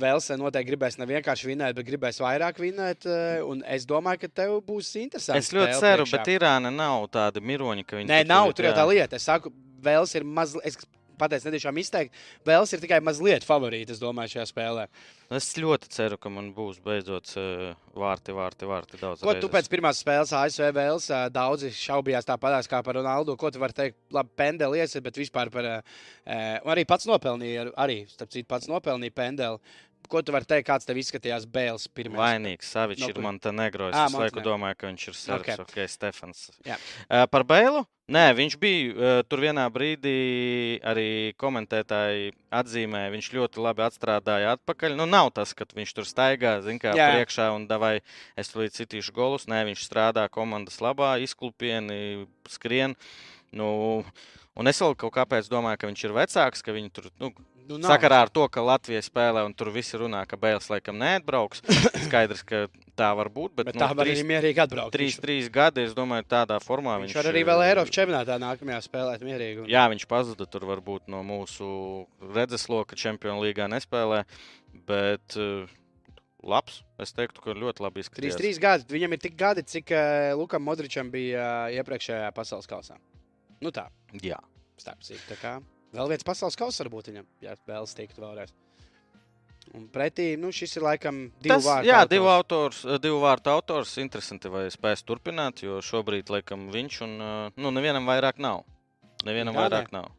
Velsa 0.00 0.36
noteikti 0.40 0.72
gribēs 0.72 0.96
ne 0.98 1.06
vienkārši 1.06 1.50
vinēt, 1.52 1.74
bet 1.76 1.86
gribēs 1.86 2.18
vairāk 2.22 2.58
vinēt. 2.58 3.06
un 3.46 3.62
Es 3.66 3.86
domāju, 3.86 4.24
ka 4.24 4.28
tev 4.42 4.56
būs 4.66 4.90
interesanti. 4.98 5.38
es 5.38 5.52
ļoti 5.54 5.78
ceru, 5.80 6.06
bet 6.10 6.26
Irāna 6.34 6.72
nav 6.74 7.06
tāda 7.14 7.40
miroņa, 7.40 7.84
ka 7.86 7.96
viņi 8.00 8.10
Nē, 8.10 8.24
nav 8.26 8.52
tur 8.54 8.66
jau 8.66 8.74
tā 8.74 8.88
lieta. 8.90 9.16
Es 9.16 9.22
saku, 9.30 9.52
Vēls 9.84 10.14
ir 10.16 10.24
mazliet. 10.24 10.78
Es 11.14 11.20
pateicu, 11.20 11.46
netiešām 11.46 11.76
izteikti. 11.78 12.22
Vēls 12.48 12.72
ir 12.74 12.80
tikai 12.82 12.98
mazliet 13.04 13.46
favorīts, 13.46 13.94
es 13.94 14.00
domāju, 14.02 14.32
šajā 14.34 14.46
spēlē. 14.50 14.86
Es 15.34 15.46
ļoti 15.56 15.88
ceru, 15.94 16.18
ka 16.20 16.32
man 16.32 16.50
būs 16.56 16.80
beidzot 16.84 17.30
uh, 17.38 17.78
vārti, 17.94 18.34
vārti, 18.34 18.66
vārti 18.68 18.98
daudz. 19.00 19.22
Ko 19.22 19.32
tu 19.32 19.46
reizes. 19.46 19.52
pēc 19.54 19.70
pirmās 19.72 20.02
spēles 20.02 20.34
ASV 20.34 20.68
vēlas? 20.74 21.08
ā, 21.14 21.22
Daudzi 21.32 21.70
šaubījās 21.74 22.26
tāpat 22.28 22.68
kā 22.70 22.82
par 22.84 22.98
Ronaldu. 22.98 23.38
Ko 23.40 23.50
tu 23.54 23.62
vari 23.62 23.76
teikt? 23.76 23.98
Labi, 24.14 24.34
pendeli 24.36 24.82
iesiet, 24.82 25.04
bet 25.06 25.22
vispār 25.22 25.52
par. 25.54 25.70
Uh, 25.70 26.70
arī 26.74 26.84
pats 26.88 27.08
nopelnīja, 27.08 27.70
arī, 27.80 28.02
starp 28.10 28.34
citu, 28.34 28.50
pats 28.50 28.70
nopelnīja 28.70 29.14
pendeli. 29.14 29.62
Ko 30.10 30.20
tu 30.22 30.34
vari 30.34 30.46
teikt, 30.48 30.66
kāds 30.68 30.86
tev 30.88 30.98
izskatījās 31.00 31.46
Bēls 31.50 31.88
pirmā? 31.94 32.18
Vainīgs. 32.20 32.68
Savičs 32.74 33.06
No 33.06 33.10
ir? 33.10 33.20
Montenegro. 33.24 33.88
Es 33.90 33.96
Ā, 33.96 34.06
visu 34.08 34.20
laiku 34.20 34.44
domāju, 34.44 34.78
ka 34.80 34.90
viņš 34.90 35.08
ir 35.08 35.16
serbs. 35.18 35.40
Ok. 35.40 35.48
Okay. 35.48 35.64
Okay, 35.64 35.90
Stefans. 35.90 36.46
Jā. 36.66 36.78
Uh, 37.08 37.24
par 37.30 37.46
Bēlu? 37.48 37.84
Nē, 38.12 38.34
viņš 38.36 38.54
bija 38.60 38.88
uh, 38.92 39.18
tur 39.24 39.40
vienā 39.40 39.64
brīdī. 39.72 40.16
Arī 40.84 41.32
komentētāji 41.40 42.34
atzīmēja, 42.52 43.14
viņš 43.14 43.30
ļoti 43.32 43.64
labi 43.64 43.84
atstrādāja 43.86 44.52
atpakaļ. 44.58 44.98
Nu, 44.98 45.06
nav 45.08 45.30
tas, 45.38 45.54
ka 45.56 45.64
viņš 45.72 45.94
tur 45.96 46.08
staigā, 46.08 46.58
zina, 46.66 46.82
kā 46.82 46.92
Jā. 46.98 47.08
priekšā 47.14 47.48
un 47.56 47.64
davai 47.70 47.96
es 48.36 48.52
līdz 48.52 48.82
citīšu 48.82 49.16
golus. 49.16 49.48
Nē, 49.48 49.62
viņš 49.70 49.86
strādā 49.88 50.26
komandas 50.28 50.82
labā, 50.84 51.14
izklupieni, 51.24 52.26
skrien. 52.52 52.98
Nu, 53.56 54.04
un 54.52 54.68
es 54.68 54.84
vēl 54.84 54.98
kaut 55.00 55.16
kāpēc 55.16 55.48
domāju, 55.48 55.80
ka 55.80 55.88
viņš 55.88 56.04
ir 56.04 56.16
vecāks, 56.20 56.64
ka 56.66 56.76
viņi 56.76 56.92
tur. 56.92 57.08
Nu, 57.22 57.32
Nu, 57.64 57.78
nav. 57.80 57.88
Sakarā 57.94 58.18
ar 58.26 58.28
to, 58.28 58.44
ka 58.52 58.60
Latvija 58.60 59.00
spēlē 59.00 59.40
un 59.46 59.54
tur 59.56 59.70
visi 59.72 59.96
runā, 59.96 60.20
ka 60.28 60.36
Bēls 60.36 60.66
laikam 60.68 60.98
neatbrauks. 61.00 61.62
Skaidrs, 62.06 62.42
ka 62.44 62.66
tā 62.98 63.08
var 63.16 63.30
būt. 63.32 63.54
Bet, 63.56 63.70
Bet 63.70 63.78
tā 63.80 63.88
var 63.96 64.04
trīs, 64.04 64.18
arī 64.20 64.26
mierīgi 64.28 64.60
atbraukt. 64.66 64.92
trīs, 64.94 65.16
trīs 65.22 65.48
gadi, 65.52 65.86
es 65.88 65.94
domāju, 65.96 66.26
tādā 66.28 66.58
formā 66.60 66.98
Viņš 67.00 67.08
viņš, 67.08 67.16
var 67.20 67.30
arī 67.32 67.40
eh, 67.40 67.48
vēl 67.48 67.62
Eiropas 67.70 67.94
čempionātā 67.96 68.36
nākamajā 68.42 68.80
spēlēt 68.84 69.24
mierīgi. 69.24 69.64
un- 69.64 69.70
Jā, 69.72 69.86
viņš 69.94 70.04
pazuda 70.10 70.46
tur 70.50 70.66
varbūt 70.68 71.08
no 71.08 71.22
mūsu 71.24 71.70
redzesloka 72.36 72.96
Champions 73.00 73.40
League 73.42 73.70
nespēlē. 73.72 74.24
Bet 74.86 75.36
uh, 75.40 75.64
labs, 76.44 76.82
es 77.00 77.12
teiktu, 77.16 77.40
ka 77.40 77.54
ļoti 77.56 77.80
labi 77.80 78.02
izskatās. 78.04 78.36
trīs 78.36 78.60
gadi. 78.60 78.84
Viņam 78.92 79.16
ir 79.16 79.22
tik 79.24 79.36
gadi, 79.40 79.62
cik 79.64 79.88
uh, 79.94 80.34
Lukam 80.36 80.62
Modričam 80.66 81.08
bija 81.14 81.68
uh, 81.70 81.76
iepriekšējā 81.80 82.28
pasaules 82.36 82.68
kausā. 82.68 82.98
Nu 83.64 83.70
tā, 83.72 83.88
Jā. 84.20 84.36
starp 84.76 85.00
citu. 85.06 85.22
tā 85.30 85.38
kā 85.40 85.54
Vēl 85.94 86.10
viens 86.10 86.26
pasaules 86.26 86.56
kausa 86.58 86.82
varbūt 86.84 87.10
viņam, 87.12 87.26
ja 87.44 87.54
vēlas 87.68 87.94
tikt 87.94 88.18
vēlreiz. 88.18 88.50
Un 89.74 89.86
pretī 89.90 90.34
nu, 90.38 90.50
šis 90.54 90.76
ir 90.76 90.84
laikam 90.84 91.22
divu 91.42 91.54
Tas, 91.54 91.64
vārdu. 91.66 91.88
jā, 91.88 92.00
autors. 92.02 92.10
divu, 92.12 92.26
autors, 92.30 92.80
eh, 92.84 92.98
divu 93.02 93.20
vārtu 93.22 93.50
autors. 93.50 93.94
Interesanti, 94.02 94.50
vai 94.52 94.66
spēs 94.70 95.02
turpināt, 95.06 95.62
jo 95.64 95.78
šobrīd 95.82 96.28
laikam 96.30 96.66
viņš 96.74 96.98
un 97.06 97.14
uh, 97.24 97.48
nu, 97.56 97.72
nevienam 97.74 98.06
vairāk 98.06 98.38
nav. 98.42 98.62
Nevienam 99.24 99.56
Kādai? 99.56 99.80
vairāk 99.80 99.94
nav. 99.94 100.10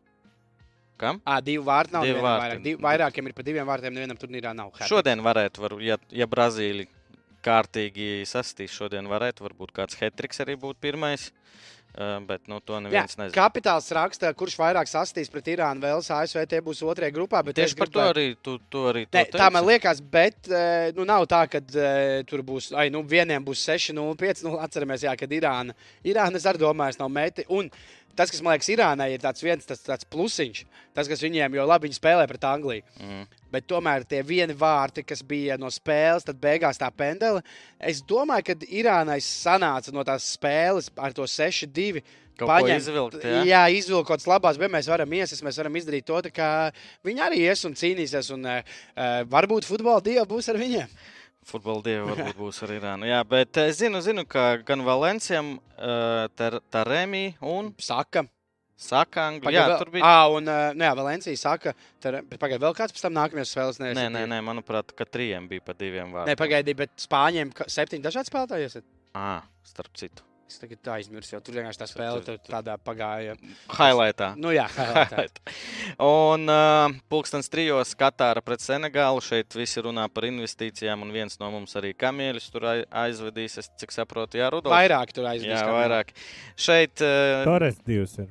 Kam? 0.97 1.19
À, 1.27 1.37
divu 1.43 1.63
vārdu 1.67 1.93
nav. 1.97 2.03
Divu 2.07 2.17
Divu 2.17 2.25
vārti. 2.25 2.41
vairāk. 2.47 2.63
Div, 2.65 2.79
vairākiem 2.83 3.27
ir 3.29 3.33
pa 3.37 3.43
diviem 3.43 3.67
vārtiem, 3.67 3.93
nevienam 3.93 4.17
turnīrā 4.19 4.53
nav. 4.55 4.71
hat-trick. 4.73 4.89
Šodien 4.89 5.21
varētu, 5.23 5.61
var, 5.61 5.75
ja, 5.83 5.97
ja 6.09 6.25
Brazīlija 6.31 6.87
kārtīgi 7.45 8.23
sastīs, 8.25 8.73
šodien 8.73 9.05
varētu 9.11 9.43
varbūt 9.45 9.71
kāds 9.75 9.99
hetriks 9.99 10.39
arī 10.41 10.55
būt 10.57 10.79
pirmais. 10.81 11.29
Uh, 11.95 12.19
bet 12.27 12.47
nu, 12.51 12.57
to 12.59 12.73
Jā, 12.75 12.81
neviens 12.83 13.13
nezina. 13.15 13.31
kapitāls 13.31 13.85
raksta, 13.95 14.33
kurš 14.35 14.57
vairāk 14.59 14.89
sastīs 14.91 15.29
pret 15.31 15.45
Irānu, 15.53 15.79
Vēlas, 15.79 16.09
ASV. 16.11 16.41
Tie 16.51 16.59
būs 16.59 16.81
otrajā 16.83 17.13
grupā. 17.15 17.39
Tieši 17.55 17.77
par 17.79 17.87
to 17.87 17.99
gribētu- 17.99 18.11
arī 18.11 18.35
tu, 18.43 18.57
tu 18.69 18.77
arī 18.91 19.05
to 19.07 19.17
Ne, 19.17 19.23
tā 19.31 19.47
man 19.49 19.63
liekas, 19.63 20.01
bet 20.01 20.49
nu, 20.97 21.05
nav 21.07 21.23
tā, 21.31 21.45
ka 21.49 21.57
uh, 21.63 22.23
tur 22.27 22.43
būs, 22.43 22.73
ai, 22.75 22.89
nu, 22.89 23.01
vieniem 23.01 23.39
būs 23.47 23.63
6, 23.63 23.93
0, 23.95 24.13
5. 24.19 24.43
Nu, 24.43 24.57
atceramies, 24.59 25.03
jā, 25.07 25.15
kad 25.17 25.29
Irāna, 25.29 25.71
Irāna 26.03 26.35
es 26.35 26.43
arī 26.43 26.59
domāju, 26.59 26.99
nav 26.99 27.09
meti. 27.09 27.45
Un 27.47 27.71
tas, 28.17 28.31
kas 28.31 28.41
man 28.43 28.55
liekas, 28.55 28.71
Irānai 28.73 29.09
ir 29.13 29.23
tāds 29.23 29.43
viens 29.43 29.67
tas, 29.67 29.81
tāds 29.83 30.07
plusiņš, 30.11 30.63
tas, 30.95 31.09
kas 31.11 31.23
viņiem, 31.23 31.57
jo 31.57 31.65
labi 31.67 31.89
viņi 31.89 31.99
spēlē 31.99 32.25
pret 32.29 32.47
Angliju. 32.49 32.85
Mm. 33.01 33.23
Bet 33.55 33.67
tomēr 33.69 34.03
tie 34.09 34.19
vieni 34.25 34.55
vārti, 34.57 35.05
kas 35.07 35.23
bija 35.23 35.59
no 35.61 35.69
spēles, 35.71 36.25
tad 36.27 36.39
beigās 36.41 36.81
tā 36.81 36.89
pendela. 36.91 37.43
Es 37.79 38.01
domāju, 38.03 38.49
ka 38.49 38.57
Irānai 38.67 39.21
sanāca 39.23 39.93
no 39.95 40.03
tās 40.07 40.27
spēles 40.35 40.91
ar 40.95 41.15
to 41.15 41.27
6-2. 41.29 42.03
Kaut 42.35 42.51
ko 42.51 42.67
izvilkt, 42.67 43.21
jā? 43.23 43.43
jā 43.47 43.61
izvilkt 43.77 44.09
kaut 44.09 44.19
kādas 44.19 44.27
labās, 44.27 44.57
bet 44.59 44.71
mēs 44.73 44.89
varam 44.91 45.13
iesist, 45.15 45.43
mēs 45.45 45.55
varam 45.61 45.77
izdarīt 45.79 46.03
to, 46.09 46.19
kā 46.35 46.49
viņi 47.07 47.23
arī 47.23 47.45
ies 47.45 47.63
un 47.63 47.77
cīnīsies. 47.79 48.33
Un, 48.35 48.43
uh, 48.43 48.81
varbūt 49.31 49.67
futbola 49.67 50.03
dieva 50.03 50.25
būs 50.27 50.51
ar 50.51 50.59
viņiem. 50.59 50.91
Futbola 51.45 51.83
dieva 51.85 52.07
varbūt 52.09 52.37
būs 52.39 52.61
arī 52.65 52.79
Irāna. 52.79 53.05
Jā, 53.05 53.19
bet 53.29 53.57
es 53.61 53.77
zinu, 53.77 53.99
zinu 54.01 54.23
ka 54.25 54.55
gan 54.65 54.81
Valencijam, 54.85 55.59
uh, 55.77 56.25
tā 56.33 56.81
Remī 56.87 57.35
un 57.45 57.69
Saka, 57.77 58.25
Saka 58.75 59.27
Angļu. 59.29 59.45
Jā, 59.53 59.61
Pagaid, 59.61 59.69
vēl- 59.69 59.77
tur 59.83 59.91
bija. 59.93 60.03
Ā, 60.09 60.25
un 60.35 60.49
uh, 60.49 60.73
nu, 60.73 60.83
jā, 60.83 60.91
Valencija 60.97 61.37
saka, 61.37 61.75
pagaidi, 62.01 62.59
vēl 62.65 62.75
kāds 62.75 62.91
pēc 62.97 63.05
tam 63.05 63.13
nākamajās 63.15 63.53
spēlēs. 63.53 63.79
Nē, 63.79 64.07
nē, 64.11 64.25
nē, 64.33 64.41
manuprāt, 64.43 64.89
ka 64.97 65.05
trījiem 65.07 65.47
bija 65.47 65.63
pa 65.63 65.77
diviem 65.77 66.11
vārdiem. 66.11 66.33
Nē, 66.33 66.35
pagaidi, 66.41 66.75
bet 66.81 66.91
Spāņiem 67.05 67.53
septiņi 67.77 68.03
dažādi 68.09 68.33
spēlētāji. 68.33 68.71
esat? 68.71 68.89
À, 69.15 69.43
starp 69.63 69.93
citu. 69.95 70.25
Es 70.45 70.59
tagad 70.61 70.77
tā 70.85 70.93
aizmirsu, 70.99 71.31
jo 71.33 71.39
tur 71.41 71.55
vienkārši 71.57 71.79
tā 71.81 71.85
spēle 71.89 72.19
Tur- 72.21 72.37
tur 72.37 72.51
tādā 72.53 72.75
pagāja. 72.77 73.33
Highlightā. 73.73 74.27
Nu 74.37 74.51
jā, 74.53 74.67
highlightā. 74.75 75.17
Highlight. 75.17 75.39
Un 76.05 76.45
uh, 76.53 76.93
pulkstenis 77.09 77.49
trijos 77.49 77.95
Katāra 77.97 78.43
pret 78.45 78.61
Senegālu. 78.61 79.23
Šeit 79.25 79.57
visi 79.57 79.81
runā 79.81 80.05
par 80.13 80.27
investīcijām, 80.29 81.01
un 81.01 81.11
viens 81.15 81.39
no 81.41 81.49
mums 81.49 81.73
arī 81.81 81.95
kamieļus 81.97 82.51
tur 82.53 82.67
ai- 82.69 82.85
aizvedīs. 83.07 83.57
Es 83.57 83.71
cik 83.81 83.91
saprotu, 83.97 84.37
Jā, 84.37 84.51
Rudolf. 84.53 84.75
vairāk 84.75 85.11
tur 85.17 85.25
aizmirsu. 85.31 85.65
Jā, 85.65 85.75
vairāk. 85.81 86.13
Šeit, 86.55 87.01
uh, 87.01 87.41
Torres 87.49 87.81
divs 87.83 88.19
ir. 88.21 88.29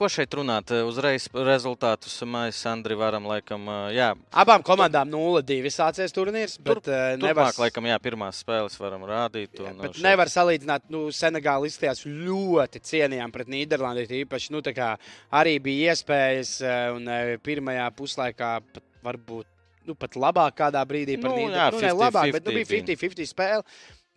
Ko 0.00 0.08
šeit 0.10 0.32
runāt? 0.38 0.72
Uh, 0.72 0.86
Uzreiz 0.88 1.26
rezultātus 1.36 2.14
mēs, 2.24 2.58
Andri, 2.70 2.96
varam 2.98 3.26
laikam, 3.28 3.66
uh, 3.68 3.90
jā, 3.92 4.08
Abām 4.42 4.64
komandām 4.66 5.10
0-2 5.12 5.70
sācies 5.74 6.14
turnīrs, 6.16 6.56
bet 6.64 6.88
uh, 6.88 7.12
nevar, 7.20 7.50
turpmāk, 7.50 7.60
laikam, 7.66 7.88
jā, 7.92 7.98
pirmās 8.02 8.40
spēles 8.42 8.78
varam 8.80 9.04
rādīt. 9.08 9.52
Jā, 9.60 9.74
Un, 9.74 9.82
bet 9.84 9.98
šeit- 9.98 10.06
nevar 10.08 10.32
salīdzināt, 10.32 10.88
nu, 10.92 11.04
Senegāla 11.14 11.68
izskatījās 11.68 12.02
ļoti 12.08 12.82
cienījami 12.90 13.36
pret 13.36 13.52
Nīderlandi. 13.52 14.08
Īpaši, 14.24 14.52
nu, 14.56 14.64
tā 14.64 14.72
kā 14.76 14.90
arī 15.36 15.58
bija 15.62 15.92
iespējas, 15.94 16.56
eh, 16.64 16.82
un 16.96 17.06
eh, 17.08 17.36
pirmajā 17.44 17.86
puslaikā 18.00 18.56
varbūt 19.04 19.46
nu, 19.88 19.94
pat 19.98 20.16
labāk 20.20 20.56
kādā 20.64 20.82
brīdī 20.88 21.20
par 21.20 21.30
Nu, 21.34 21.38
Nīderlandi. 21.44 21.76
Nu, 21.76 21.86
ne 21.86 21.94
labāk, 22.00 22.32
bet 22.38 22.48
nu, 22.48 22.56
50-50 22.56 22.84
bija 22.88 22.96
50-50 22.96 23.34
spēle. 23.36 23.64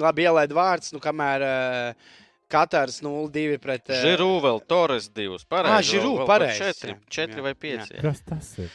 Labi 0.02 0.24
ielaid 0.26 0.52
vārds, 0.58 0.90
nu, 0.96 1.00
kamēr 1.04 1.44
uh, 1.46 2.14
Katars 2.50 3.02
0-2 3.02 3.58
pret 3.62 3.90
eh, 3.90 4.02
Žiru 4.04 4.42
vēl 4.44 4.62
Torres 4.68 5.10
divus. 5.10 5.46
Pareizi. 5.46 5.74
Ā, 5.74 5.82
Giroud, 5.94 6.18
vēl- 6.18 6.20
vēl 6.24 6.28
pareizi, 6.28 6.60
Četri, 6.60 6.92
jā. 6.92 7.10
četri 7.10 7.40
Jā, 7.42 7.44
vai 7.48 7.54
jā. 7.54 7.60
pieci. 7.60 7.94
jā. 7.98 8.02
Kas 8.02 8.22
tas 8.22 8.58
ir? 8.60 8.70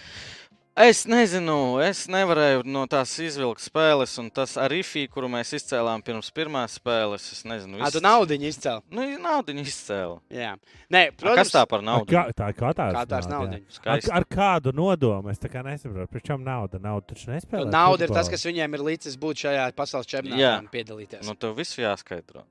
Es 0.78 1.00
nezinu, 1.10 1.80
es 1.82 2.04
nevarēju 2.06 2.60
no 2.70 2.84
tās 2.86 3.10
izvilkt 3.18 3.58
spēles, 3.64 4.12
un 4.22 4.28
tas 4.30 4.52
ar 4.62 4.70
Rīfī, 4.70 5.08
kuru 5.10 5.26
mēs 5.26 5.50
izcēlām 5.58 6.04
pirms 6.06 6.28
pirmās 6.30 6.76
spēles, 6.78 7.24
es 7.34 7.40
nezinu, 7.42 7.80
Ā, 7.82 7.88
tu 7.90 7.98
viss- 7.98 8.04
naudu 8.06 8.36
izcēli. 8.38 8.82
Nu, 8.94 9.06
naudu 9.18 9.56
izcēla. 9.58 10.20
Jā, 10.30 10.52
Nē, 10.88 11.10
Protams, 11.10 11.18
protams, 11.18 11.36
Kas 11.42 11.50
tā 11.50 11.64
par 11.68 11.82
naudu? 11.82 12.06
Kā, 12.14 12.28
tā 12.32 12.48
ir 12.52 12.54
Katārs. 12.54 12.94
Katārs 12.94 13.26
nauda, 13.28 13.58
jā. 13.58 13.80
Ar, 13.90 13.98
ar 14.20 14.24
kādu 14.30 14.72
nodomu? 14.72 15.30
Es 15.34 15.38
tā 15.42 15.50
kā 15.50 15.64
nesaprotu. 15.66 16.22
Tam 16.24 16.44
nauda. 16.46 16.78
Nauda 16.78 17.06
taču 17.10 17.26
nespēlē. 17.34 17.70
Nauda 17.74 18.04
ir 18.06 18.14
tas, 18.14 18.28
kas 18.28 18.46
viņiem 18.46 18.74
ir 18.78 18.80
līdzis 18.86 19.18
būt 19.18 19.34
šajā 19.34 19.74
pasaules 19.74 20.06
čempionātā 20.06 20.38
Jā. 20.38 20.58
un 20.62 20.68
piedalīties. 20.70 21.26
Nu, 21.26 21.34
tev 21.34 21.56
viss 21.58 21.74
jāskaidro. 21.76 22.44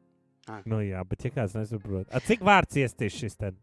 Nu, 0.65 0.81
jā, 0.85 1.03
bet 1.07 1.27
ja 1.27 1.33
kāds 1.33 1.55
nesaprot. 1.57 2.07
A, 2.11 2.21
cik 2.23 2.43
vārds 2.45 2.79
iestīs 2.79 3.17
šis 3.17 3.39
tad? 3.39 3.57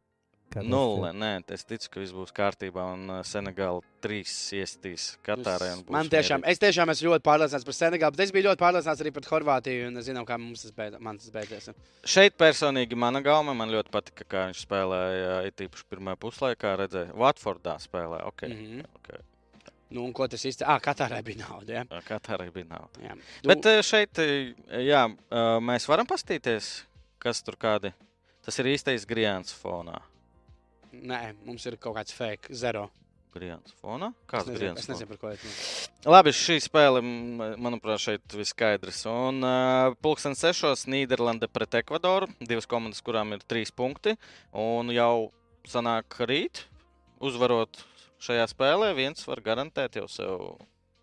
Nulle. 0.63 1.11
Nē, 1.17 1.31
es 1.51 1.65
ticu, 1.67 1.89
ka 1.91 2.01
viss 2.03 2.15
būs 2.15 2.31
kārtībā, 2.35 2.85
un 2.95 3.11
uh, 3.11 3.21
Senegāla 3.27 3.83
trīs 4.05 4.31
iestīs 4.55 5.09
Katārai. 5.27 5.73
un 5.75 5.83
būs 5.83 5.97
Man 5.97 6.11
tiešām, 6.13 6.45
es 6.47 6.63
tiešām 6.63 6.93
esmu 6.93 7.11
ļoti 7.11 7.27
pārliecināts 7.27 7.67
par 7.67 7.75
Senegālu, 7.75 8.15
bet 8.15 8.27
es 8.27 8.33
biju 8.35 8.47
ļoti 8.51 8.63
pārliecināts 8.63 9.03
arī 9.03 9.15
par 9.17 9.29
Horvātiju. 9.33 9.89
Un 9.91 9.99
es 9.99 10.07
zinu, 10.07 10.23
kā 10.29 10.39
mums 10.39 10.63
tas, 10.63 10.75
beid, 10.77 10.95
man 11.03 11.19
tas 11.19 11.35
beidzies. 11.35 11.71
Šeit 12.07 12.39
personīgi 12.39 12.99
mana 12.99 13.25
gauma. 13.25 13.57
Man 13.57 13.75
ļoti 13.75 13.91
patika, 13.95 14.29
kā 14.31 14.47
viņš 14.53 14.63
spēlēja. 14.69 15.37
It 15.51 15.67
īpaši 15.67 15.89
pirmā 15.91 16.15
puslaikā 16.23 16.77
redzēja, 16.85 17.17
Watfordā 17.19 17.81
spēlē. 17.83 18.23
Okay. 18.31 18.55
Mm 18.55 18.67
-hmm. 18.67 18.91
Okay. 19.01 19.25
Nu, 19.95 20.07
ko 20.17 20.29
tas 20.31 20.45
īsti? 20.45 20.67
Ah, 20.69 20.81
Katārai 20.83 21.23
bija 21.27 21.45
nauda. 21.45 21.81
Ja? 21.81 22.03
Katārai 22.07 22.51
bija 22.55 22.69
nauda. 22.73 23.03
Jā. 23.05 23.15
Bet 23.47 23.69
eh, 23.71 23.83
šeit, 23.87 24.21
jā, 24.85 25.05
mēs 25.65 25.89
varam 25.91 26.09
paskatīties, 26.11 26.73
kas 27.23 27.45
tur 27.47 27.59
kādi. 27.61 27.95
Tas 28.45 28.59
ir 28.61 28.69
īstais 28.75 29.07
grāmatas 29.09 29.57
fonā. 29.57 30.03
Nē, 30.95 31.21
mums 31.47 31.65
ir 31.67 31.79
kaut 31.81 31.97
kāds 31.97 32.15
fake, 32.15 32.53
zero. 32.55 32.89
Grāmatas 33.35 33.75
fonā? 33.83 34.13
Kāds 34.31 34.47
nezinu, 34.47 34.61
grāmatas 34.61 34.85
es 34.85 34.91
nezinu, 34.93 35.09
par 35.11 35.19
ko 35.23 35.31
tas 35.33 36.11
Labi, 36.15 36.35
šī 36.37 36.59
spēle, 36.63 37.01
manuprāt, 37.03 38.03
šeit 38.05 38.37
viss 38.37 38.53
skaidrs. 38.55 39.01
Un 39.11 39.41
uh, 39.43 39.97
pulksten 40.05 40.37
sešos 40.39 40.85
Nīderlande 40.93 41.49
pret 41.51 41.81
Ekvadoru. 41.81 42.29
Divas 42.45 42.69
komandas, 42.71 43.03
kurām 43.03 43.35
ir 43.35 43.43
trīs 43.49 43.75
punkti. 43.75 44.15
Un 44.53 44.93
jau 44.95 45.33
sanāk 45.67 46.21
rīt, 46.29 46.67
uzvarot 47.25 47.83
šajā 48.25 48.47
spēlē, 48.51 48.95
viens 48.97 49.27
var 49.29 49.43
garantēt 49.45 50.01
jau 50.01 50.09
sev. 50.11 50.39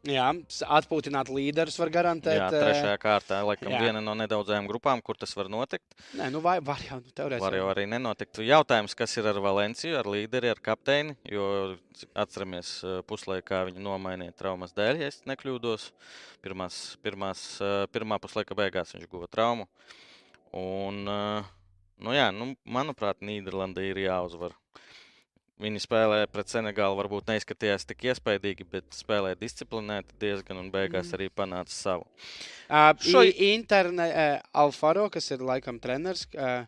Jā, 0.09 0.32
atpūtināt 0.80 1.30
līderus 1.30 1.76
var 1.78 1.91
garantēt. 1.93 2.39
Jā, 2.39 2.47
eh, 2.49 2.63
trešajā 2.63 2.97
kārtā, 2.97 3.41
laikam, 3.45 3.69
jā. 3.69 3.82
viena 3.86 3.99
no 4.01 4.15
nedaudzajām 4.17 4.65
grupām, 4.65 5.01
kur 5.05 5.13
tas 5.19 5.36
var 5.38 5.45
notikt. 5.53 5.93
Nē, 6.17 6.32
nu 6.34 6.39
vai 6.41 6.55
var 6.57 6.82
jau, 6.82 6.97
nu, 6.97 7.13
teorētiski. 7.13 7.45
Var 7.45 7.57
jau 7.59 7.67
arī 7.69 7.86
nenotikt. 7.86 8.41
Jautājums, 8.41 8.95
kas 8.97 9.13
ir 9.22 9.30
ar 9.30 9.38
Valenciju, 9.38 9.99
ar 9.99 10.09
līderi, 10.09 10.49
ar 10.49 10.57
kapteini. 10.57 11.13
Jo 11.30 11.78
atceramies, 12.17 12.74
eh, 12.82 13.03
puslaikā 13.05 13.61
viņi 13.69 13.86
nomainīja 13.86 14.34
traumas 14.41 14.74
dēļ, 14.74 15.03
ja 15.03 15.11
es 15.13 15.22
nekļūdos. 15.30 15.91
Pirmās, 16.41 16.97
pirmās, 17.05 17.61
eh, 17.61 17.86
pirmā 17.93 18.17
puslaika 18.19 18.57
beigās 18.57 18.95
viņš 18.97 19.07
guva 19.07 19.30
traumu. 19.30 19.67
Un, 20.51 21.05
nu 21.05 22.11
jā, 22.11 22.34
nu, 22.34 22.55
manuprāt, 22.65 23.22
Nīderlandē 23.22 23.86
ir 23.86 24.01
jāuzvar. 24.01 24.57
Viņi 25.62 25.80
spēlēja 25.84 26.28
pret 26.34 26.49
Senegālu, 26.49 26.97
varbūt 26.97 27.28
neizskatījās 27.30 27.86
tik 27.86 28.07
iespaidīgi, 28.09 28.66
bet 28.72 28.86
spēlēja 28.97 29.38
disciplinēti 29.38 30.18
diezgan 30.20 30.57
un 30.57 30.72
beigās 30.74 31.12
Mhm. 31.12 31.16
arī 31.20 31.30
panāca 31.30 31.70
savu. 31.70 32.05
Uh, 32.70 32.93
Šo- 32.97 33.12
Šo... 33.12 33.24
Interne 33.53 34.07
uh, 34.09 34.39
Alfaro, 34.53 35.09
kas 35.09 35.30
ir 35.32 35.39
laikam 35.45 35.80
treneris, 35.80 36.26
uh, 36.36 36.66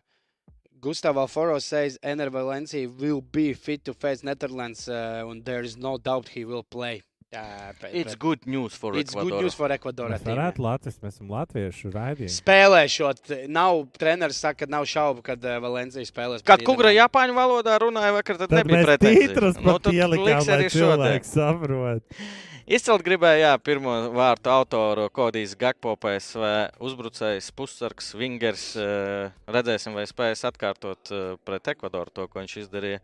Gustav 0.80 1.16
Alfaro 1.16 1.58
says 1.62 1.98
Ener 2.02 2.30
Valencia 2.30 2.86
will 2.88 3.20
be 3.22 3.54
fit 3.54 3.84
to 3.84 3.94
face 3.94 4.22
Netherlands 4.22 4.86
uh, 4.88 5.24
and 5.26 5.44
there 5.44 5.62
is 5.64 5.76
no 5.78 5.96
doubt 5.96 6.28
he 6.28 6.44
will 6.44 6.62
play. 6.62 7.02
Uh, 7.34 7.72
It's 7.92 8.14
good 8.14 8.46
news 8.46 8.76
for 8.78 8.94
It's 8.96 9.12
good 9.14 9.26
Ecuador. 9.26 9.42
news 9.42 9.54
for 9.58 9.72
Ecuador. 9.74 10.10
Mēs 10.14 10.22
varētu 10.22 10.62
Latvijas, 10.62 10.98
mēs 11.02 11.16
esam 11.16 11.32
latviešu 11.34 11.90
raidījumi. 11.90 12.30
Spēlēšot, 12.30 13.32
nav 13.50 13.80
treneris 13.98 14.38
saka, 14.44 14.64
ka 14.64 14.70
nav 14.70 14.86
šaubu, 14.86 15.24
kad 15.26 15.42
uh, 15.42 15.56
Valencija 15.64 16.06
spēlēs. 16.06 16.44
Kad 16.46 16.62
Kungra. 16.62 16.92
Japāņu 16.94 17.34
valodā 17.34 17.74
runāja, 17.82 18.14
vakar, 18.14 18.38
tad, 18.38 18.52
Tad 18.54 18.70
nebija 18.70 18.98
titrus 19.02 19.58
Nu, 19.58 19.78
tad 19.82 19.92
ielikām, 19.98 20.28
liks 20.30 20.46
lai 20.48 20.58
arī 20.60 20.70
šodien. 20.70 21.24
saprot. 21.26 22.20
Izcelt 22.64 23.02
gribēju, 23.04 23.42
jā, 23.42 23.50
pirmo 23.60 23.92
vārtu 24.14 24.48
autoru 24.48 25.10
Kodijas 25.12 25.52
Gakpo 25.60 25.96
PSV 26.00 26.46
uzbrucējs, 26.80 27.50
pussargs, 27.52 28.14
Vingers. 28.16 28.70
eh, 28.80 29.34
Redzēsim, 29.52 29.92
vai 29.92 30.06
spēs 30.08 30.46
atkārtot 30.48 31.12
eh, 31.12 31.36
pret 31.44 31.68
Ekvadoru 31.74 32.08
to, 32.14 32.24
ko 32.30 32.40
viņš 32.40 32.56
izdarīja 32.62 33.02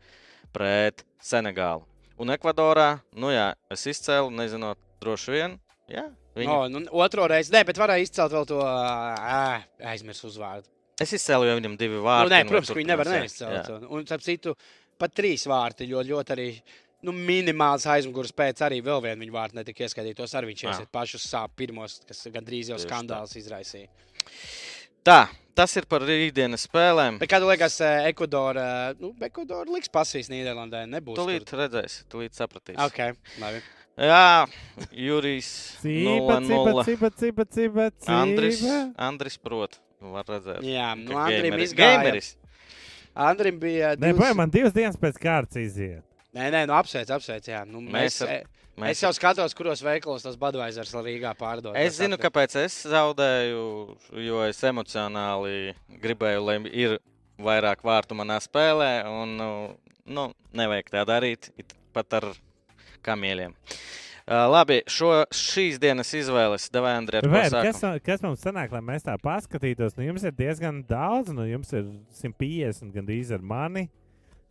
pret 0.55 1.05
Senegālu. 1.20 1.85
Un 2.21 2.33
Ekvadorā, 2.35 2.89
nu 3.16 3.31
jā, 3.33 3.47
es 3.73 3.87
izcēlu, 3.89 4.29
nezinot, 4.37 4.79
droši 5.01 5.33
vien, 5.33 5.55
jā, 5.89 6.05
viņi. 6.37 6.51
No, 6.51 6.59
nu, 6.68 6.83
otro 7.01 7.25
reizi, 7.31 7.53
nē, 7.55 7.62
bet 7.68 7.81
varēja 7.81 8.05
izcelt 8.05 8.35
vēl 8.37 8.45
to 8.51 8.59
uh, 8.61 9.62
aizmirsu 9.93 10.29
uzvārdu. 10.29 10.68
Es 11.01 11.14
izcēlu, 11.16 11.49
jo 11.49 11.57
viņam 11.57 11.79
divi 11.81 11.97
Nu, 11.97 12.05
vārti. 12.05 12.35
nē, 12.35 12.43
un 12.45 12.53
protams, 12.53 12.75
viņi 12.77 12.91
nevar 12.93 13.09
turpinās, 13.09 13.39
jā. 13.41 13.49
neizcelt. 13.55 13.89
Un, 13.89 14.05
starp 14.05 14.25
citu, 14.27 14.53
pat 15.01 15.14
trīs 15.16 15.47
vārti, 15.49 15.89
jo 15.89 16.03
ļoti 16.05 16.35
arī 16.37 16.49
nu, 17.09 17.14
minimāls 17.16 17.87
aizmugures 17.89 18.35
pēc 18.37 18.61
arī 18.66 18.83
vēl 18.85 19.01
vienu 19.07 19.25
viņa 19.25 19.37
vārdu 19.39 19.57
netika 19.62 19.87
ieskaitītos. 19.87 20.35
Arī 20.37 20.51
viņš 20.53 20.64
Jā. 20.66 20.75
iesiet 20.75 20.93
pašus 20.93 21.25
sāp 21.25 21.55
pirmos, 21.57 22.03
kas 22.05 22.21
gandrīz 22.35 22.68
jau 22.75 22.77
skandāls 22.83 23.33
izraisīja. 23.41 23.89
Tā, 25.07 25.28
tas 25.57 25.74
ir 25.80 25.86
par 25.90 26.03
rītdienas 26.05 26.66
spēlēm. 26.68 27.18
Bet 27.22 27.30
kādu 27.32 27.48
liekas, 27.48 27.78
eh, 27.84 28.09
Ekvadora, 28.12 28.94
nu, 29.01 29.12
Ekvadora 29.24 29.68
liks 29.72 29.88
pasīs 29.92 30.28
Nīderlandē? 30.32 30.84
Nebūs. 30.90 31.16
Tūlīt 31.18 31.46
tur. 31.48 31.62
redzēsi, 31.64 32.05
tūlīt 32.12 32.36
sapratīsi. 32.36 32.78
Ok, 32.84 33.16
labi. 33.40 33.62
Jā, 34.01 34.46
Jurijs. 34.96 35.48
Cīpa, 35.82 36.38
cīpa, 36.40 36.72
0-0. 36.72 36.84
cīpa, 36.88 37.11
cīpa, 37.20 37.44
cīpa, 37.57 37.88
Andris. 38.09 38.62
Andris 38.96 39.36
prot. 39.36 39.78
Var 40.01 40.24
redzēt. 40.24 40.62
Jā, 40.64 40.94
nu, 40.96 41.16
Andrim 41.20 41.59
izgāja. 41.61 41.98
gameris. 42.01 42.30
Andrim 43.16 43.59
bija. 43.61 43.96
Nē, 43.96 44.12
divas- 44.14 44.20
boja, 44.22 44.34
man 44.38 44.51
divas 44.51 44.72
dienas 44.72 44.96
pēc 44.96 45.18
kārtas 45.20 45.57
iziet. 45.61 46.03
Nē, 46.32 46.46
nē, 46.55 46.62
nu 46.70 46.72
apsveic, 46.78 47.11
apsveic. 47.11 47.44
Jā. 47.51 47.66
Nu, 47.66 47.80
mēs, 47.82 47.90
Mēs 47.92 48.22
ar- 48.22 48.44
mēs, 48.81 48.97
es 48.97 49.05
jau 49.05 49.12
skatos, 49.16 49.55
kuros 49.57 49.83
veikalos 49.85 50.24
tas 50.26 50.39
Budweisers 50.41 50.93
Rīgā 50.97 51.33
pārdod. 51.39 51.76
Es 51.78 51.99
zinu, 51.99 52.16
apsveic. 52.16 52.26
kāpēc 52.26 52.57
es 52.64 52.81
zaudēju, 52.91 53.62
jo 54.26 54.43
es 54.47 54.61
emocionāli 54.66 55.74
gribēju, 56.03 56.45
lai 56.47 56.59
ir 56.72 56.99
vairāk 57.41 57.85
vārtu 57.87 58.18
manā 58.18 58.41
spēlē, 58.43 58.93
un 59.09 59.37
nu, 59.39 59.51
nu, 60.09 60.28
nevajag 60.57 60.93
tā 60.97 61.07
darīt, 61.09 61.51
pat 61.97 62.20
ar 62.20 62.31
kamieļiem. 63.07 63.57
Uh, 64.31 64.45
labi, 64.47 64.76
šo, 64.87 65.24
šīs 65.35 65.81
dienas 65.83 66.12
izvēles 66.14 66.68
devai 66.70 66.93
sākam? 67.03 67.64
kas, 67.66 67.81
kas 68.07 68.20
mums 68.22 68.45
sanāk, 68.45 68.70
lai 68.70 68.83
mēs 68.85 69.03
tā 69.03 69.16
paskatītos? 69.18 69.97
Nu, 69.97 70.05
jums 70.07 70.22
ir 70.28 70.37
diezgan 70.37 70.85
daudz, 70.87 71.33
nu, 71.35 71.49
jums 71.51 71.72
ir 71.74 71.89
150 72.20 72.95
gandrīz 72.95 73.33
ar 73.35 73.43
mani 73.43 73.89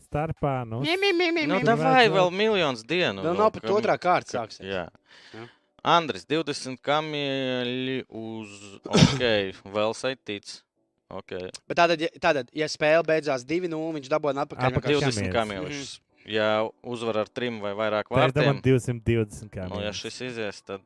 starpā. 0.10 0.56
Nu, 0.68 0.82
Mī, 0.84 0.96
mī, 1.00 1.14
mī, 1.16 1.30
mī, 1.38 1.46
Nu, 1.50 1.60
davai 1.66 2.10
vēl 2.12 2.32
miljons 2.34 2.84
dienu. 2.84 3.22
Vēl 3.24 3.32
vēl, 3.36 3.38
nav 3.44 3.52
pat 3.56 3.64
kam- 3.64 3.78
otrā 3.78 3.96
kārta 4.02 4.36
sāksies. 4.40 4.66
Jā. 4.66 4.88
Jā. 5.36 5.46
Andris, 5.84 6.26
20 6.28 6.82
kamieļi 6.84 8.02
uz. 8.10 8.58
Ok, 8.90 9.24
vēl 9.78 9.96
saitīts. 9.96 10.64
Ok. 11.10 11.32
Bet 11.70 11.78
tātad, 11.80 12.02
ja, 12.04 12.10
tātad, 12.22 12.50
ja 12.54 12.68
spēle 12.70 13.02
beidzās 13.08 13.42
2-0, 13.48 13.80
viņš 13.96 14.10
dabūja 14.12 14.44
atpakaļ. 14.44 14.68
Apakaļ 14.74 14.94
vienkārši- 14.94 15.24
20 15.24 15.34
kamieļus. 15.34 15.66
kamieļus. 15.66 15.98
Ja 16.30 16.50
uzvar 16.86 17.18
ar 17.24 17.30
trim 17.34 17.58
vai 17.64 17.72
vairāk 17.74 18.12
tā 18.12 18.20
ir 18.28 18.34
vārtiem, 18.36 18.60
220 18.62 19.50
kā. 19.50 19.66
nu, 19.72 19.80
ja 19.82 19.90
šis 19.96 20.20
izies, 20.28 20.60
tad 20.62 20.84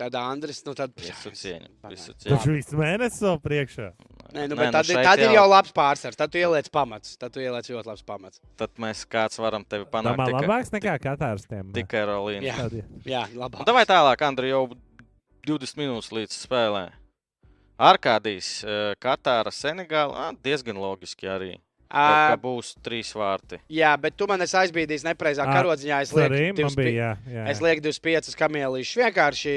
Tad 0.00 0.14
Andris, 0.16 0.62
nu 0.64 0.72
tad. 0.72 0.94
visu 0.96 1.28
cieņu. 1.36 1.68
Visu 1.92 2.14
Taču 2.14 2.36
cieņu. 2.38 2.54
viss 2.56 2.72
mēnesis 2.72 3.20
vēl 3.26 3.40
priekšā. 3.44 3.88
Nē, 4.32 4.46
nu, 4.48 4.54
Nē, 4.54 4.56
bet 4.56 4.66
nu 4.70 4.72
tad, 4.72 4.86
tad 5.04 5.18
ir 5.20 5.34
jau- 5.34 5.48
labs 5.50 5.72
pārsvars. 5.76 6.16
Tad 6.16 6.30
tu 6.32 6.38
ieliec 6.40 6.70
pamats. 6.72 7.16
Tad 7.20 7.32
tu 7.34 7.40
ieliec 7.42 7.66
ļoti 7.68 7.84
labs 7.90 8.02
pamats. 8.06 8.40
Tad 8.56 8.70
mēs 8.80 9.02
kāds 9.04 9.36
varam 9.42 9.64
tevi 9.64 9.84
Tā 9.84 9.90
panākt. 9.90 10.16
tikai- 10.16 10.40
labāks 10.46 10.70
nekā 10.72 10.94
Katārs 11.04 11.44
tiem. 11.50 11.72
Tikai 11.76 12.06
Rolīna. 12.08 12.42
Jā. 12.48 12.56
Tad, 12.56 12.72
Jā, 13.04 13.26
labi. 13.34 13.58
Nu, 13.58 13.64
Davai 13.68 13.84
tālāk, 13.84 14.22
Andri, 14.22 14.48
jau 14.54 14.70
20 15.46 15.76
minūtes 15.76 16.08
līdz 16.14 16.46
spēlē. 16.46 16.90
Arkādijas, 17.78 18.64
eh, 18.64 18.94
Katāra, 19.00 19.50
Senegāla. 19.52 20.14
ah, 20.14 20.32
Diezgan 20.42 20.76
loģiski 20.76 21.28
arī. 21.28 21.58
Ka 21.90 22.36
būs 22.38 22.76
trīs 22.86 23.10
vārti. 23.18 23.58
Jā, 23.74 23.96
bet 23.98 24.14
tu 24.14 24.28
man 24.30 24.42
esi 24.44 24.54
aizbīdījis 24.60 25.04
nepareizā 25.08 25.46
karodziņā. 25.48 26.02
Es 26.06 26.12
lieku, 26.14 26.36
man 26.36 26.58
25 26.60 26.78
bija, 26.78 26.92
jā, 27.26 27.34
jā. 27.34 27.46
es 27.50 27.62
lieku 27.64 27.82
25 27.88 28.38
kamielīšus 28.38 29.00
vienkārši 29.02 29.54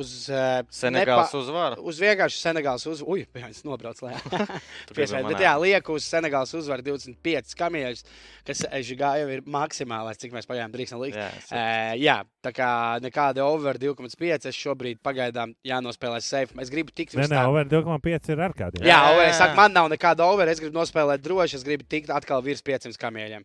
uz. 0.00 0.12
Uh, 0.32 0.62
Senegāls 0.74 1.34
uzvara. 1.38 1.76
Uz 1.78 2.00
vienkārši 2.02 2.40
Senegāls 2.40 2.86
uzvaru. 2.90 3.18
Ui, 3.18 3.26
es 3.50 3.60
nobraucu 3.66 4.08
Piesveic, 4.96 5.28
bet 5.28 5.42
jā, 5.44 5.52
lieku 5.60 5.98
uz 5.98 6.08
Senegāls 6.08 6.54
uzvaru 6.58 6.82
25 6.88 7.54
kamieļus, 7.60 8.02
kas 8.48 8.64
Žigā 8.88 9.12
jau 9.20 9.28
ir 9.36 9.44
maksimālais, 9.46 10.18
cik 10.20 10.34
mēs 10.34 10.48
pagaidām 10.50 10.74
drīkstam 10.74 11.04
likt. 11.04 11.20
Jā, 11.20 11.30
Uh, 11.54 11.92
jā, 12.00 12.16
tā 12.42 12.50
kā 12.56 12.68
nekāda 13.04 13.44
over 13.46 13.78
2,5. 13.78 14.48
Es 14.50 14.56
šobrīd 14.58 14.98
pagaidām 15.04 15.52
jānospēlē 15.66 16.18
safe. 16.24 16.56
Es 16.62 16.72
gribu 16.72 16.90
tikt 16.96 17.14
uz 17.14 17.20
nē, 17.28 17.28
tā. 17.36 17.44
over 17.50 17.68
2,5 17.70 18.32
ir 18.34 18.42
ar 18.48 18.54
kādiem. 18.56 18.82
Jā, 18.82 18.94
Jā, 18.94 19.12
over, 19.12 19.26
es 19.28 19.38
saku, 19.38 19.56
man 19.58 19.72
nav 19.74 19.88
nekāda 19.92 20.26
over. 20.26 20.48
Es 20.50 20.60
gribu 20.62 20.76
nospēlēt 20.78 21.22
droši. 21.24 21.58
Es 21.60 21.64
gribu 21.66 21.86
tikt 21.90 22.10
atkal 22.14 22.42
virs 22.46 22.62
500 22.64 22.98
kamieļiem. 23.00 23.44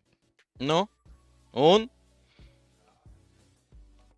Nu, 0.66 0.84
un 1.58 1.88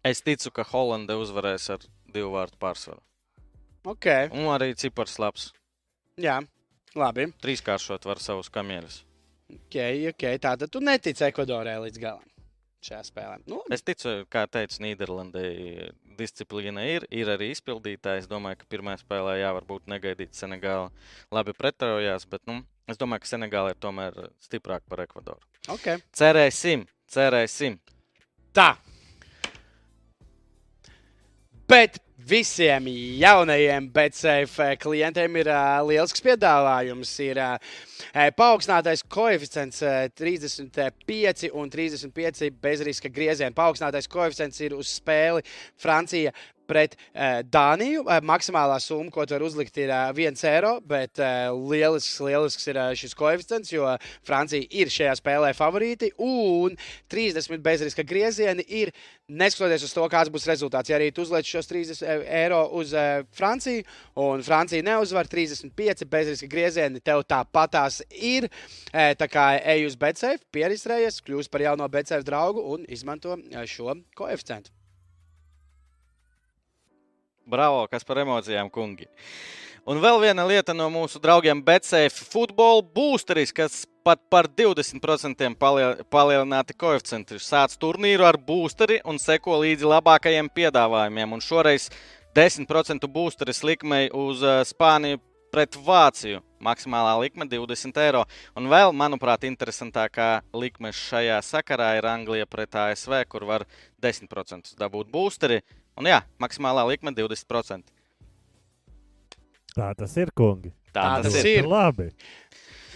es 0.08 0.22
ticu, 0.26 0.52
ka 0.56 0.66
Holanda 0.72 1.18
uzvarēs 1.22 1.68
ar 1.76 1.84
divu 2.14 2.34
vārtu 2.36 2.59
pārsvaru. 2.62 3.01
Ok, 3.89 4.05
Un 4.38 4.45
arī 4.53 4.74
cipars 4.78 5.16
labs. 5.20 5.47
jā, 6.22 6.39
labi. 6.95 7.30
Trīskāršot 7.41 8.05
var 8.05 8.20
savus 8.22 8.49
kamieļus. 8.53 8.99
Ok, 9.51 9.78
ok. 10.14 10.26
Tātad 10.39 10.70
tu 10.72 10.80
netici 10.80 11.26
Ekvadorai 11.28 11.80
līdz 11.88 11.99
galam 11.99 12.28
šajā 12.86 13.01
spēlē. 13.09 13.39
Nu, 13.47 13.57
labi. 13.64 13.74
Es 13.76 13.84
ticu, 13.86 14.14
kā 14.32 14.45
teicu, 14.49 14.80
Nīderlandē 14.86 15.41
disciplīna 16.18 16.86
ir, 16.89 17.05
ir 17.14 17.30
arī 17.34 17.51
izpildītāja. 17.55 18.22
Es 18.24 18.30
domāju, 18.30 18.62
ka 18.62 18.70
pirmā 18.70 18.95
spēlē 19.01 19.39
jā, 19.41 19.51
varbūt 19.57 19.89
negaidīt 19.91 20.34
Senegālu 20.38 20.88
labi 21.34 21.53
pretojās, 21.57 22.26
bet 22.30 22.41
nu, 22.49 22.59
es 22.89 22.97
domāju, 23.01 23.26
ka 23.26 23.32
Senegāla 23.34 23.74
ir 23.74 23.82
tomēr 23.82 24.18
stiprāka 24.45 24.86
par 24.89 25.03
Ekvadoru. 25.07 25.41
ok. 25.74 25.97
Cerēsim, 26.14 26.86
cerēsim. 27.09 27.80
Tā. 28.53 28.76
Bet 31.72 32.01
visiem 32.28 32.84
jaunajiem 33.15 33.86
BetSafe 33.95 34.74
klientiem 34.82 35.38
ir 35.39 35.47
uh, 35.47 35.78
liels 35.88 36.11
piedāvājums. 36.19 37.13
Ir 37.24 37.39
uh, 37.39 37.78
paaugstinātais 38.36 39.05
koeficients 39.07 39.80
uh, 39.86 40.01
35 40.19 41.47
un 41.55 41.72
35 41.72 42.49
bezriska 42.59 43.07
grieziena. 43.15 43.55
Paaugstinātais 43.55 44.11
koeficients 44.11 44.59
ir 44.67 44.76
uz 44.76 44.91
spēli 44.97 45.45
Francija 45.80 46.36
pret 46.72 46.95
uh, 46.95 47.41
Dāniju. 47.43 48.05
Uh, 48.05 48.19
maksimālā 48.26 48.80
summa, 48.82 49.11
ko 49.13 49.26
tu 49.28 49.36
vari 49.36 49.47
uzlikt, 49.47 49.78
ir 49.82 49.91
uh, 49.91 50.09
1 50.15 50.39
eiro, 50.49 50.74
bet 50.88 51.19
lielisks, 51.22 52.17
lielisks 52.24 52.67
ir 52.72 52.80
šis 52.97 53.15
koeficients, 53.17 53.72
jo 53.74 53.88
Francija 54.28 54.65
ir 54.82 54.91
šajā 54.91 55.17
spēlē 55.19 55.51
favorīti. 55.57 56.11
Un 56.22 56.78
30 57.11 57.61
bezriska 57.63 58.05
griezieni 58.07 58.65
ir 58.67 58.93
neskatoties 59.32 59.86
uz 59.88 59.93
to, 59.95 60.07
kāds 60.11 60.32
būs 60.34 60.47
rezultāts. 60.49 60.91
Ja 60.91 60.97
arī 60.99 61.11
tu 61.15 61.24
uzliec 61.26 61.47
šos 61.47 61.69
30 61.72 62.03
eiro 62.26 62.63
uz 62.80 62.91
Franciju, 63.38 63.86
un 64.19 64.43
Francija 64.43 64.84
neuzvar 64.84 65.30
35 65.32 66.07
bezriska 66.11 66.49
griezieni, 66.51 67.03
tev 67.03 67.24
tāpatās 67.30 68.01
ir. 68.11 68.49
Tā 68.91 69.28
kā 69.32 69.47
ej 69.61 69.88
uz 69.88 69.95
BCF, 69.99 70.43
pierakstējies, 70.55 71.22
kļūsi 71.26 71.51
par 71.51 71.65
jauno 71.67 71.88
BCF 71.91 72.28
draugu 72.28 72.65
un 72.74 72.86
izmanto 72.89 73.38
eh, 73.38 73.65
šo 73.67 73.95
koeficientu. 74.17 74.81
Bravo, 77.52 77.84
kas 77.91 78.06
par 78.08 78.22
emocijām, 78.24 78.70
kungi. 78.72 79.10
Un 79.89 79.97
vēl 79.97 80.20
viena 80.22 80.43
lieta 80.45 80.76
no 80.78 80.86
mūsu 80.93 81.20
draugiem 81.20 81.60
Betsafe 81.66 82.28
futbola 82.30 82.84
boosteris, 82.86 83.52
kas 83.52 83.82
pat 84.06 84.22
par 84.30 84.47
20% 84.47 85.58
palie- 85.60 86.04
palielināti 86.14 86.78
koeficienti. 86.78 87.39
Sāc 87.41 87.74
turnīru 87.82 88.28
ar 88.28 88.38
boosteri 88.38 88.99
un 89.06 89.18
seko 89.20 89.58
līdzi 89.64 89.89
labākajiem 89.89 90.52
piedāvājumiem. 90.54 91.34
Un 91.34 91.41
šoreiz 91.41 91.89
10% 92.38 93.10
boosteris 93.10 93.64
likmei 93.68 94.08
uz 94.14 94.45
uh, 94.45 94.62
Spāniju 94.70 95.20
pret 95.52 95.76
Vāciju. 95.76 96.39
Maksimālā 96.62 97.18
likme 97.20 97.49
20 97.49 97.97
eiro. 98.06 98.24
Un 98.56 98.70
vēl, 98.72 98.93
manuprāt, 98.95 99.43
interesantākā 99.49 100.43
likme 100.54 100.93
šajā 100.93 101.41
sakarā 101.43 101.95
ir 101.97 102.08
Anglija 102.08 102.45
pret 102.45 102.78
ASV, 102.78 103.24
kur 103.28 103.49
var 103.49 103.66
10% 104.02 104.76
dabūt 104.80 105.10
boosteri. 105.12 105.64
Un 106.00 106.08
jā, 106.08 106.22
maksimālā 106.42 106.86
likme 106.88 107.14
20%. 107.16 107.92
Tā 109.72 109.92
tas 109.98 110.16
ir, 110.20 110.32
kungi. 110.36 110.72
Tā, 110.92 111.02
Tā 111.02 111.12
tas 111.24 111.36
tas 111.36 111.48
ir. 111.48 111.68
Labi. 111.68 112.10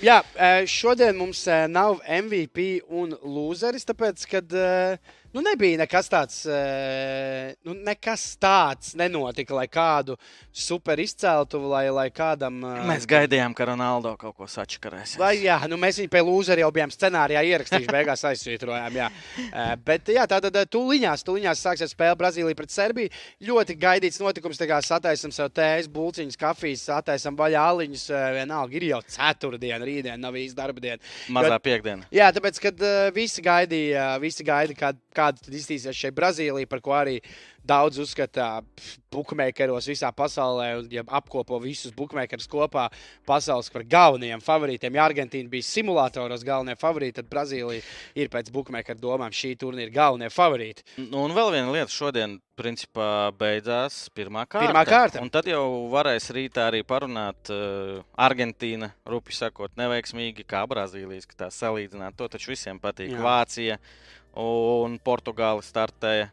Jā, 0.04 0.20
eh, 0.36 0.66
šodien 0.68 1.16
mums 1.16 1.46
eh, 1.48 1.66
nav 1.72 2.02
MVP 2.04 2.82
un 2.92 3.16
loseris, 3.24 3.88
tāpēc, 3.88 4.26
ka 4.28 4.42
nu, 5.36 5.42
nebija 5.44 5.82
nekas 5.84 6.08
tāds, 6.12 6.38
eh, 6.48 7.54
nu, 7.68 7.74
nekas 7.86 8.24
tāds 8.40 8.94
nenotika, 8.96 9.52
lai 9.58 9.66
kādu 9.68 10.16
super 10.56 10.96
izceltu, 11.04 11.60
lai, 11.70 11.90
lai 11.92 12.08
kādam. 12.16 12.62
eh, 12.64 12.86
Mēs 12.88 13.04
gaidījām, 13.10 13.54
ka 13.58 13.66
Ronaldo 13.68 14.16
kaut 14.18 14.38
ko 14.38 14.48
sačakarēs. 14.48 15.18
Vai, 15.20 15.34
jā, 15.44 15.58
nu 15.68 15.76
mēs 15.82 16.00
viņu 16.00 16.10
pie 16.14 16.22
lūzera 16.24 16.64
jau 16.64 16.72
bijām 16.72 16.94
scenārijā 16.94 17.44
ierakstījuši, 17.52 17.92
beigās 17.92 18.24
aizsvītrojām. 18.32 18.96
Jā. 18.96 19.10
Eh, 19.52 19.76
Bet 19.86 20.08
jā, 20.08 20.24
tātad 20.30 20.56
tūlīņās, 20.72 21.26
tūlīņās 21.28 21.62
sāksies 21.68 21.92
spēle 21.92 22.16
Brazīlija 22.16 22.56
pret 22.56 22.72
Serbiju. 22.72 23.10
Ļoti 23.44 23.76
gaidīts 23.78 24.22
notikums. 24.24 24.58
tā 24.58 24.70
kā 24.72 24.80
Sataisam 24.82 25.32
sev 25.36 25.50
tējas, 25.52 25.90
bulciņas, 25.92 26.38
kafijas, 26.40 26.86
sataisam 26.88 27.36
vaļā 27.36 27.60
aliņus. 27.74 28.08
Vienalga 28.40 28.74
ir 28.80 28.84
jau 28.94 29.02
ceturtdiena, 29.02 29.84
rītdiena, 29.84 30.18
nav 30.18 30.34
īsti 30.40 30.56
darba 30.56 30.80
diena. 30.80 31.00
Mazā 31.28 31.60
piekdiena. 31.60 32.08
Jā, 32.12 32.32
tāpēc, 32.32 32.62
kad 32.62 32.78
visi 33.14 33.42
gaidīja, 33.42 34.20
visi 34.22 34.44
gaidīja 34.48 34.78
kādu, 34.80 35.00
kādu 35.14 35.25
kāda 35.26 35.42
tad 35.42 35.58
iztīsies 35.58 35.98
šeit 35.98 36.16
Brazīlija, 36.18 36.70
par 36.70 36.82
ko 36.86 36.96
arī 36.96 37.20
daudz 37.66 37.98
uzskata 38.02 38.62
bookmakeros 39.14 39.88
visā 39.90 40.12
pasaulē, 40.14 40.68
un 40.80 40.90
ja 40.94 41.04
apkopo 41.18 41.58
visus 41.64 41.94
bookmakerus 41.96 42.48
kopā 42.52 42.88
pasaules 43.26 43.72
par 43.74 43.86
galvenajiem 43.90 44.44
favorītiem. 44.44 44.98
Ja 44.98 45.08
Argentīna 45.10 45.50
bija 45.50 45.66
simulatoros 45.66 46.46
galvenie 46.46 46.78
favorīti, 46.80 47.18
tad 47.22 47.30
Brazīlija 47.32 47.82
ir 48.16 48.32
pēc 48.34 48.52
bookmakeru 48.54 49.02
domām 49.02 49.34
šī 49.34 49.56
turnīra 49.62 49.94
galvenie 49.94 50.30
favorīti. 50.34 50.86
Nu, 51.02 51.26
Un 51.26 51.34
vēl 51.34 51.56
viena 51.56 51.72
lieta, 51.74 51.90
šodien 51.90 52.38
principā 52.56 53.32
beidzās 53.36 54.06
pirmā 54.16 54.46
kārta. 54.46 54.68
Pirmā 54.70 54.84
kārta. 54.88 55.24
Un 55.24 55.32
tad 55.34 55.48
jau 55.50 55.64
varēs 55.92 56.30
rītā 56.36 56.70
arī 56.70 56.84
parunāt 56.88 57.50
uh, 57.52 58.04
Argentīna, 58.28 58.92
rupi 59.10 59.36
sakot, 59.36 59.74
neveiksmīgi 59.80 60.46
kā 60.48 60.64
Brazīlijas, 60.70 61.26
ka 61.30 61.46
tā 61.46 61.50
salīdzināt. 61.54 62.16
To 62.20 62.30
taču 62.32 62.54
visiem 62.54 62.80
patīk. 62.84 63.16
Jā. 63.16 63.24
Vācija 63.26 63.80
un 64.36 65.00
Portugāla 65.00 65.62
startēja. 65.64 66.32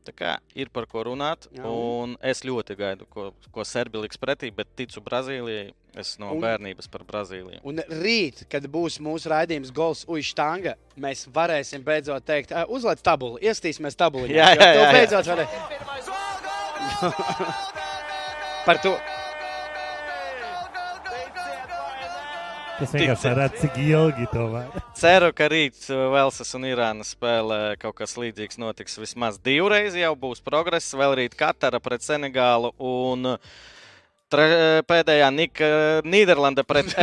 Tā 0.00 0.12
kā 0.16 0.30
ir 0.56 0.70
par 0.72 0.86
ko 0.88 1.02
runāt, 1.04 1.44
Jā. 1.52 1.60
Un 1.68 2.14
es 2.24 2.40
ļoti 2.40 2.74
gaidu, 2.78 3.04
ko, 3.12 3.34
ko 3.52 3.64
Serbija 3.68 4.00
liks 4.06 4.16
pretī, 4.16 4.48
bet 4.54 4.66
ticu 4.74 5.00
Brazīlijai. 5.04 5.74
Es 5.94 6.14
no 6.18 6.30
Un- 6.32 6.40
bērnības 6.40 6.88
par 6.90 7.02
Brazīliju. 7.04 7.60
Un 7.66 7.82
rīt, 8.00 8.44
kad 8.48 8.62
būs 8.64 8.96
mūsu 9.02 9.28
raidījums 9.28 9.72
Gols 9.74 10.04
Uģis-Tanga, 10.06 10.74
mēs 10.96 11.26
varēsim 11.28 11.82
beidzot 11.84 12.24
teikt, 12.24 12.50
"Ā, 12.54 12.64
uzliec 12.68 13.02
tabulu, 13.02 13.38
iestīsimies 13.42 13.94
tabulī. 13.98 14.30
Jā, 14.30 14.54
jā, 14.54 14.60
jā, 14.60 14.74
jā. 14.74 14.92
Beidzot 14.92 15.26
varēs. 15.26 15.48
Par 18.64 18.78
to. 18.78 18.96
Tas 22.80 22.92
vienkārši 22.96 23.34
redz, 23.36 23.60
cik 23.60 23.76
ilgi 23.76 24.26
to 24.32 24.46
var. 24.54 24.68
Ceru, 25.00 25.30
ka 25.32 25.46
rīt 25.48 25.86
uh, 25.88 26.10
Velsas 26.12 26.50
un 26.58 26.66
Irānas 26.68 27.14
spēlē 27.14 27.78
kaut 27.80 27.94
kas 28.02 28.18
līdzīgs 28.20 28.58
notiks 28.60 28.98
vismaz 29.00 29.38
divreiz. 29.40 29.94
Jau 29.96 30.10
būs 30.12 30.42
progress, 30.44 30.92
vēl 30.92 31.14
rīt 31.22 31.36
Katara 31.40 31.80
pret 31.80 32.04
Senegālu 32.04 32.74
un 32.76 33.30
uh, 33.30 33.54
tre, 34.30 34.46
pēdējā 34.88 35.28
Nika, 35.34 35.68
Nīderlanda 36.06 36.64
pret. 36.66 36.92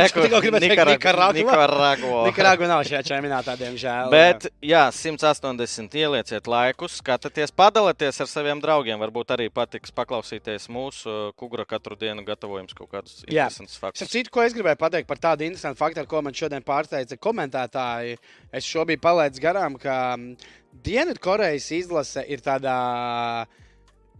Nikaragvo. 1.36 2.22
Nikaragua 2.28 2.70
nav 2.70 2.84
šajā 2.88 3.02
čempionātā, 3.10 3.56
diemžēl. 3.60 4.10
Bet, 4.12 4.48
jā, 4.64 4.86
180 4.94 5.98
ielieciet 6.00 6.48
laikus, 6.50 6.98
skatieties, 7.02 7.52
padalieties 7.54 8.22
ar 8.24 8.30
saviem 8.30 8.62
draugiem. 8.64 8.98
Varbūt 9.02 9.34
arī 9.36 9.48
patiks 9.54 9.94
paklausīties 9.94 10.68
mūsu 10.72 11.08
uh, 11.08 11.32
kugra 11.38 11.66
katru 11.68 11.98
dienu 11.98 12.24
gatavojums 12.26 12.76
kaut 12.76 12.90
kādus 12.92 13.20
Jā. 13.26 13.48
interesantus 13.48 13.78
faktus. 13.80 14.10
citu, 14.12 14.32
ko 14.34 14.44
es 14.44 14.56
gribēju 14.56 14.80
pateikt 14.80 15.08
par 15.10 15.20
tādu 15.22 15.46
interesantu 15.46 15.80
faktu, 15.82 16.06
ko 16.08 16.22
man 16.24 16.36
šodien 16.36 16.64
pārsteidza 16.66 17.18
komentētāji. 17.20 18.18
Es 18.54 18.66
šo 18.68 18.86
biju 18.88 19.02
palaidis 19.04 19.42
garām, 19.42 19.76
ka 19.80 20.16
mm, 20.16 20.36
Dienvidkorejas 20.84 21.70
izlase 21.74 22.22
ir 22.28 22.42
tādā 22.44 22.76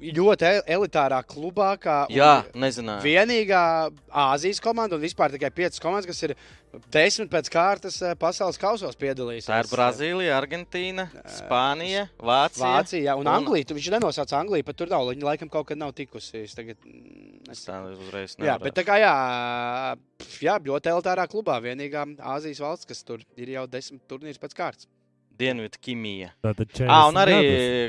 ļoti 0.00 0.46
el- 0.46 0.62
elitārā 0.78 1.18
klubā, 1.26 1.72
Jā, 2.10 2.44
nezināju. 2.54 3.02
vienīgā 3.02 3.62
Āzijas 4.14 4.60
komanda 4.62 4.94
un 4.94 5.02
vispār 5.02 5.32
tikai 5.34 5.50
piecas 5.50 5.80
komandas, 5.82 6.06
kas 6.06 6.22
ir 6.22 6.34
desmit 6.92 7.30
pēc 7.30 7.48
kārtas 7.50 8.00
eh, 8.02 8.14
pasaules 8.14 8.56
kausos 8.58 8.94
piedalījusies. 8.94 9.48
Tā 9.50 9.58
ir 9.64 9.70
Brazīlija, 9.72 10.36
Argentīna, 10.38 11.08
Spānija, 11.26 12.08
Vācija. 12.20 12.66
Vācija, 12.76 13.02
jā, 13.08 13.14
un, 13.18 13.26
un- 13.26 13.32
Anglija. 13.34 13.64
Viņš 13.74 13.90
nenosauca 13.96 14.38
Angliju, 14.38 14.64
pat 14.64 14.76
tur 14.76 14.86
nav. 14.92 15.06
Viņa 15.10 15.24
laikam 15.32 15.50
kaut 15.50 15.66
kad 15.66 15.78
nav 15.78 15.92
tikusi. 15.92 16.44
Es 16.44 16.54
Tagad, 16.54 16.76
Es 17.50 17.64
tā 17.64 17.78
uzreiz 17.88 18.36
Jā, 18.36 18.44
nevaru. 18.58 18.64
bet 18.68 18.74
tā 18.76 18.84
kā 18.84 18.98
jā, 19.00 19.96
jā, 20.44 20.58
ļoti 20.60 20.90
elitārā 20.92 21.24
klubā. 21.30 21.56
Vienīgā 21.64 22.04
Āzijas 22.20 22.60
valsts, 22.60 22.86
kas 22.86 23.02
tur 23.02 23.22
ir 23.36 23.48
jau 23.54 23.66
desmit 23.66 24.02
turnīrus 24.10 24.38
pēc 24.42 24.54
kārtas. 24.54 24.86
Dienvidu. 25.38 25.78
Tātad 26.42 26.80
Ah, 26.88 27.06
un 27.08 27.14
40 27.14 27.22
arī 27.22 27.36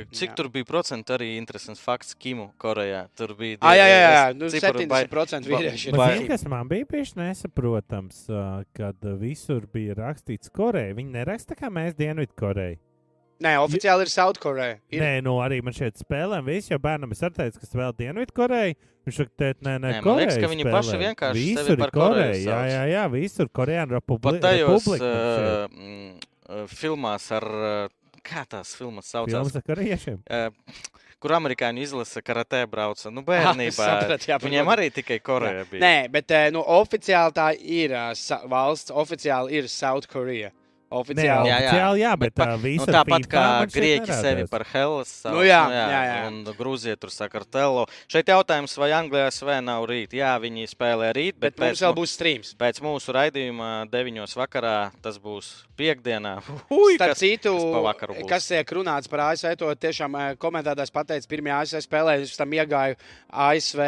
gadus. 0.06 0.20
cik 0.20 0.30
Jā. 0.30 0.36
tur 0.36 0.50
bija 0.50 0.66
procentu, 0.66 1.16
arī 1.18 1.38
interesants 1.38 1.80
fakts 1.82 2.14
Kimu 2.16 2.52
Korejā. 2.62 3.08
Tur 3.18 3.34
bija 3.36 3.58
Ah, 3.62 3.74
jā, 3.74 3.88
jā, 3.90 4.00
jā. 4.14 4.36
Nu, 4.38 4.46
ciparu 4.54 4.86
bai- 4.88 5.06
70% 5.08 5.50
ba- 5.50 5.58
vīrieši 5.58 5.88
ir. 5.88 5.92
Bet 5.92 6.00
Vai- 6.00 6.18
zini, 6.18 6.28
kas 6.28 6.46
man 6.48 6.68
bija 6.70 6.86
bijis 6.86 7.16
nesaprotams, 7.16 8.28
ā, 8.30 8.66
kad 8.74 8.96
visur 9.20 9.66
bija 9.74 9.96
rakstīts 9.96 10.50
Koreja. 10.52 10.94
Viņi 10.94 11.12
neraksta, 11.12 11.56
kā 11.56 11.70
mēs 11.74 11.96
Dienvidkoreja. 11.96 12.78
Nē, 13.40 13.54
oficiāli 13.64 14.02
ir 14.04 14.10
Southkoreja. 14.12 14.80
Ir... 14.92 15.00
Nē, 15.02 15.24
nu 15.24 15.38
arī 15.40 15.62
man 15.64 15.72
šeit 15.72 15.96
spēlēm 15.96 16.44
viss, 16.44 16.68
jo 16.70 16.78
bērnam 16.78 17.12
es 17.16 17.20
teicu, 17.20 17.60
kas 17.62 17.72
vēl 17.72 17.94
Dienvidkoreja. 17.96 18.76
Viņš 19.08 19.16
saka, 19.16 19.32
tēt, 19.40 19.62
nē, 19.64 19.78
nē, 19.80 19.92
Nē, 19.94 20.02
man 20.04 20.18
liekas, 20.20 20.36
Koreja 20.36 20.42
ka 20.44 20.48
viņi 20.54 20.66
paši 20.68 20.90
spēlē. 20.92 21.00
vienkārši 21.08 21.34
sevi 21.40 21.56
visur 21.56 21.78
par 21.80 21.88
ir 21.88 21.92
Koreja. 21.96 22.16
Koreju 22.20 22.44
Jā, 22.44 22.58
sauc. 22.60 22.68
jā, 22.70 22.84
jā, 22.92 23.04
visur 23.14 23.48
Korejāna 23.48 23.92
republika. 23.96 24.32
Pat 24.34 24.42
tajos 24.44 24.84
republika 24.84 25.08
uh, 25.08 26.20
filmās 26.68 27.30
ar, 27.36 27.46
uh, 27.46 28.20
kā 28.26 28.46
tās 28.50 28.76
filmas 28.78 29.06
saucās, 29.12 29.34
Filmas 29.34 29.56
ar 29.56 29.66
korejiešiem. 29.68 30.20
uh, 30.30 30.50
kur 31.20 31.34
amerikāņu 31.36 31.82
izlase 31.84 32.22
karatē 32.24 32.62
brauca. 32.72 33.10
Nu, 33.12 33.22
Ah, 33.28 33.28
bērnībā. 33.28 33.68
es 33.68 33.76
sapratu, 33.80 34.30
jā, 34.32 34.38
Viņiem 34.40 34.70
arī 34.72 34.88
tikai 34.96 35.18
Koreja 35.20 35.66
bija. 35.72 35.82
Nē, 35.84 35.96
bet 36.14 36.32
eh, 36.32 36.48
nu, 36.56 36.62
oficiāli 36.64 37.36
tā 37.36 37.50
ir 37.60 37.92
valsts, 38.48 38.92
oficiāli 38.92 39.60
ir 39.60 39.68
Southkoreja. 39.68 40.52
Nē, 40.90 40.98
Oficiāli. 40.98 41.50
Jā, 41.52 41.58
jā. 41.62 41.70
oficiāli, 41.70 42.00
jā, 42.02 42.12
bet 42.18 42.34
pa- 42.34 42.46
tā 42.48 42.54
Nu, 42.56 42.62
visa 42.64 42.86
tāpat 42.90 43.28
FIFA 43.28 43.30
kā 43.30 43.66
grieķi 43.76 44.16
sevi 44.24 44.46
par 44.50 44.64
Hellas 44.72 45.12
sauc. 45.22 45.36
Nu 45.36 45.44
jā, 45.46 45.60
jā, 45.70 46.00
jā. 46.08 46.16
Un 46.32 46.40
Grūzija 46.58 46.96
tur 46.98 47.12
saka 47.14 47.38
ar 47.38 47.46
Telo. 47.46 47.84
Šeit 48.10 48.26
jautājums, 48.32 48.74
vai 48.82 48.90
Anglijā 48.98 49.28
SV 49.30 49.60
nav 49.62 49.86
rīt? 49.86 50.16
Jā, 50.18 50.32
viņi 50.42 50.66
spēlē 50.72 51.12
rīt, 51.14 51.38
Bet, 51.38 51.54
bet, 51.54 51.60
bet 51.60 51.62
mums 51.62 51.78
pēc, 51.78 51.86
vēl 51.86 51.94
būs 52.00 52.16
streams. 52.18 52.56
pēc 52.58 52.82
mūsu 52.82 53.14
raidījuma 53.14 53.70
9. 53.94 54.34
vakarā 54.42 54.90
tas 55.06 55.20
būs 55.22 55.52
piekdienā. 55.80 56.36
Ui, 56.80 56.98
Starp 57.00 57.16
kas, 57.16 57.24
citu, 57.24 57.56
kas 58.28 58.30
kas 58.30 58.52
tiek 58.52 58.76
runāts 58.78 59.12
par 59.12 59.26
ASV, 59.30 59.56
to 59.60 59.72
tiešām 59.88 60.16
eh, 60.20 60.30
komentētājs 60.42 60.94
pateica, 60.96 61.32
pirmajā 61.32 61.60
ASV 61.64 61.84
spēlē, 61.88 62.16
es 62.24 62.38
tam 62.40 62.56
iegāju 62.56 63.00
ASV 63.50 63.84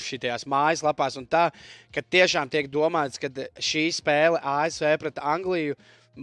šajās 0.00 0.46
mājaslapās, 0.48 1.18
un 1.20 1.26
tā, 1.28 1.48
ka 1.92 2.02
tiešām 2.02 2.50
tiek 2.52 2.70
domāts, 2.72 3.20
ka 3.20 3.28
šī 3.60 3.90
spēle 3.92 4.40
ASV 4.40 4.94
pret 5.02 5.20
Angliju 5.20 5.76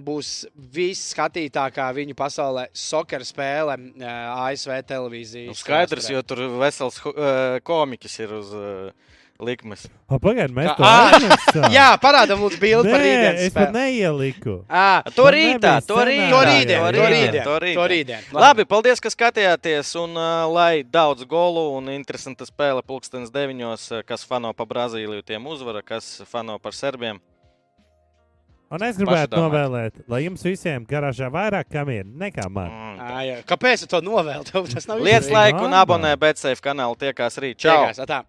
būs 0.07 0.31
visskatītākā 0.75 1.87
viņu 1.95 2.15
pasaulē 2.17 2.67
soccer 2.75 3.23
spēle 3.25 3.77
eh, 3.77 4.07
ASV 4.49 4.81
televīzijas. 4.89 5.53
Nu, 5.53 5.57
skaidrs, 5.57 6.09
jo 6.11 6.23
tur 6.27 6.43
vesels 6.59 6.99
uh, 7.05 7.59
komiķis 7.65 8.19
ir 8.25 8.35
uz 8.41 8.51
uh, 8.57 9.13
likmes. 9.39 9.85
O, 10.09 10.17
Pagaid, 10.19 10.51
mēs 10.55 10.67
Kā- 10.71 10.75
to 10.77 10.83
aizmirsām. 10.87 11.67
Jā, 11.73 11.87
parādām 12.01 12.41
lūdzu 12.43 12.59
bildi 12.61 12.91
par 12.91 12.99
Nē, 12.99 13.05
rītdienas 13.05 13.45
es 13.47 13.53
pat 13.53 13.71
neieliku. 13.75 14.55
Ā, 14.67 15.03
To 15.15 15.27
rītā, 15.33 15.75
to 15.85 15.97
rītā, 16.01 16.29
To 16.31 16.41
rītdien, 16.47 16.81
to 16.81 16.91
to 16.91 17.05
rītdien, 17.07 17.13
rītdien, 17.13 17.43
to 17.43 17.57
rītdien. 17.59 17.87
rītdien. 17.93 18.27
Labi, 18.33 18.65
paldies, 18.65 18.99
ka 19.03 19.09
skatījāties. 19.09 19.93
Un, 20.03 20.17
uh, 20.17 20.45
lai 20.51 20.83
daudz 20.83 21.23
golu 21.25 21.77
un 21.77 21.89
interesanta 21.93 22.45
spēle 22.45 22.81
pulkstenes 22.85 23.31
deviņos, 23.31 24.03
kas 24.05 24.23
fano 24.23 24.53
pa 24.53 24.65
Brazīliju, 24.65 25.23
tiem 25.23 25.45
uzvara, 25.45 25.81
kas 25.83 26.21
fano 26.25 26.57
par 26.59 26.71
serbiem. 26.73 27.19
Un 28.69 28.83
es 28.83 28.97
gribētu 28.99 29.37
novēlēt, 29.39 30.01
lai 30.11 30.25
jums 30.25 30.41
visiem 30.43 30.83
garāžā 30.85 31.29
vairāk 31.31 31.69
kamieru 31.71 32.09
nekā 32.19 32.49
man. 32.51 32.67
Mm. 32.67 32.99
Ā, 32.99 33.19
jā. 33.23 33.37
Kāpēc 33.47 33.85
tu 33.85 33.87
to 33.87 34.01
novēl? 34.03 34.43
Tev 34.43 34.67
Tas 34.67 34.89
nav 34.89 34.99
Liec 34.99 35.23
Izdarīt 35.23 35.31
laiku 35.37 35.63
un 35.69 35.71
abonē 35.71 36.17
BCF 36.19 36.59
kanālu. 36.59 36.97
Tiekās 36.99 37.39
rīt. 37.39 37.55
Čau! 37.63 37.93
Čau! 37.95 38.23